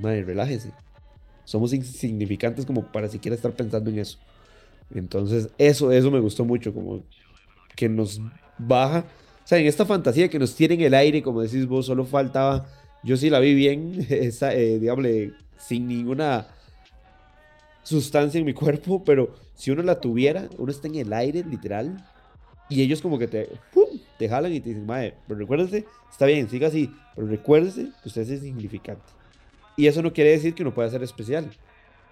madre, 0.00 0.24
relájese. 0.24 0.72
Somos 1.44 1.72
insignificantes 1.72 2.64
como 2.66 2.90
para 2.90 3.08
siquiera 3.08 3.34
estar 3.34 3.52
pensando 3.52 3.90
en 3.90 3.98
eso. 3.98 4.18
Entonces, 4.94 5.50
eso, 5.58 5.92
eso 5.92 6.10
me 6.10 6.20
gustó 6.20 6.44
mucho, 6.44 6.74
como 6.74 7.02
que 7.76 7.88
nos 7.88 8.20
baja. 8.58 9.04
O 9.44 9.46
sea, 9.46 9.58
en 9.58 9.66
esta 9.66 9.86
fantasía 9.86 10.28
que 10.28 10.38
nos 10.38 10.54
tiene 10.54 10.74
en 10.74 10.82
el 10.82 10.94
aire, 10.94 11.22
como 11.22 11.40
decís 11.40 11.66
vos, 11.66 11.86
solo 11.86 12.04
faltaba. 12.04 12.66
Yo 13.02 13.16
sí 13.16 13.30
la 13.30 13.40
vi 13.40 13.54
bien, 13.54 14.06
esa, 14.10 14.54
eh, 14.54 14.78
sin 15.60 15.86
ninguna 15.86 16.48
sustancia 17.82 18.38
en 18.38 18.46
mi 18.46 18.54
cuerpo, 18.54 19.04
pero 19.04 19.34
si 19.54 19.70
uno 19.70 19.82
la 19.82 20.00
tuviera, 20.00 20.48
uno 20.58 20.70
está 20.70 20.88
en 20.88 20.96
el 20.96 21.12
aire, 21.12 21.44
literal, 21.44 21.96
y 22.68 22.82
ellos 22.82 23.02
como 23.02 23.18
que 23.18 23.26
te, 23.26 23.48
te 24.18 24.28
jalan 24.28 24.52
y 24.52 24.60
te 24.60 24.70
dicen, 24.70 24.86
madre, 24.86 25.14
pero 25.26 25.38
recuérdese, 25.38 25.86
está 26.10 26.26
bien, 26.26 26.48
siga 26.48 26.68
así, 26.68 26.92
pero 27.14 27.26
recuérdese 27.26 27.90
que 28.02 28.08
usted 28.08 28.22
es 28.22 28.30
insignificante. 28.30 29.12
Y 29.76 29.86
eso 29.86 30.02
no 30.02 30.12
quiere 30.12 30.30
decir 30.30 30.54
que 30.54 30.62
uno 30.62 30.74
pueda 30.74 30.90
ser 30.90 31.02
especial. 31.02 31.50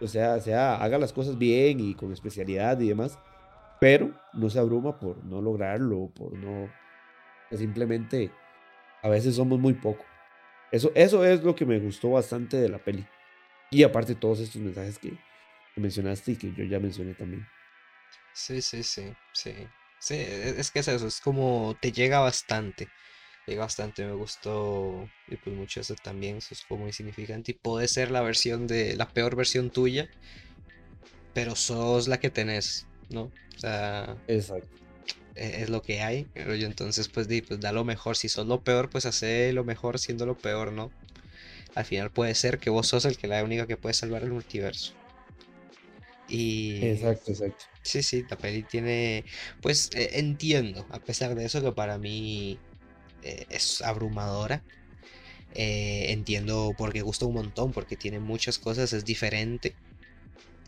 O 0.01 0.07
sea, 0.07 0.41
sea, 0.41 0.77
haga 0.77 0.99
las 0.99 1.13
cosas 1.13 1.39
bien 1.39 1.81
y 1.81 1.95
con 1.95 2.13
especialidad 2.13 2.79
y 2.81 2.89
demás, 2.89 3.19
pero 3.81 4.13
no 4.33 4.51
se 4.51 4.59
abruma 4.59 4.99
por 4.99 5.25
no 5.25 5.41
lograrlo, 5.41 6.11
por 6.15 6.33
no... 6.33 6.69
Simplemente 7.51 8.31
a 9.03 9.09
veces 9.09 9.37
somos 9.37 9.59
muy 9.59 9.73
poco. 9.73 10.05
Eso, 10.71 10.91
eso 10.95 11.25
es 11.25 11.43
lo 11.43 11.55
que 11.55 11.65
me 11.65 11.79
gustó 11.79 12.11
bastante 12.11 12.59
de 12.59 12.69
la 12.69 12.79
peli. 12.79 13.07
Y 13.71 13.83
aparte 13.83 14.15
todos 14.15 14.41
estos 14.41 14.61
mensajes 14.63 14.99
que, 14.99 15.19
mencionaste 15.77 16.33
y 16.33 16.37
que 16.37 16.53
yo 16.53 16.65
ya 16.65 16.81
mencioné 16.81 17.15
también. 17.15 17.49
Sí, 18.33 18.61
sí, 18.63 18.83
sí, 18.83 19.17
sí. 19.33 19.71
Sí, 19.99 20.15
e, 20.15 20.61
es 20.61 20.71
que 20.71 20.81
es 20.81 20.89
eso, 20.89 21.07
es 21.07 21.21
como 21.21 21.77
te 21.81 21.93
llega 21.93 22.21
bastante 22.21 22.91
bastante, 23.57 24.05
me 24.05 24.13
gustó 24.13 25.11
y 25.27 25.37
pues 25.37 25.55
mucho 25.57 25.81
eso 25.81 25.95
también, 25.97 26.39
eso 26.39 26.55
es 26.55 26.65
como 26.65 26.87
insignificante 26.87 27.53
y 27.53 27.55
puede 27.55 27.89
ser 27.89 28.11
la 28.11 28.21
versión 28.21 28.67
de 28.67 28.97
la 28.97 29.09
peor 29.09 29.37
versión 29.37 29.71
tuya, 29.71 30.09
pero 31.33 31.55
sos 31.55 32.09
la 32.09 32.19
que 32.19 32.31
tenés, 32.31 32.87
¿no? 33.11 33.23
O 33.23 33.59
sea, 33.59 34.19
Exacto. 34.27 34.69
E, 35.35 35.63
es, 35.63 35.71
lo 35.71 35.83
que 35.83 36.01
hay, 36.03 36.29
pero 36.35 36.55
yo 36.55 36.67
entonces 36.67 37.09
pues, 37.09 37.29
di, 37.29 37.41
pues 37.43 37.61
da 37.61 37.73
lo 37.73 37.85
mejor, 37.85 38.17
si 38.17 38.29
sos 38.29 38.47
lo 38.47 38.63
peor, 38.63 38.91
pues 38.91 39.07
hace 39.07 39.53
lo 39.53 39.65
mejor 39.65 39.99
siendo 39.99 40.27
lo 40.27 40.37
peor, 40.37 40.73
¿no? 40.73 40.93
Al 41.79 41.85
final 41.85 42.11
puede 42.11 42.35
ser 42.35 42.59
que 42.59 42.71
vos 42.71 42.89
sos 42.89 43.05
el 43.05 43.17
que 43.17 43.29
la 43.29 43.45
única 43.45 43.69
que 43.69 43.77
puede 43.77 43.95
salvar 43.95 44.25
el 44.25 44.33
multiverso. 44.33 44.95
Y... 46.29 46.85
Exacto, 46.85 47.31
exacto. 47.31 47.67
Sí, 47.83 48.03
sí, 48.03 48.25
la 48.29 48.37
peli 48.37 48.65
tiene, 48.65 49.25
pues 49.63 49.89
e, 49.95 50.19
entiendo, 50.19 50.85
a 50.91 50.99
pesar 50.99 51.37
de 51.37 51.45
eso 51.45 51.63
que 51.63 51.71
para 51.71 51.97
mí 51.97 52.59
eh, 53.23 53.47
es 53.49 53.81
abrumadora. 53.81 54.65
Eh, 55.55 56.07
entiendo 56.11 56.75
porque 56.77 57.03
gusta 57.03 57.27
un 57.27 57.35
montón, 57.35 57.71
porque 57.71 57.97
tiene 57.97 58.19
muchas 58.19 58.59
cosas, 58.59 58.93
es 58.93 59.05
diferente. 59.05 59.77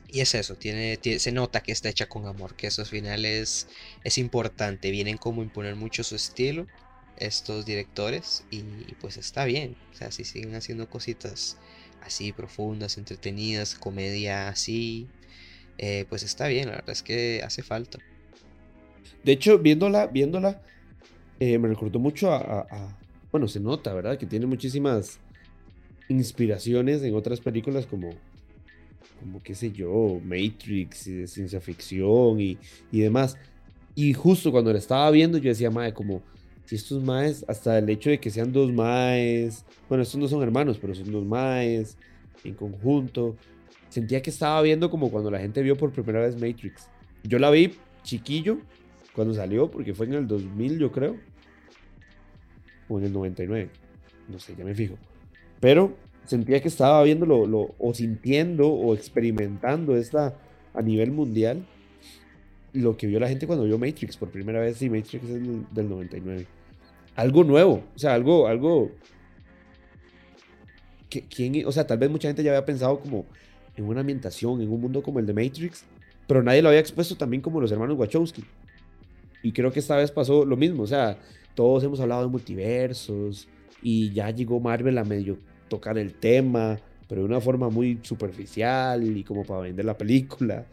Y 0.06 0.20
es 0.20 0.36
eso, 0.36 0.54
tiene, 0.54 1.00
se 1.18 1.32
nota 1.32 1.60
que 1.60 1.72
está 1.72 1.88
hecha 1.88 2.08
con 2.08 2.28
amor, 2.28 2.54
que 2.54 2.68
eso 2.68 2.82
al 2.82 2.88
final 2.88 3.24
es, 3.24 3.66
es 4.04 4.16
importante. 4.16 4.92
Vienen 4.92 5.16
como 5.16 5.42
imponer 5.42 5.74
mucho 5.74 6.04
su 6.04 6.14
estilo 6.14 6.68
estos 7.20 7.66
directores 7.66 8.44
y 8.50 8.62
pues 9.00 9.16
está 9.16 9.44
bien. 9.44 9.76
O 9.92 9.96
sea, 9.96 10.10
si 10.10 10.24
siguen 10.24 10.54
haciendo 10.54 10.88
cositas 10.88 11.56
así 12.02 12.32
profundas, 12.32 12.98
entretenidas, 12.98 13.74
comedia 13.74 14.48
así, 14.48 15.06
eh, 15.78 16.06
pues 16.08 16.22
está 16.22 16.48
bien, 16.48 16.66
la 16.66 16.76
verdad 16.76 16.90
es 16.90 17.02
que 17.02 17.42
hace 17.44 17.62
falta. 17.62 17.98
De 19.24 19.32
hecho, 19.32 19.58
viéndola, 19.58 20.06
viéndola, 20.06 20.60
eh, 21.38 21.58
me 21.58 21.68
recordó 21.68 21.98
mucho 21.98 22.32
a, 22.32 22.96
Bueno, 23.30 23.48
se 23.48 23.60
nota, 23.60 23.94
¿verdad? 23.94 24.18
Que 24.18 24.26
tiene 24.26 24.46
muchísimas 24.46 25.18
inspiraciones 26.08 27.02
en 27.02 27.14
otras 27.14 27.40
películas 27.40 27.86
como 27.86 28.10
como 29.20 29.42
qué 29.42 29.54
sé 29.54 29.70
yo, 29.70 30.18
Matrix 30.24 31.06
y 31.06 31.12
de 31.12 31.26
ciencia 31.26 31.60
ficción 31.60 32.40
y, 32.40 32.56
y 32.90 33.00
demás. 33.00 33.36
Y 33.94 34.14
justo 34.14 34.50
cuando 34.50 34.72
la 34.72 34.78
estaba 34.78 35.10
viendo, 35.10 35.36
yo 35.36 35.50
decía, 35.50 35.70
madre, 35.70 35.92
como 35.92 36.22
si 36.70 36.76
estos 36.76 37.02
maes, 37.02 37.44
hasta 37.48 37.78
el 37.78 37.90
hecho 37.90 38.10
de 38.10 38.20
que 38.20 38.30
sean 38.30 38.52
dos 38.52 38.72
maes, 38.72 39.64
bueno, 39.88 40.04
estos 40.04 40.20
no 40.20 40.28
son 40.28 40.40
hermanos, 40.40 40.78
pero 40.80 40.94
son 40.94 41.10
dos 41.10 41.26
maes 41.26 41.96
en 42.44 42.54
conjunto, 42.54 43.34
sentía 43.88 44.22
que 44.22 44.30
estaba 44.30 44.62
viendo 44.62 44.88
como 44.88 45.10
cuando 45.10 45.32
la 45.32 45.40
gente 45.40 45.62
vio 45.62 45.76
por 45.76 45.90
primera 45.90 46.20
vez 46.20 46.36
Matrix. 46.36 46.88
Yo 47.24 47.40
la 47.40 47.50
vi 47.50 47.74
chiquillo 48.04 48.58
cuando 49.16 49.34
salió, 49.34 49.68
porque 49.68 49.94
fue 49.94 50.06
en 50.06 50.14
el 50.14 50.28
2000, 50.28 50.78
yo 50.78 50.92
creo, 50.92 51.16
o 52.88 53.00
en 53.00 53.06
el 53.06 53.12
99, 53.14 53.68
no 54.28 54.38
sé, 54.38 54.54
ya 54.56 54.64
me 54.64 54.76
fijo. 54.76 54.94
Pero 55.58 55.96
sentía 56.24 56.62
que 56.62 56.68
estaba 56.68 57.02
viéndolo 57.02 57.46
lo, 57.48 57.74
o 57.80 57.94
sintiendo 57.94 58.68
o 58.68 58.94
experimentando 58.94 59.96
esta 59.96 60.38
a 60.72 60.82
nivel 60.82 61.10
mundial 61.10 61.66
lo 62.72 62.96
que 62.96 63.08
vio 63.08 63.18
la 63.18 63.26
gente 63.26 63.48
cuando 63.48 63.64
vio 63.64 63.76
Matrix 63.76 64.16
por 64.16 64.28
primera 64.30 64.60
vez. 64.60 64.76
Sí, 64.76 64.88
Matrix 64.88 65.24
es 65.24 65.74
del 65.74 65.88
99. 65.88 66.59
Algo 67.20 67.44
nuevo, 67.44 67.84
o 67.94 67.98
sea, 67.98 68.14
algo, 68.14 68.46
algo. 68.46 68.92
¿quién, 71.10 71.66
o 71.66 71.72
sea, 71.72 71.86
tal 71.86 71.98
vez 71.98 72.08
mucha 72.08 72.28
gente 72.28 72.42
ya 72.42 72.52
había 72.52 72.64
pensado 72.64 72.98
como 72.98 73.26
en 73.76 73.84
una 73.84 74.00
ambientación, 74.00 74.62
en 74.62 74.72
un 74.72 74.80
mundo 74.80 75.02
como 75.02 75.18
el 75.18 75.26
de 75.26 75.34
Matrix, 75.34 75.84
pero 76.26 76.42
nadie 76.42 76.62
lo 76.62 76.68
había 76.70 76.80
expuesto 76.80 77.16
también 77.16 77.42
como 77.42 77.60
los 77.60 77.70
hermanos 77.72 77.98
Wachowski. 77.98 78.42
Y 79.42 79.52
creo 79.52 79.70
que 79.70 79.80
esta 79.80 79.96
vez 79.96 80.10
pasó 80.10 80.46
lo 80.46 80.56
mismo, 80.56 80.82
o 80.84 80.86
sea, 80.86 81.18
todos 81.54 81.84
hemos 81.84 82.00
hablado 82.00 82.22
de 82.22 82.28
multiversos 82.28 83.48
y 83.82 84.10
ya 84.12 84.30
llegó 84.30 84.58
Marvel 84.58 84.96
a 84.96 85.04
medio 85.04 85.36
tocar 85.68 85.98
el 85.98 86.14
tema, 86.14 86.78
pero 87.06 87.20
de 87.20 87.26
una 87.26 87.40
forma 87.42 87.68
muy 87.68 87.98
superficial 88.00 89.04
y 89.14 89.24
como 89.24 89.44
para 89.44 89.60
vender 89.60 89.84
la 89.84 89.98
película. 89.98 90.64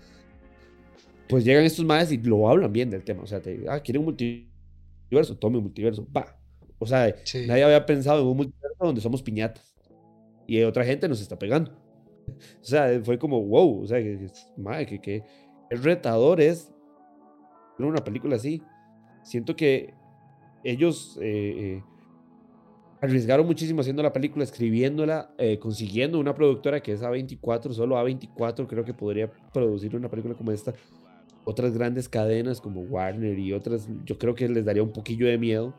Pues 1.28 1.43
llegan 1.43 1.66
estos 1.66 1.84
madres 1.84 2.14
y 2.14 2.18
lo 2.20 2.48
hablan 2.48 2.72
bien 2.72 2.89
del 2.89 3.04
tema. 3.04 3.24
O 3.24 3.28
sea, 3.28 3.41
te, 3.41 3.66
ah, 3.68 3.82
quieren 3.82 4.00
un 4.00 4.06
multiverso, 4.06 5.36
tome 5.38 5.58
un 5.58 5.64
multiverso, 5.64 6.08
va. 6.16 6.36
O 6.80 6.86
sea, 6.86 7.13
nadie 7.47 7.63
había 7.63 7.86
pensado 7.86 8.21
en 8.21 8.28
un 8.28 8.38
multiverso 8.38 8.78
donde 8.80 9.01
somos 9.01 9.21
piñatas 9.23 9.75
y 10.45 10.61
otra 10.63 10.86
gente 10.86 11.07
nos 11.07 11.21
está 11.21 11.38
pegando. 11.38 11.71
O 12.61 12.65
sea, 12.65 12.99
fue 13.05 13.17
como, 13.17 13.41
wow, 13.41 13.84
o 13.84 13.88
sea, 13.88 13.99
que, 13.99 14.30
madre, 14.57 14.86
que, 14.86 14.99
que 14.99 15.23
es 15.69 15.82
retador 15.82 16.41
es 16.41 16.73
una 17.80 18.03
película 18.03 18.36
así. 18.36 18.61
Siento 19.23 19.55
que 19.55 19.93
ellos 20.63 21.17
eh, 21.21 21.53
eh, 21.57 21.84
arriesgaron 23.01 23.45
muchísimo 23.45 23.82
haciendo 23.82 24.01
la 24.03 24.13
película, 24.13 24.43
escribiéndola, 24.43 25.32
eh, 25.38 25.59
consiguiendo 25.59 26.19
una 26.19 26.34
productora 26.34 26.82
que 26.82 26.93
es 26.93 27.01
A24, 27.01 27.71
solo 27.73 27.95
A24 27.95 28.67
creo 28.67 28.84
que 28.84 28.93
podría 28.93 29.32
producir 29.53 29.95
una 29.95 30.09
película 30.09 30.36
como 30.36 30.51
esta. 30.51 30.73
Otras 31.45 31.73
grandes 31.73 32.09
cadenas 32.09 32.59
como 32.59 32.82
Warner 32.82 33.39
y 33.39 33.53
otras, 33.53 33.88
yo 34.03 34.17
creo 34.17 34.36
que 34.36 34.49
les 34.49 34.65
daría 34.65 34.84
un 34.84 34.91
poquillo 34.91 35.28
de 35.28 35.38
miedo. 35.38 35.73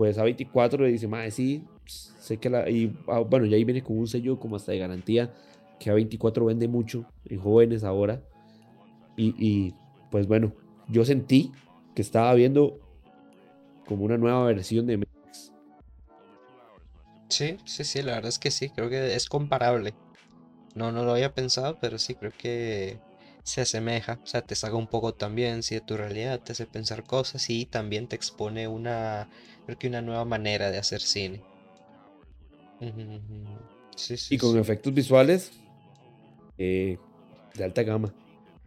Pues 0.00 0.16
A24 0.16 0.78
le 0.78 0.92
dice, 0.92 1.06
madre, 1.08 1.30
sí, 1.30 1.62
sé 1.84 2.38
que 2.38 2.48
la. 2.48 2.70
Y 2.70 2.96
ah, 3.06 3.18
bueno, 3.18 3.44
ya 3.44 3.56
ahí 3.56 3.64
viene 3.64 3.82
con 3.82 3.98
un 3.98 4.06
sello 4.06 4.40
como 4.40 4.56
hasta 4.56 4.72
de 4.72 4.78
garantía 4.78 5.30
que 5.78 5.92
A24 5.92 6.46
vende 6.46 6.68
mucho 6.68 7.04
en 7.26 7.38
jóvenes 7.38 7.84
ahora. 7.84 8.22
Y, 9.14 9.34
y 9.38 9.74
pues 10.10 10.26
bueno, 10.26 10.54
yo 10.88 11.04
sentí 11.04 11.52
que 11.94 12.00
estaba 12.00 12.32
viendo 12.32 12.80
como 13.84 14.06
una 14.06 14.16
nueva 14.16 14.42
versión 14.46 14.86
de 14.86 15.06
Sí, 17.28 17.58
sí, 17.66 17.84
sí, 17.84 18.00
la 18.00 18.12
verdad 18.12 18.30
es 18.30 18.38
que 18.38 18.50
sí, 18.50 18.70
creo 18.70 18.88
que 18.88 19.14
es 19.14 19.28
comparable. 19.28 19.92
No, 20.74 20.92
no 20.92 21.04
lo 21.04 21.12
había 21.12 21.34
pensado, 21.34 21.76
pero 21.78 21.98
sí, 21.98 22.14
creo 22.14 22.32
que 22.38 22.98
se 23.44 23.62
asemeja, 23.62 24.20
o 24.22 24.26
sea, 24.26 24.42
te 24.42 24.54
saca 24.54 24.76
un 24.76 24.86
poco 24.86 25.14
también, 25.14 25.62
sí, 25.62 25.74
de 25.74 25.80
tu 25.80 25.96
realidad, 25.96 26.40
te 26.40 26.52
hace 26.52 26.66
pensar 26.66 27.04
cosas 27.04 27.48
y 27.50 27.66
también 27.66 28.06
te 28.06 28.16
expone 28.16 28.68
una, 28.68 29.28
creo 29.66 29.78
que 29.78 29.88
una 29.88 30.02
nueva 30.02 30.24
manera 30.24 30.70
de 30.70 30.78
hacer 30.78 31.00
cine. 31.00 31.42
Sí, 33.96 34.16
sí, 34.16 34.34
y 34.34 34.38
con 34.38 34.58
efectos 34.58 34.94
visuales 34.94 35.50
eh, 36.56 36.98
de 37.54 37.64
alta 37.64 37.82
gama. 37.82 38.14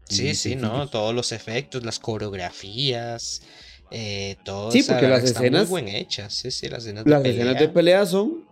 Sí, 0.10 0.36
sí, 0.36 0.56
no, 0.56 0.88
todos 0.90 1.16
los 1.16 1.32
efectos, 1.32 1.84
las 1.84 1.98
coreografías, 1.98 3.42
eh, 3.90 4.36
todo. 4.44 4.72
Sí, 4.72 4.84
porque 4.84 5.08
las 5.08 5.24
escenas. 5.24 5.70
Muy 5.70 5.84
bien 5.84 5.96
hechas, 5.96 6.34
sí, 6.34 6.52
sí, 6.52 6.70
las 6.70 6.84
escenas 6.84 7.06
de 7.06 7.16
pelea. 7.16 7.32
escenas 7.32 7.60
de 7.60 7.70
pelea 7.70 8.06
son 8.06 8.44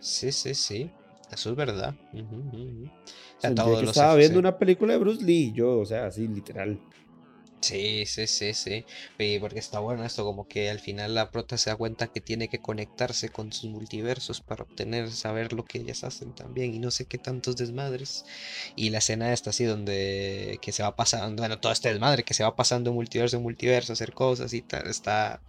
Sí, 0.00 0.32
sí, 0.32 0.54
sí. 0.54 0.90
Eso 1.32 1.50
es 1.50 1.56
verdad. 1.56 1.94
estaba 3.42 4.14
viendo 4.14 4.38
una 4.38 4.58
película 4.58 4.92
de 4.92 4.98
Bruce 4.98 5.24
Lee, 5.24 5.52
yo, 5.52 5.78
o 5.78 5.86
sea, 5.86 6.06
así 6.06 6.28
literal. 6.28 6.80
Sí, 7.60 8.04
sí, 8.04 8.26
sí, 8.26 8.52
sí. 8.52 8.84
porque 9.40 9.58
está 9.58 9.78
bueno 9.78 10.04
esto, 10.04 10.22
como 10.22 10.46
que 10.46 10.68
al 10.68 10.80
final 10.80 11.14
la 11.14 11.30
prota 11.30 11.56
se 11.56 11.70
da 11.70 11.76
cuenta 11.76 12.08
que 12.08 12.20
tiene 12.20 12.48
que 12.48 12.60
conectarse 12.60 13.30
con 13.30 13.54
sus 13.54 13.70
multiversos 13.70 14.42
para 14.42 14.64
obtener, 14.64 15.10
saber 15.10 15.54
lo 15.54 15.64
que 15.64 15.78
ellas 15.78 16.04
hacen 16.04 16.34
también 16.34 16.74
y 16.74 16.78
no 16.78 16.90
sé 16.90 17.06
qué 17.06 17.16
tantos 17.16 17.56
desmadres. 17.56 18.26
Y 18.76 18.90
la 18.90 18.98
escena 18.98 19.32
esta 19.32 19.48
así 19.50 19.64
donde 19.64 20.58
que 20.60 20.72
se 20.72 20.82
va 20.82 20.94
pasando, 20.94 21.40
bueno, 21.40 21.58
todo 21.58 21.72
este 21.72 21.88
desmadre 21.88 22.22
que 22.22 22.34
se 22.34 22.44
va 22.44 22.54
pasando 22.54 22.92
multiverso 22.92 23.38
en 23.38 23.42
multiverso, 23.42 23.94
hacer 23.94 24.12
cosas 24.12 24.52
y 24.52 24.60
tal, 24.60 24.86
está, 24.88 25.40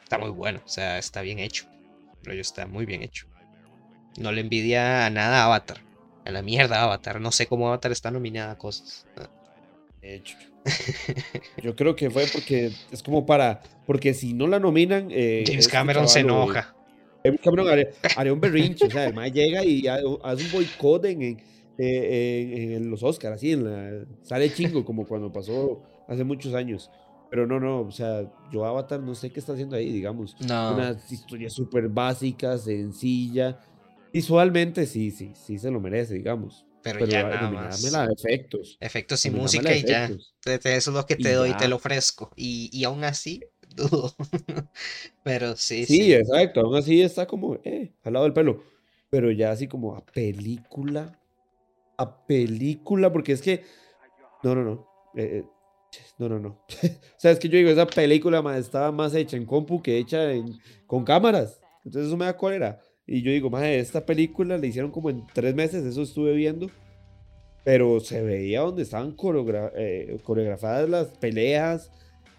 está 0.00 0.18
muy 0.18 0.30
bueno, 0.30 0.62
o 0.64 0.68
sea, 0.68 0.98
está 0.98 1.22
bien 1.22 1.40
hecho 1.40 1.66
pero 2.22 2.40
está 2.40 2.66
muy 2.66 2.84
bien 2.84 3.02
hecho. 3.02 3.26
No 4.16 4.32
le 4.32 4.40
envidia 4.40 5.06
a 5.06 5.10
nada 5.10 5.42
a 5.42 5.44
Avatar. 5.46 5.78
A 6.24 6.30
la 6.30 6.42
mierda 6.42 6.82
Avatar. 6.82 7.20
No 7.20 7.32
sé 7.32 7.46
cómo 7.46 7.68
Avatar 7.68 7.92
está 7.92 8.10
nominada 8.10 8.52
a 8.52 8.58
cosas. 8.58 9.06
De 10.00 10.14
hecho. 10.14 10.36
Yo 11.62 11.74
creo 11.74 11.96
que 11.96 12.10
fue 12.10 12.26
porque 12.32 12.72
es 12.90 13.02
como 13.02 13.26
para. 13.26 13.62
Porque 13.86 14.14
si 14.14 14.34
no 14.34 14.46
la 14.46 14.58
nominan. 14.58 15.08
Eh, 15.10 15.44
James 15.46 15.66
este 15.66 15.72
Cameron 15.72 16.08
se 16.08 16.20
enoja. 16.20 16.74
James 17.24 17.40
Cameron 17.42 17.68
haría, 17.68 18.32
un 18.32 18.40
berrinche. 18.40 18.86
o 18.86 18.90
sea, 18.90 19.02
además 19.02 19.32
llega 19.32 19.64
y 19.64 19.86
hace 19.86 20.44
un 20.44 20.52
boicot 20.52 21.04
en, 21.06 21.42
en, 21.78 22.90
los 22.90 23.02
Oscars, 23.02 23.36
así. 23.36 23.52
En 23.52 23.64
la, 23.64 24.06
sale 24.22 24.52
chingo, 24.52 24.84
como 24.84 25.06
cuando 25.06 25.32
pasó 25.32 25.82
hace 26.06 26.24
muchos 26.24 26.54
años. 26.54 26.90
Pero 27.30 27.46
no, 27.46 27.60
no, 27.60 27.82
o 27.82 27.90
sea, 27.90 28.30
yo 28.50 28.64
Avatar 28.64 29.00
no 29.00 29.14
sé 29.14 29.30
qué 29.30 29.40
está 29.40 29.52
haciendo 29.52 29.76
ahí, 29.76 29.92
digamos. 29.92 30.36
No. 30.40 30.74
Una 30.74 30.96
historia 31.10 31.50
súper 31.50 31.88
básica, 31.88 32.56
sencilla. 32.56 33.58
Visualmente 34.12 34.86
sí, 34.86 35.10
sí, 35.10 35.32
sí 35.34 35.58
se 35.58 35.70
lo 35.70 35.80
merece, 35.80 36.14
digamos. 36.14 36.64
Pero, 36.82 37.06
ya 37.06 37.24
nada 37.24 37.50
más. 37.50 37.84
efectos. 37.84 38.78
Efectos 38.80 39.24
y 39.26 39.30
música 39.30 39.74
y 39.74 39.82
ya. 39.82 40.10
Eso 40.44 40.60
es 40.64 40.86
lo 40.88 41.06
que 41.06 41.16
te 41.16 41.32
doy, 41.32 41.54
te 41.54 41.68
lo 41.68 41.76
ofrezco. 41.76 42.30
Y, 42.36 42.70
y 42.72 42.84
aún 42.84 43.04
así, 43.04 43.42
dudo. 43.76 44.14
Pero 45.22 45.56
sí, 45.56 45.84
sí. 45.86 45.96
Sí, 45.96 46.14
exacto. 46.14 46.60
Aún 46.60 46.76
así 46.76 47.02
está 47.02 47.26
como, 47.26 47.58
eh, 47.64 47.92
al 48.04 48.12
lado 48.12 48.24
del 48.24 48.32
pelo. 48.32 48.62
Pero 49.10 49.30
ya 49.30 49.50
así 49.50 49.66
como 49.66 49.96
a 49.96 50.04
película. 50.04 51.18
A 51.96 52.26
película, 52.26 53.12
porque 53.12 53.32
es 53.32 53.42
que. 53.42 53.64
No, 54.42 54.54
no, 54.54 54.62
no. 54.62 54.88
Eh, 55.16 55.40
eh 55.40 55.44
no, 56.18 56.28
no, 56.28 56.38
no. 56.38 56.48
o 56.82 57.18
sea, 57.18 57.30
es 57.30 57.38
que 57.38 57.48
yo 57.48 57.56
digo, 57.58 57.70
esa 57.70 57.86
película 57.86 58.42
más, 58.42 58.58
estaba 58.58 58.92
más 58.92 59.14
hecha 59.14 59.36
en 59.36 59.46
compu 59.46 59.82
que 59.82 59.98
hecha 59.98 60.32
en, 60.32 60.58
con 60.86 61.04
cámaras. 61.04 61.60
Entonces 61.84 62.08
eso 62.08 62.16
me 62.16 62.26
da 62.26 62.36
cólera. 62.36 62.80
Y 63.08 63.22
yo 63.22 63.32
digo, 63.32 63.48
más 63.48 63.64
esta 63.64 64.04
película 64.04 64.58
la 64.58 64.66
hicieron 64.66 64.90
como 64.90 65.08
en 65.08 65.26
tres 65.32 65.54
meses, 65.54 65.82
eso 65.84 66.02
estuve 66.02 66.34
viendo. 66.34 66.70
Pero 67.64 68.00
se 68.00 68.22
veía 68.22 68.60
donde 68.60 68.82
estaban 68.82 69.16
eh, 69.76 70.18
coreografadas 70.22 70.88
las 70.90 71.08
peleas. 71.08 71.90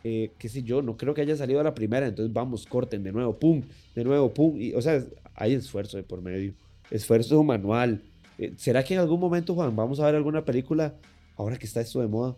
Eh, 0.04 0.32
qué 0.38 0.48
sé 0.48 0.62
yo, 0.62 0.84
no 0.84 0.96
creo 0.96 1.16
que 1.16 1.22
haya 1.22 1.36
salido 1.36 1.60
a 1.60 1.64
la 1.64 1.74
primera. 1.74 2.06
Entonces 2.06 2.32
vamos, 2.32 2.68
corten 2.68 3.04
de 3.04 3.12
nuevo, 3.12 3.38
pum, 3.38 3.64
de 3.96 4.04
nuevo, 4.04 4.32
pum. 4.32 4.56
Y, 4.62 4.74
o 4.74 4.82
sea, 4.82 5.04
hay 5.34 5.54
esfuerzo 5.54 5.98
de 5.98 6.04
por 6.04 6.22
medio. 6.22 6.54
Esfuerzo 6.92 7.44
manual. 7.44 8.04
Eh, 8.38 8.54
¿Será 8.58 8.84
que 8.84 8.94
en 8.94 9.00
algún 9.00 9.20
momento, 9.20 9.56
Juan, 9.56 9.76
vamos 9.76 10.00
a 10.00 10.06
ver 10.06 10.16
alguna 10.16 10.46
película, 10.46 10.96
ahora 11.36 11.58
que 11.58 11.66
está 11.66 11.82
esto 11.82 12.00
de 12.00 12.08
moda, 12.08 12.38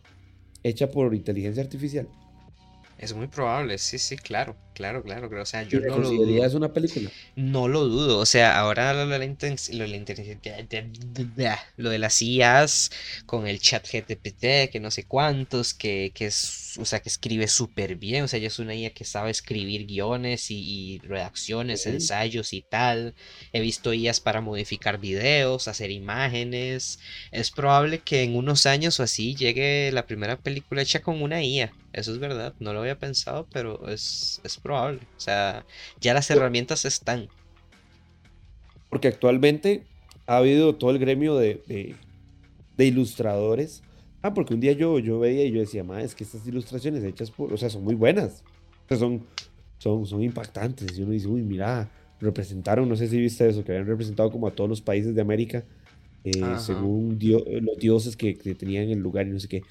hecha 0.63 0.89
por 0.89 1.13
inteligencia 1.13 1.61
artificial. 1.61 2.07
Es 3.01 3.15
muy 3.15 3.25
probable, 3.25 3.79
sí, 3.79 3.97
sí, 3.97 4.15
claro, 4.15 4.55
claro, 4.75 5.01
claro. 5.01 5.41
O 5.41 5.45
sea, 5.45 5.63
yo 5.63 5.79
no 5.79 5.97
lo 5.97 6.07
dudo. 6.07 6.45
es 6.45 6.53
una 6.53 6.71
película? 6.71 7.09
No 7.35 7.67
lo 7.67 7.85
dudo. 7.85 8.19
O 8.19 8.27
sea, 8.27 8.59
ahora 8.59 8.93
lo 8.93 9.07
de 9.07 9.17
la, 11.35 11.59
lo 11.77 11.89
de 11.89 11.97
las 11.97 12.21
IAs 12.21 12.91
con 13.25 13.47
el 13.47 13.59
chat 13.59 13.87
GTPT, 13.91 14.69
que 14.71 14.79
no 14.79 14.91
sé 14.91 15.05
cuántos, 15.05 15.73
que, 15.73 16.11
que 16.13 16.27
es, 16.27 16.77
o 16.77 16.85
sea, 16.85 16.99
que 16.99 17.09
escribe 17.09 17.47
súper 17.47 17.95
bien. 17.95 18.23
O 18.23 18.27
sea, 18.27 18.37
ya 18.37 18.49
es 18.49 18.59
una 18.59 18.75
IA 18.75 18.93
que 18.93 19.03
sabe 19.03 19.31
escribir 19.31 19.87
guiones 19.87 20.51
y, 20.51 20.99
redacciones, 21.03 21.87
ensayos 21.87 22.53
y 22.53 22.61
tal. 22.61 23.15
He 23.51 23.61
visto 23.61 23.95
IAs 23.95 24.19
para 24.19 24.41
modificar 24.41 24.99
videos, 24.99 25.67
hacer 25.67 25.89
imágenes. 25.89 26.99
Es 27.31 27.49
probable 27.49 27.97
que 27.97 28.21
en 28.21 28.35
unos 28.35 28.67
años 28.67 28.99
o 28.99 29.03
así 29.03 29.33
llegue 29.33 29.91
la 29.91 30.05
primera 30.05 30.37
película 30.37 30.83
hecha 30.83 31.01
con 31.01 31.23
una 31.23 31.43
IA. 31.43 31.71
Eso 31.93 32.11
es 32.11 32.19
verdad, 32.19 32.53
no 32.59 32.73
lo 32.73 32.81
había 32.81 32.97
pensado, 32.97 33.47
pero 33.51 33.87
es, 33.87 34.41
probable. 34.61 34.99
O 35.17 35.19
sea, 35.19 35.65
ya 35.99 36.13
las 36.13 36.29
herramientas 36.29 36.85
están. 36.85 37.27
Porque 38.89 39.07
actualmente 39.07 39.83
ha 40.25 40.37
habido 40.37 40.75
todo 40.75 40.91
el 40.91 40.99
gremio 40.99 41.35
de, 41.35 41.95
de 42.77 42.85
ilustradores. 42.85 43.83
Ah, 44.21 44.33
porque 44.33 44.53
un 44.53 44.59
día 44.59 44.73
yo, 44.73 44.99
yo 44.99 45.19
veía 45.19 45.45
y 45.45 45.51
yo 45.51 45.59
decía, 45.59 45.83
ma, 45.83 46.01
es 46.01 46.13
que 46.13 46.23
estas 46.23 46.45
ilustraciones 46.45 47.03
hechas 47.03 47.31
por, 47.31 47.51
o 47.51 47.57
sea, 47.57 47.69
son 47.69 47.83
muy 47.83 47.95
buenas. 47.95 48.43
O 48.85 48.87
sea, 48.87 48.97
son, 48.97 49.25
son, 49.77 50.05
son 50.05 50.21
impactantes. 50.21 50.97
Y 50.97 51.01
uno 51.01 51.11
dice, 51.11 51.27
uy, 51.27 51.41
mira, 51.41 51.89
representaron, 52.19 52.87
no 52.87 52.95
sé 52.95 53.07
si 53.07 53.17
viste 53.17 53.47
eso, 53.49 53.63
que 53.63 53.71
habían 53.71 53.87
representado 53.87 54.31
como 54.31 54.47
a 54.47 54.51
todos 54.51 54.69
los 54.69 54.81
países 54.81 55.15
de 55.15 55.21
América, 55.21 55.63
eh, 56.23 56.41
según 56.59 57.17
los 57.61 57.77
dioses 57.77 58.15
que, 58.15 58.37
que, 58.37 58.53
tenían 58.53 58.89
el 58.89 58.99
lugar 58.99 59.27
y 59.27 59.31
no 59.31 59.39
sé 59.39 59.47
qué. 59.47 59.63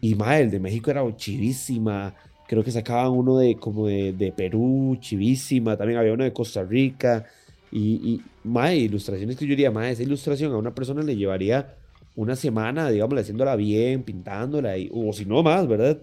Y 0.00 0.14
ma, 0.14 0.38
el 0.38 0.50
de 0.50 0.60
México 0.60 0.90
era 0.90 1.04
chivísima. 1.16 2.14
Creo 2.46 2.64
que 2.64 2.70
sacaban 2.70 3.12
uno 3.12 3.38
de 3.38 3.56
como 3.56 3.86
de, 3.86 4.12
de 4.12 4.32
Perú, 4.32 4.96
chivísima. 5.00 5.76
También 5.76 5.98
había 5.98 6.12
uno 6.12 6.24
de 6.24 6.32
Costa 6.32 6.62
Rica. 6.62 7.26
Y, 7.70 8.12
y 8.12 8.22
ma, 8.44 8.72
ilustraciones 8.74 9.36
que 9.36 9.44
yo 9.44 9.50
diría, 9.50 9.70
ma, 9.70 9.90
esa 9.90 10.02
ilustración 10.02 10.52
a 10.52 10.56
una 10.56 10.74
persona 10.74 11.02
le 11.02 11.16
llevaría 11.16 11.74
una 12.18 12.34
semana, 12.34 12.90
digamos, 12.90 13.16
haciéndola 13.18 13.54
bien, 13.54 14.02
pintándola, 14.02 14.76
y, 14.76 14.90
o 14.92 15.12
si 15.12 15.24
no 15.24 15.40
más, 15.42 15.68
¿verdad? 15.68 16.00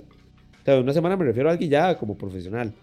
O 0.62 0.66
sea, 0.66 0.80
una 0.80 0.94
semana 0.94 1.18
me 1.18 1.26
refiero 1.26 1.50
a 1.50 1.52
alguien 1.52 1.70
ya 1.70 1.98
como 1.98 2.18
profesional. 2.18 2.74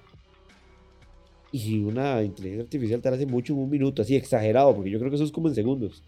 Y 1.51 1.79
una 1.83 2.23
inteligencia 2.23 2.65
artificial 2.65 3.01
te 3.01 3.11
la 3.11 3.17
hace 3.17 3.27
mucho 3.27 3.55
en 3.55 3.61
un 3.61 3.71
minuto, 3.71 4.03
así 4.03 4.17
exagerado, 4.17 4.75
porque 4.75 4.91
yo 4.91 4.99
creo 4.99 5.11
que 5.11 5.17
eso 5.17 5.25
es 5.25 5.33
como 5.33 5.49
en 5.49 5.55
segundos. 5.55 6.03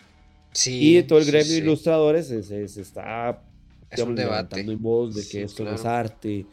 Sí. 0.52 0.98
Y 0.98 1.02
todo 1.04 1.18
el 1.18 1.24
gremio 1.24 1.50
de 1.50 1.58
ilustradores 1.58 2.26
se, 2.26 2.64
está 2.64 3.42
digamos, 3.90 4.16
levantando 4.16 4.72
en 4.72 4.82
voz 4.82 5.14
de 5.14 5.26
que 5.26 5.42
esto 5.42 5.64
no 5.64 5.74
es 5.74 5.84
arte, 5.84 6.46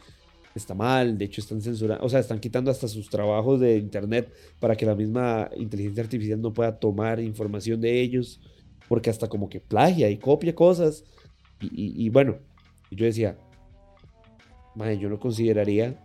está 0.55 0.73
mal, 0.73 1.17
de 1.17 1.25
hecho 1.25 1.41
están 1.41 1.61
censurando, 1.61 2.05
o 2.05 2.09
sea, 2.09 2.19
están 2.19 2.39
quitando 2.39 2.71
hasta 2.71 2.87
sus 2.87 3.09
trabajos 3.09 3.59
de 3.59 3.77
internet 3.77 4.31
para 4.59 4.75
que 4.75 4.85
la 4.85 4.95
misma 4.95 5.49
inteligencia 5.55 6.03
artificial 6.03 6.41
no 6.41 6.53
pueda 6.53 6.77
tomar 6.77 7.19
información 7.19 7.79
de 7.79 8.01
ellos 8.01 8.39
porque 8.91 9.09
hasta 9.09 9.29
como 9.29 9.47
que 9.47 9.61
plagia 9.61 10.09
y 10.09 10.17
copia 10.17 10.53
cosas. 10.53 11.05
Y, 11.61 12.09
bueno, 12.09 12.35
yo 12.89 13.05
decía, 13.05 13.37
yo 14.99 15.09
no 15.09 15.17
consideraría 15.17 15.95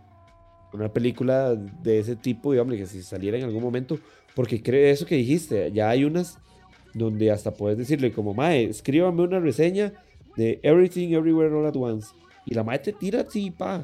una 0.71 0.93
película 0.93 1.53
de 1.55 1.99
ese 1.99 2.15
tipo, 2.15 2.53
digamos, 2.53 2.75
que 2.75 2.85
si 2.85 3.01
saliera 3.03 3.37
en 3.37 3.43
algún 3.43 3.61
momento, 3.61 3.99
porque 4.35 4.63
creo 4.63 4.89
eso 4.89 5.05
que 5.05 5.15
dijiste, 5.15 5.69
ya 5.73 5.89
hay 5.89 6.05
unas 6.05 6.37
donde 6.93 7.29
hasta 7.29 7.51
puedes 7.51 7.77
decirle 7.77 8.13
como, 8.13 8.33
mae, 8.33 8.63
escríbame 8.65 9.23
una 9.23 9.41
reseña 9.41 9.91
de 10.37 10.59
Everything 10.63 11.13
Everywhere 11.13 11.53
All 11.53 11.65
at 11.65 11.75
Once. 11.75 12.09
Y 12.45 12.53
la 12.53 12.63
mae 12.63 12.79
te 12.79 12.93
tira 12.93 13.21
así, 13.21 13.51
pa. 13.51 13.83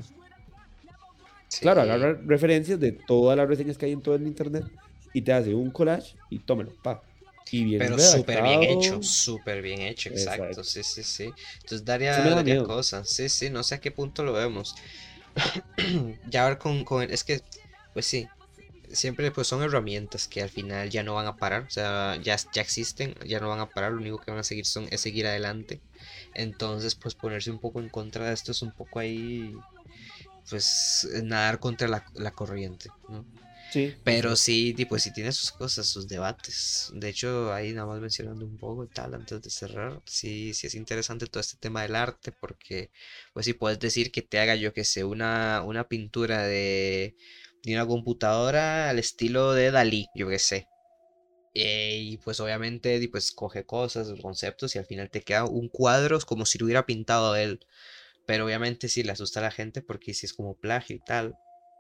Claro, 1.60 1.82
agarra 1.82 2.18
referencias 2.26 2.80
de 2.80 2.94
todas 2.94 3.38
las 3.38 3.48
reseñas 3.48 3.78
que 3.78 3.86
hay 3.86 3.92
en 3.92 4.02
todo 4.02 4.16
el 4.16 4.26
internet 4.26 4.66
y 5.14 5.22
te 5.22 5.34
hace 5.34 5.54
un 5.54 5.70
collage 5.70 6.16
y 6.30 6.40
tómelo, 6.40 6.72
pa. 6.82 7.04
Pero 7.78 8.00
súper 8.00 8.42
bien 8.42 8.64
hecho, 8.64 9.04
súper 9.04 9.62
bien 9.62 9.82
hecho, 9.82 10.10
exacto. 10.10 10.64
Sí, 10.64 10.82
sí, 10.84 11.04
sí. 11.04 11.30
Entonces 11.56 11.86
daría, 11.86 12.18
daría 12.18 12.64
cosas. 12.64 13.10
Sí, 13.10 13.30
sí, 13.30 13.50
no 13.50 13.64
sé 13.64 13.76
a 13.76 13.82
qué 13.82 13.92
punto 13.92 14.24
lo 14.24 14.34
vemos. 14.34 14.76
ya 16.30 16.48
ver 16.48 16.58
con, 16.58 16.84
con 16.84 17.04
es 17.04 17.24
que, 17.24 17.42
pues 17.94 18.06
sí, 18.06 18.28
siempre 18.92 19.32
pues 19.32 19.48
son 19.48 19.62
herramientas 19.62 20.28
que 20.28 20.42
al 20.42 20.50
final 20.50 20.90
ya 20.90 21.04
no 21.04 21.16
van 21.16 21.28
a 21.28 21.36
parar, 21.36 21.64
o 21.64 21.70
sea, 21.70 22.18
ya, 22.22 22.38
ya 22.54 22.62
existen, 22.62 23.16
ya 23.26 23.40
no 23.40 23.50
van 23.50 23.60
a 23.60 23.70
parar, 23.70 23.92
lo 23.92 24.00
único 24.00 24.20
que 24.20 24.32
van 24.32 24.40
a 24.40 24.44
seguir 24.44 24.66
son, 24.66 24.88
es 24.92 25.02
seguir 25.02 25.28
adelante. 25.28 25.82
Entonces, 26.34 26.96
pues 26.96 27.16
ponerse 27.16 27.52
un 27.52 27.60
poco 27.60 27.80
en 27.82 27.90
contra 27.90 28.28
de 28.28 28.34
esto 28.34 28.52
es 28.52 28.62
un 28.62 28.72
poco 28.74 29.00
ahí, 29.00 29.54
pues 30.50 31.08
nadar 31.24 31.60
contra 31.60 31.88
la, 31.88 32.04
la 32.16 32.32
corriente, 32.32 32.90
¿no? 33.08 33.26
Pero 34.04 34.36
sí, 34.36 34.76
pues 34.90 35.04
sí 35.04 35.12
tiene 35.14 35.32
sus 35.32 35.52
cosas, 35.52 35.88
sus 35.88 36.08
debates. 36.08 36.92
De 36.96 37.10
hecho, 37.10 37.54
ahí 37.54 37.74
nada 37.74 37.88
más 37.88 38.02
mencionando 38.02 38.46
un 38.46 38.58
poco 38.58 38.84
y 38.86 38.90
tal, 38.90 39.14
antes 39.16 39.42
de 39.42 39.50
cerrar, 39.50 40.02
sí, 40.06 40.54
sí 40.54 40.68
es 40.68 40.76
interesante 40.76 41.28
todo 41.28 41.42
este 41.42 41.58
tema 41.58 41.84
del 41.84 41.96
arte, 41.96 42.32
porque 42.34 42.92
pues 43.34 43.46
sí 43.46 43.54
puedes 43.54 43.80
decir 43.80 44.12
que 44.12 44.22
te 44.22 44.40
haga, 44.40 44.56
yo 44.56 44.74
que 44.74 44.84
sé, 44.86 45.04
una, 45.06 45.64
una 45.66 45.86
pintura 45.88 46.44
de, 46.44 47.16
de 47.64 47.74
una 47.74 47.86
computadora 47.88 48.90
al 48.90 49.00
estilo 49.00 49.54
de 49.54 49.72
Dalí, 49.72 50.08
yo 50.16 50.28
que 50.30 50.40
sé. 50.40 50.68
Eh, 51.54 51.98
y 52.02 52.18
pues 52.18 52.40
obviamente 52.40 53.08
pues 53.12 53.32
coge 53.32 53.66
cosas, 53.66 54.12
conceptos 54.22 54.76
y 54.76 54.80
al 54.80 54.86
final 54.86 55.10
te 55.10 55.22
queda 55.22 55.46
un 55.46 55.70
cuadro 55.70 56.20
como 56.22 56.46
si 56.46 56.58
lo 56.58 56.66
hubiera 56.66 56.86
pintado 56.86 57.36
él. 57.36 57.60
Pero 58.26 58.46
obviamente 58.46 58.88
sí 58.90 59.04
le 59.04 59.12
asusta 59.12 59.40
a 59.40 59.44
la 59.44 59.52
gente 59.52 59.82
porque 59.82 60.14
si 60.14 60.26
es 60.26 60.34
como 60.34 60.56
plagio 60.56 60.96
y 60.96 61.00
tal 61.00 61.36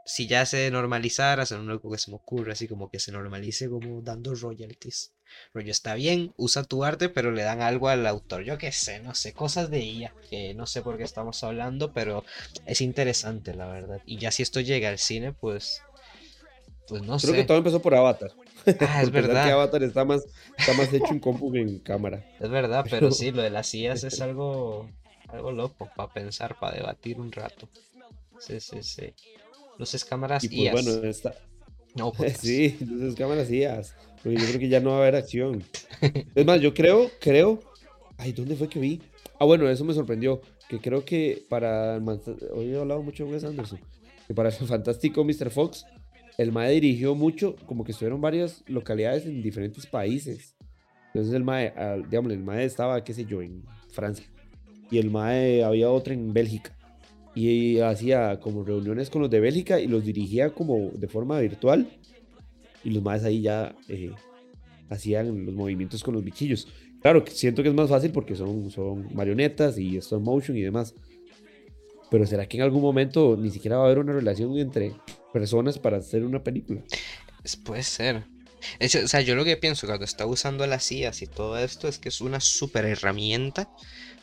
si 0.05 0.27
ya 0.27 0.45
se 0.45 0.69
normalizara, 0.69 1.43
es 1.43 1.51
lo 1.51 1.61
único 1.61 1.89
que 1.89 1.97
se 1.97 2.11
me 2.11 2.17
ocurre, 2.17 2.51
así 2.51 2.67
como 2.67 2.89
que 2.89 2.99
se 2.99 3.11
normalice 3.11 3.69
como 3.69 4.01
dando 4.01 4.35
royalties. 4.35 5.13
Rollo 5.53 5.71
está 5.71 5.95
bien, 5.95 6.33
usa 6.37 6.63
tu 6.63 6.83
arte, 6.83 7.09
pero 7.09 7.31
le 7.31 7.43
dan 7.43 7.61
algo 7.61 7.87
al 7.89 8.05
autor. 8.05 8.43
Yo 8.43 8.57
qué 8.57 8.71
sé, 8.71 8.99
no 8.99 9.15
sé, 9.15 9.33
cosas 9.33 9.69
de 9.69 9.79
ella, 9.79 10.13
que 10.29 10.53
no 10.53 10.65
sé 10.65 10.81
por 10.81 10.97
qué 10.97 11.03
estamos 11.03 11.43
hablando, 11.43 11.93
pero 11.93 12.23
es 12.65 12.81
interesante, 12.81 13.55
la 13.55 13.67
verdad. 13.67 14.01
Y 14.05 14.17
ya 14.17 14.31
si 14.31 14.43
esto 14.43 14.59
llega 14.59 14.89
al 14.89 14.99
cine, 14.99 15.31
pues. 15.33 15.81
Pues 16.87 17.01
no 17.03 17.17
sé. 17.19 17.27
Creo 17.27 17.41
que 17.41 17.47
todo 17.47 17.57
empezó 17.57 17.81
por 17.81 17.95
Avatar. 17.95 18.31
Ah, 18.79 19.01
es 19.01 19.11
verdad. 19.11 19.45
que 19.45 19.51
Avatar 19.51 19.83
está 19.83 20.05
más, 20.05 20.25
está 20.57 20.73
más 20.73 20.91
hecho 20.93 21.11
en 21.11 21.19
compu 21.19 21.51
que 21.51 21.61
en 21.61 21.79
cámara. 21.79 22.25
Es 22.39 22.49
verdad, 22.49 22.85
pero 22.89 23.11
sí, 23.11 23.31
lo 23.31 23.41
de 23.41 23.49
las 23.49 23.67
sillas 23.67 24.03
es 24.03 24.21
algo, 24.21 24.89
algo 25.29 25.51
loco 25.51 25.89
para 25.95 26.11
pensar, 26.11 26.57
para 26.59 26.75
debatir 26.75 27.19
un 27.19 27.31
rato. 27.31 27.67
Sí, 28.39 28.59
sí, 28.59 28.83
sí. 28.83 29.13
Luces, 29.77 30.05
cámaras 30.05 30.43
y 30.43 30.69
pues, 30.69 30.85
bueno, 30.85 31.07
está... 31.07 31.35
No, 31.95 32.11
pues. 32.17 32.37
Sí, 32.37 32.77
luces, 32.81 33.15
cámaras 33.15 33.49
IAS. 33.49 33.95
Porque 34.23 34.37
yo 34.37 34.45
creo 34.47 34.59
que 34.59 34.69
ya 34.69 34.79
no 34.79 34.91
va 34.91 34.97
a 34.97 34.99
haber 35.01 35.15
acción. 35.15 35.63
Es 36.33 36.45
más, 36.45 36.61
yo 36.61 36.73
creo, 36.73 37.11
creo. 37.19 37.59
Ay, 38.17 38.31
¿dónde 38.31 38.55
fue 38.55 38.69
que 38.69 38.79
vi? 38.79 39.01
Ah, 39.37 39.45
bueno, 39.45 39.69
eso 39.69 39.83
me 39.83 39.93
sorprendió. 39.93 40.41
Que 40.69 40.79
creo 40.79 41.03
que 41.03 41.43
para. 41.49 41.97
Hoy 42.53 42.73
he 42.73 42.79
hablado 42.79 43.03
mucho 43.03 43.25
de 43.25 43.33
Wes 43.33 43.43
Anderson. 43.43 43.79
Que 44.27 44.33
para 44.33 44.49
el 44.49 44.55
fantástico 44.55 45.25
Mr. 45.25 45.49
Fox, 45.49 45.85
el 46.37 46.51
MAE 46.51 46.73
dirigió 46.73 47.15
mucho, 47.15 47.55
como 47.65 47.83
que 47.83 47.91
estuvieron 47.91 48.21
varias 48.21 48.63
localidades 48.67 49.25
en 49.25 49.41
diferentes 49.41 49.85
países. 49.85 50.55
Entonces 51.07 51.33
el 51.33 51.43
MAE, 51.43 51.73
digamos, 52.09 52.31
el 52.31 52.43
MAE 52.43 52.65
estaba, 52.65 53.03
qué 53.03 53.13
sé 53.13 53.25
yo, 53.25 53.41
en 53.41 53.63
Francia. 53.91 54.25
Y 54.89 54.97
el 54.97 55.11
MAE 55.11 55.63
había 55.63 55.89
otro 55.89 56.13
en 56.13 56.33
Bélgica 56.33 56.75
y 57.35 57.79
hacía 57.79 58.39
como 58.39 58.63
reuniones 58.63 59.09
con 59.09 59.21
los 59.21 59.31
de 59.31 59.39
Bélgica 59.39 59.79
y 59.79 59.87
los 59.87 60.05
dirigía 60.05 60.51
como 60.51 60.91
de 60.91 61.07
forma 61.07 61.39
virtual 61.39 61.87
y 62.83 62.91
los 62.91 63.01
más 63.01 63.23
ahí 63.23 63.41
ya 63.41 63.75
eh, 63.87 64.11
hacían 64.89 65.45
los 65.45 65.55
movimientos 65.55 66.03
con 66.03 66.13
los 66.13 66.23
bichillos. 66.23 66.67
Claro, 67.01 67.23
siento 67.27 67.63
que 67.63 67.69
es 67.69 67.75
más 67.75 67.89
fácil 67.89 68.11
porque 68.11 68.35
son, 68.35 68.69
son 68.71 69.07
marionetas 69.13 69.77
y 69.77 69.97
stop 69.97 70.21
motion 70.21 70.55
y 70.57 70.61
demás. 70.61 70.95
Pero 72.13 72.27
¿será 72.27 72.47
que 72.47 72.57
en 72.57 72.63
algún 72.63 72.83
momento 72.83 73.35
ni 73.35 73.49
siquiera 73.49 73.77
va 73.77 73.81
a 73.81 73.85
haber 73.87 73.97
una 73.97 74.13
relación 74.13 74.55
entre 74.59 74.93
personas 75.33 75.79
para 75.79 75.97
hacer 75.97 76.23
una 76.23 76.43
película? 76.43 76.83
Puede 77.65 77.81
ser. 77.81 78.25
o 78.79 79.07
sea, 79.07 79.21
yo 79.21 79.33
lo 79.33 79.43
que 79.43 79.57
pienso 79.57 79.87
cuando 79.87 80.05
está 80.05 80.27
usando 80.27 80.67
las 80.67 80.91
IAS 80.91 81.23
y 81.23 81.25
todo 81.25 81.57
esto 81.57 81.87
es 81.87 81.97
que 81.97 82.09
es 82.09 82.21
una 82.21 82.39
super 82.39 82.85
herramienta 82.85 83.67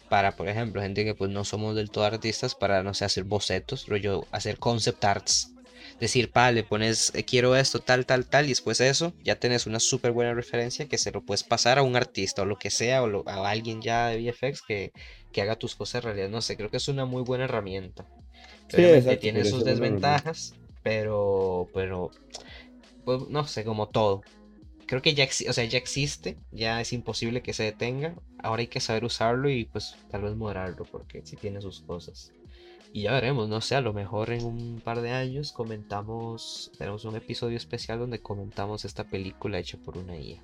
para, 0.09 0.36
por 0.36 0.49
ejemplo, 0.49 0.80
gente 0.80 1.05
que 1.05 1.16
pues 1.16 1.32
no 1.32 1.45
somos 1.45 1.74
del 1.74 1.91
todo 1.91 2.05
artistas, 2.05 2.55
para, 2.55 2.84
no 2.84 2.95
sé, 2.95 3.07
hacer 3.07 3.24
bocetos, 3.24 3.88
rollo, 3.88 4.24
hacer 4.30 4.59
concept 4.59 5.05
arts. 5.05 5.53
Decir, 6.01 6.32
pa, 6.32 6.51
le 6.51 6.64
pones, 6.64 7.12
eh, 7.14 7.24
quiero 7.24 7.55
esto, 7.55 7.78
tal, 7.78 8.07
tal, 8.07 8.24
tal, 8.26 8.46
y 8.46 8.48
después 8.48 8.78
de 8.78 8.88
eso, 8.88 9.12
ya 9.22 9.36
tenés 9.36 9.66
una 9.66 9.80
súper 9.80 10.12
buena 10.12 10.32
referencia 10.32 10.88
que 10.88 10.98
se 10.98 11.12
lo 11.12 11.20
puedes 11.20 11.44
pasar 11.44 11.78
a 11.78 11.82
un 11.82 11.94
artista 11.94 12.42
o 12.42 12.46
lo 12.46 12.57
que 12.57 12.70
sea, 12.70 13.03
o 13.03 13.28
a 13.28 13.51
alguien 13.51 13.82
ya 13.82 14.09
de 14.09 14.18
VFX 14.18 14.62
que, 14.62 14.92
que 15.30 15.42
haga 15.42 15.57
tus 15.57 15.76
cosas 15.76 15.96
en 15.96 16.03
realidad. 16.03 16.28
No 16.30 16.40
sé, 16.40 16.57
creo 16.57 16.70
que 16.70 16.78
es 16.78 16.88
una 16.88 17.05
muy 17.05 17.22
buena 17.22 17.44
herramienta. 17.44 18.07
Sí, 18.68 19.16
tiene 19.20 19.44
sus 19.44 19.64
desventajas, 19.64 20.55
pero, 20.82 21.68
pero, 21.74 22.11
pues, 23.05 23.28
no 23.28 23.46
sé, 23.46 23.64
como 23.64 23.88
todo 23.88 24.22
creo 24.90 25.03
que 25.03 25.14
ya, 25.14 25.28
o 25.48 25.53
sea, 25.53 25.64
ya 25.66 25.78
existe, 25.78 26.36
ya 26.51 26.80
es 26.80 26.92
imposible 26.92 27.42
que 27.42 27.53
se 27.53 27.62
detenga. 27.62 28.16
Ahora 28.38 28.62
hay 28.62 28.66
que 28.66 28.80
saber 28.80 29.05
usarlo 29.05 29.48
y 29.48 29.64
pues 29.66 29.94
tal 30.11 30.22
vez 30.22 30.34
moderarlo 30.34 30.84
porque 30.84 31.22
sí 31.24 31.36
tiene 31.36 31.61
sus 31.61 31.82
cosas. 31.82 32.32
Y 32.93 33.03
ya 33.03 33.12
veremos, 33.12 33.49
no 33.49 33.61
sé, 33.61 33.76
a 33.76 33.80
lo 33.80 33.93
mejor 33.93 34.30
en 34.30 34.45
un 34.45 34.80
par 34.82 35.01
de 35.01 35.11
años 35.11 35.53
comentamos, 35.53 36.72
tenemos 36.76 37.05
un 37.05 37.16
episodio 37.16 37.57
especial 37.57 37.99
donde 37.99 38.20
comentamos 38.20 38.84
esta 38.84 39.05
película 39.05 39.59
hecha 39.59 39.78
por 39.78 39.97
una 39.97 40.16
IA. 40.16 40.43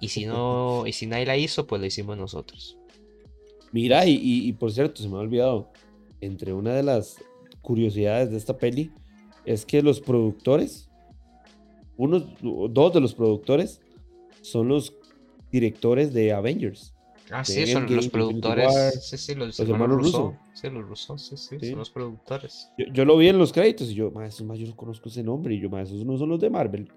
Y 0.00 0.08
si 0.08 0.26
no, 0.26 0.84
y 0.86 0.92
si 0.92 1.06
nadie 1.06 1.26
la 1.26 1.36
hizo, 1.36 1.66
pues 1.66 1.80
la 1.80 1.86
hicimos 1.86 2.18
nosotros. 2.18 2.76
Mira, 3.72 4.06
y, 4.06 4.18
y 4.20 4.52
por 4.52 4.70
cierto, 4.72 5.02
se 5.02 5.08
me 5.08 5.16
ha 5.16 5.20
olvidado, 5.20 5.70
entre 6.20 6.52
una 6.52 6.74
de 6.74 6.82
las 6.82 7.16
curiosidades 7.62 8.30
de 8.30 8.36
esta 8.36 8.56
peli 8.56 8.92
es 9.44 9.66
que 9.66 9.82
los 9.82 10.00
productores 10.00 10.86
unos, 11.96 12.24
dos 12.40 12.92
de 12.92 13.00
los 13.00 13.14
productores 13.14 13.80
son 14.42 14.68
los 14.68 14.94
directores 15.50 16.12
de 16.12 16.32
Avengers. 16.32 16.94
Ah, 17.30 17.44
sí, 17.44 17.66
son 17.66 17.94
los 17.94 18.08
productores. 18.08 19.04
Sí, 19.04 19.18
sí, 19.18 19.34
los, 19.34 19.58
hermanos 19.58 19.96
rusos. 19.96 20.34
Sí, 20.54 20.70
los 20.70 20.84
rusos, 20.84 21.26
sí, 21.26 21.36
sí, 21.36 21.70
son 21.70 21.78
los 21.78 21.90
productores. 21.90 22.70
Yo, 22.76 23.04
lo 23.04 23.16
vi 23.16 23.28
en 23.28 23.38
los 23.38 23.52
créditos 23.52 23.90
y 23.90 23.94
yo, 23.94 24.10
más, 24.10 24.34
esos 24.34 24.46
más 24.46 24.58
yo 24.58 24.66
no 24.66 24.76
conozco 24.76 25.08
ese 25.08 25.22
nombre. 25.22 25.54
Y 25.54 25.60
yo, 25.60 25.68
más, 25.68 25.90
esos 25.90 26.04
no 26.04 26.16
son 26.16 26.28
los 26.28 26.40
de 26.40 26.50
Marvel. 26.50 26.92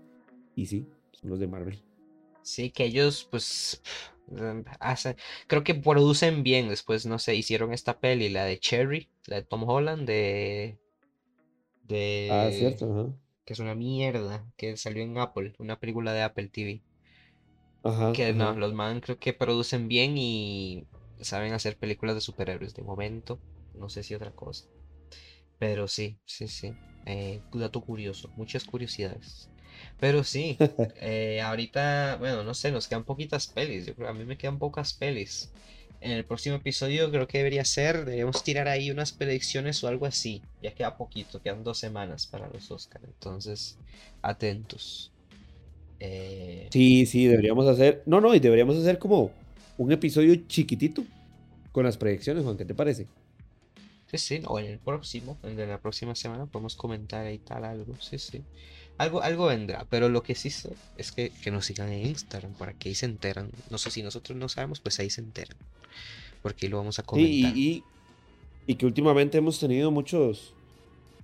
Y 0.56 0.66
sí, 0.66 0.88
son 1.14 1.32
los 1.32 1.40
de 1.40 1.48
Marvel. 1.48 1.80
Sí, 2.42 2.72
que 2.72 2.86
ellos, 2.86 3.28
pues, 3.30 3.82
Mm, 4.32 4.62
creo 5.48 5.64
que 5.64 5.76
producen 5.76 6.44
bien. 6.44 6.70
Después, 6.70 7.06
no 7.06 7.20
sé, 7.20 7.36
hicieron 7.36 7.74
esta 7.74 8.00
peli, 8.00 8.30
la 8.30 8.46
de 8.46 8.60
Cherry, 8.60 9.10
la 9.26 9.38
de 9.38 9.44
Tom 9.44 9.68
Holland, 9.68 10.08
de. 10.08 10.78
Ah, 12.30 12.50
cierto, 12.52 13.18
Que 13.46 13.54
es 13.54 13.60
una 13.60 13.76
mierda, 13.76 14.46
que 14.56 14.78
salió 14.78 15.04
en 15.04 15.18
Apple, 15.18 15.54
una 15.58 15.80
película 15.80 16.14
de 16.14 16.22
Apple 16.22 16.50
TV. 16.50 16.84
Ajá. 17.84 18.14
Que 18.14 18.34
no, 18.34 18.54
los 18.54 18.74
man 18.74 19.00
creo 19.00 19.20
que 19.20 19.34
producen 19.34 19.88
bien 19.88 20.18
y 20.18 20.86
saben 21.22 21.54
hacer 21.54 21.78
películas 21.78 22.16
de 22.16 22.22
superhéroes 22.22 22.74
de 22.74 22.84
momento. 22.84 23.40
No 23.76 23.90
sé 23.90 24.04
si 24.04 24.16
otra 24.16 24.32
cosa. 24.32 24.66
Pero 25.58 25.88
sí, 25.88 26.18
sí, 26.26 26.48
sí. 26.48 26.74
Eh, 27.06 27.42
dato 27.54 27.82
curioso, 27.82 28.30
muchas 28.36 28.64
curiosidades. 28.64 29.50
Pero 30.00 30.24
sí, 30.24 30.58
eh, 31.02 31.42
ahorita, 31.42 32.18
bueno, 32.20 32.44
no 32.44 32.54
sé, 32.54 32.72
nos 32.72 32.88
quedan 32.88 33.04
poquitas 33.04 33.48
pelis. 33.48 33.86
Yo 33.86 33.96
creo 33.96 34.10
a 34.10 34.14
mí 34.14 34.26
me 34.26 34.38
quedan 34.38 34.60
pocas 34.60 34.94
pelis. 34.94 35.52
En 36.02 36.12
el 36.12 36.24
próximo 36.24 36.56
episodio 36.56 37.12
creo 37.12 37.28
que 37.28 37.40
debería 37.40 37.66
ser, 37.66 38.06
deberíamos 38.06 38.42
tirar 38.44 38.70
ahí 38.70 38.90
unas 38.90 39.12
predicciones 39.12 39.84
o 39.84 39.90
algo 39.90 40.06
así. 40.06 40.42
Ya 40.62 40.74
queda 40.74 40.96
poquito, 40.96 41.42
quedan 41.42 41.64
dos 41.64 41.78
semanas 41.78 42.26
para 42.26 42.50
los 42.50 42.72
Oscars. 42.72 43.04
Entonces, 43.04 43.78
atentos. 44.22 45.12
Eh, 46.00 46.68
sí, 46.72 47.06
sí, 47.06 47.28
deberíamos 47.28 47.68
hacer. 47.68 48.04
No, 48.06 48.22
no, 48.22 48.34
y 48.34 48.40
deberíamos 48.40 48.78
hacer 48.78 49.00
como 49.00 49.32
un 49.78 49.92
episodio 49.92 50.36
chiquitito 50.48 51.04
con 51.72 51.86
las 51.86 51.98
predicciones, 51.98 52.44
Juan, 52.44 52.58
¿qué 52.58 52.66
te 52.66 52.76
parece? 52.76 53.08
Sí, 54.12 54.18
sí, 54.18 54.42
o 54.46 54.60
en 54.60 54.66
el 54.66 54.80
próximo, 54.80 55.38
en 55.44 55.56
de 55.56 55.68
la 55.68 55.80
próxima 55.80 56.16
semana 56.16 56.48
podemos 56.48 56.76
comentar 56.76 57.26
ahí 57.26 57.38
tal 57.38 57.64
algo, 57.64 57.96
sí, 58.00 58.18
sí. 58.18 58.42
Algo, 58.98 59.22
algo 59.22 59.46
vendrá, 59.46 59.86
pero 59.90 60.10
lo 60.10 60.24
que 60.24 60.36
sí 60.36 60.50
sé 60.50 60.74
es 60.98 61.12
que, 61.12 61.32
nos 61.52 61.66
sigan 61.66 61.90
en 61.92 62.08
Instagram, 62.08 62.54
para 62.54 62.74
que 62.74 62.90
ahí 62.90 62.96
se 62.96 63.06
enteran. 63.06 63.50
No 63.70 63.78
sé 63.78 63.92
si 63.92 64.04
nosotros 64.04 64.38
no 64.38 64.50
sabemos, 64.50 64.82
pues 64.82 65.00
ahí 65.00 65.10
se 65.10 65.22
enteran. 65.22 65.56
Porque 66.42 66.66
ahí 66.66 66.70
lo 66.70 66.78
vamos 66.78 67.00
a 67.00 67.04
comentar. 67.04 67.56
y, 67.56 67.84
y, 68.68 68.76
que 68.76 68.86
últimamente 68.86 69.38
hemos 69.38 69.60
tenido 69.60 69.90
muchos, 69.90 70.54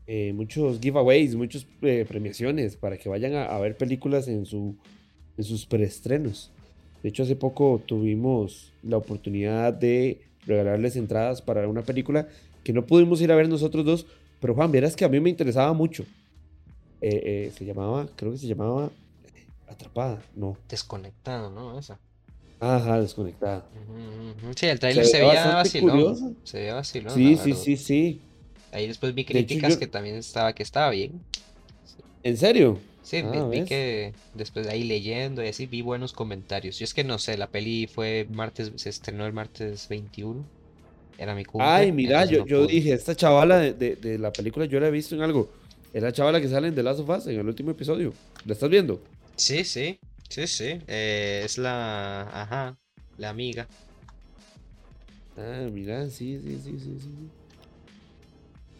eh, 0.08 0.34
muchos 0.34 0.80
giveaways, 0.80 1.36
muchas 1.36 1.66
eh, 1.82 2.06
premiaciones 2.08 2.76
para 2.76 2.98
que 2.98 3.10
vayan 3.10 3.34
a, 3.34 3.58
ver 3.60 3.76
películas 3.78 4.28
en, 4.28 4.46
su, 4.46 4.76
en 5.38 5.44
sus 5.44 5.66
preestrenos. 5.66 6.52
De 7.02 7.10
hecho, 7.10 7.24
hace 7.24 7.36
poco 7.36 7.82
tuvimos 7.86 8.72
la 8.84 8.98
oportunidad 8.98 9.74
de 9.74 10.22
regalarles 10.46 10.96
entradas 10.96 11.42
para 11.42 11.68
una 11.68 11.82
película 11.82 12.28
que 12.64 12.74
no 12.74 12.86
pudimos 12.86 13.22
ir 13.22 13.32
a 13.32 13.36
ver 13.36 13.48
nosotros 13.48 13.86
dos, 13.86 14.06
pero 14.40 14.54
Juan, 14.56 14.72
verás 14.72 14.96
que 14.96 15.06
a 15.06 15.10
mí 15.10 15.20
me 15.20 15.30
interesaba 15.30 15.74
mucho. 15.74 16.04
Eh, 17.02 17.22
eh, 17.48 17.52
se 17.56 17.66
llamaba, 17.66 18.08
creo 18.16 18.32
que 18.32 18.38
se 18.38 18.48
llamaba 18.48 18.90
Atrapada, 19.68 20.22
no. 20.36 20.58
Desconectado, 20.70 21.52
¿no? 21.52 21.78
Esa. 21.78 22.00
Ajá, 22.60 23.00
desconectada. 23.00 23.66
Sí, 24.56 24.66
el 24.66 24.80
trailer 24.80 25.06
se, 25.06 25.20
veía 25.20 25.56
vacilón. 25.56 26.38
Se 26.44 26.60
veía 26.60 26.76
vacilón. 26.76 27.14
Sí, 27.14 27.38
sí, 27.38 27.54
sí, 27.54 27.78
sí. 27.78 28.22
Ahí 28.76 28.88
después 28.88 29.16
vi 29.16 29.24
críticas 29.24 29.78
que 29.78 29.88
también 29.88 30.18
estaba, 30.18 30.54
que 30.54 30.62
estaba 30.62 30.90
bien. 30.90 31.22
¿En 32.24 32.36
serio? 32.36 32.78
Sí, 33.04 33.22
ah, 33.24 33.48
vi, 33.50 33.64
que 33.64 34.14
después 34.34 34.66
de 34.66 34.74
ahí 34.74 34.84
leyendo 34.84 35.42
y 35.42 35.48
así 35.48 35.66
vi 35.66 35.82
buenos 35.82 36.12
comentarios. 36.12 36.78
Yo 36.78 36.84
es 36.84 36.94
que 36.94 37.06
no 37.06 37.18
sé, 37.18 37.38
la 37.38 37.48
peli 37.48 37.88
fue 37.88 38.28
martes, 38.30 38.74
se 38.76 38.90
estrenó 38.90 39.26
el 39.26 39.32
martes 39.32 39.88
21. 39.88 40.44
Era 41.18 41.36
mi 41.36 41.46
cumple. 41.46 41.70
Ay, 41.70 41.94
mira, 41.94 42.26
yo, 42.26 42.46
yo 42.46 42.68
dije, 42.68 42.92
esta 42.92 43.16
chavala 43.16 43.60
de, 43.60 43.72
de, 43.72 43.96
de, 43.96 44.20
la 44.20 44.34
película 44.34 44.66
yo 44.66 44.82
la 44.82 44.90
he 44.90 44.92
visto 44.92 45.16
en 45.16 45.22
algo. 45.22 45.50
Es 45.94 46.04
la 46.04 46.12
chavala 46.12 46.42
que 46.42 46.50
sale 46.50 46.68
en 46.68 46.76
The 46.76 46.84
Last 46.84 47.00
of 47.00 47.10
Us 47.10 47.28
en 47.28 47.40
el 47.40 47.48
último 47.48 47.72
episodio. 47.72 48.14
¿La 48.44 48.52
estás 48.52 48.70
viendo? 48.70 49.02
Sí, 49.38 49.64
sí. 49.64 49.98
Sí, 50.28 50.48
sí. 50.48 50.82
Eh, 50.86 51.44
es 51.46 51.58
la. 51.58 52.24
Ajá. 52.24 52.78
La 53.18 53.30
amiga. 53.30 53.70
Ah, 55.38 55.70
mira, 55.72 56.10
sí, 56.10 56.42
sí, 56.44 56.60
sí, 56.62 56.78
sí, 56.78 56.98
sí. 57.00 57.45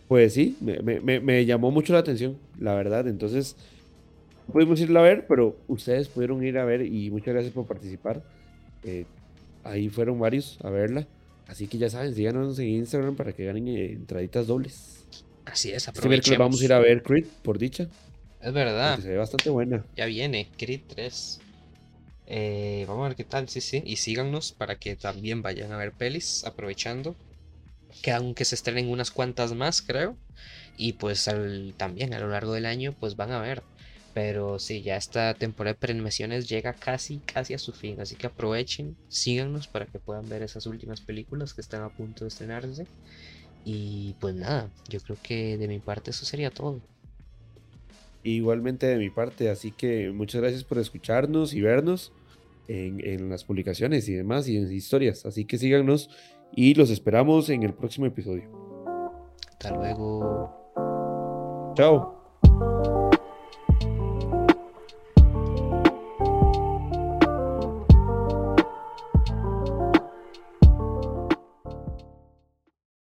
Pues 0.08 0.34
sí, 0.34 0.58
me, 0.62 1.46
llamó 1.46 1.72
mucho 1.72 1.94
la 1.94 2.00
atención, 2.00 2.38
la 2.60 2.76
verdad. 2.76 3.08
Entonces, 3.08 3.56
pudimos 4.52 4.80
irla 4.80 5.00
a 5.00 5.04
ver, 5.04 5.26
pero 5.28 5.58
ustedes 5.68 6.08
pudieron 6.08 6.44
ir 6.44 6.58
a 6.58 6.66
ver 6.66 6.82
y 6.82 7.10
muchas 7.10 7.34
gracias 7.34 7.54
por 7.54 7.66
participar. 7.66 8.24
Eh, 8.84 9.06
ahí 9.64 9.90
fueron 9.90 10.20
varios 10.20 10.60
a 10.64 10.70
verla. 10.70 11.08
Así 11.48 11.68
que 11.68 11.78
ya 11.78 11.90
saben, 11.90 12.14
síganos 12.14 12.58
en 12.60 12.70
Instagram 12.70 13.16
para 13.16 13.34
que 13.34 13.46
ganen 13.46 13.68
entraditas 13.68 14.48
dobles. 14.48 15.06
Así 15.46 15.70
es, 15.70 15.78
este 15.88 15.92
aprovechemos. 15.92 16.40
vamos 16.40 16.62
a 16.62 16.66
ir 16.66 16.74
a 16.74 16.80
ver 16.80 17.04
Creed, 17.04 17.26
por 17.44 17.58
dicha. 17.58 17.88
Es 18.42 18.54
verdad. 18.54 19.00
se 19.00 19.10
ve 19.10 19.18
bastante 19.18 19.50
buena. 19.50 19.86
Ya 19.96 20.06
viene, 20.06 20.48
Creed 20.58 20.82
3. 20.88 21.40
Eh, 22.28 22.86
vamos 22.88 23.06
a 23.06 23.08
ver 23.10 23.18
qué 23.18 23.24
tal, 23.24 23.48
sí, 23.50 23.62
sí. 23.62 23.82
Y 23.86 23.98
síganos 23.98 24.52
para 24.52 24.76
que 24.78 24.96
también 24.96 25.42
vayan 25.42 25.72
a 25.72 25.78
ver 25.78 25.92
pelis, 25.92 26.44
aprovechando. 26.46 27.16
Que 28.02 28.12
aunque 28.12 28.46
se 28.46 28.56
estrenen 28.56 28.90
unas 28.90 29.12
cuantas 29.12 29.54
más, 29.54 29.82
creo. 29.82 30.18
Y 30.78 30.94
pues 30.94 31.30
también 31.78 32.14
a 32.14 32.20
lo 32.20 32.30
largo 32.30 32.54
del 32.54 32.66
año, 32.66 32.94
pues 33.00 33.16
van 33.16 33.32
a 33.32 33.42
ver. 33.42 33.64
Pero 34.14 34.60
sí, 34.60 34.82
ya 34.82 34.96
esta 34.96 35.34
temporada 35.34 35.74
de 35.74 35.80
premiaciones 35.80 36.48
llega 36.48 36.74
casi, 36.74 37.18
casi 37.20 37.54
a 37.54 37.60
su 37.60 37.74
fin. 37.74 38.00
Así 38.00 38.16
que 38.16 38.28
aprovechen, 38.28 38.96
síganos 39.10 39.68
para 39.68 39.86
que 39.86 40.00
puedan 40.00 40.30
ver 40.30 40.42
esas 40.42 40.66
últimas 40.68 41.02
películas 41.02 41.54
que 41.54 41.62
están 41.62 41.82
a 41.84 41.90
punto 41.90 42.24
de 42.24 42.30
estrenarse. 42.30 42.88
Y 43.66 44.16
pues 44.20 44.36
nada, 44.36 44.70
yo 44.88 45.00
creo 45.02 45.18
que 45.22 45.58
de 45.58 45.68
mi 45.68 45.80
parte 45.80 46.12
eso 46.12 46.24
sería 46.24 46.52
todo. 46.52 46.82
Igualmente 48.24 48.88
de 48.88 48.98
mi 48.98 49.10
parte, 49.10 49.50
así 49.50 49.72
que 49.72 50.12
muchas 50.12 50.42
gracias 50.42 50.64
por 50.64 50.80
escucharnos 50.80 51.54
y 51.54 51.62
vernos 51.62 52.12
en, 52.68 53.30
las 53.30 53.44
publicaciones 53.44 54.08
y 54.10 54.14
demás 54.14 54.48
y 54.48 54.58
en 54.58 54.72
historias. 54.72 55.26
Así 55.26 55.46
que 55.46 55.58
síganos 55.58 56.10
y 56.56 56.74
los 56.74 56.90
esperamos 56.90 57.50
en 57.50 57.64
el 57.64 57.74
próximo 57.74 58.06
episodio. 58.06 58.50
Hasta 59.52 59.72
luego. 59.72 61.74
Chao. 61.76 62.16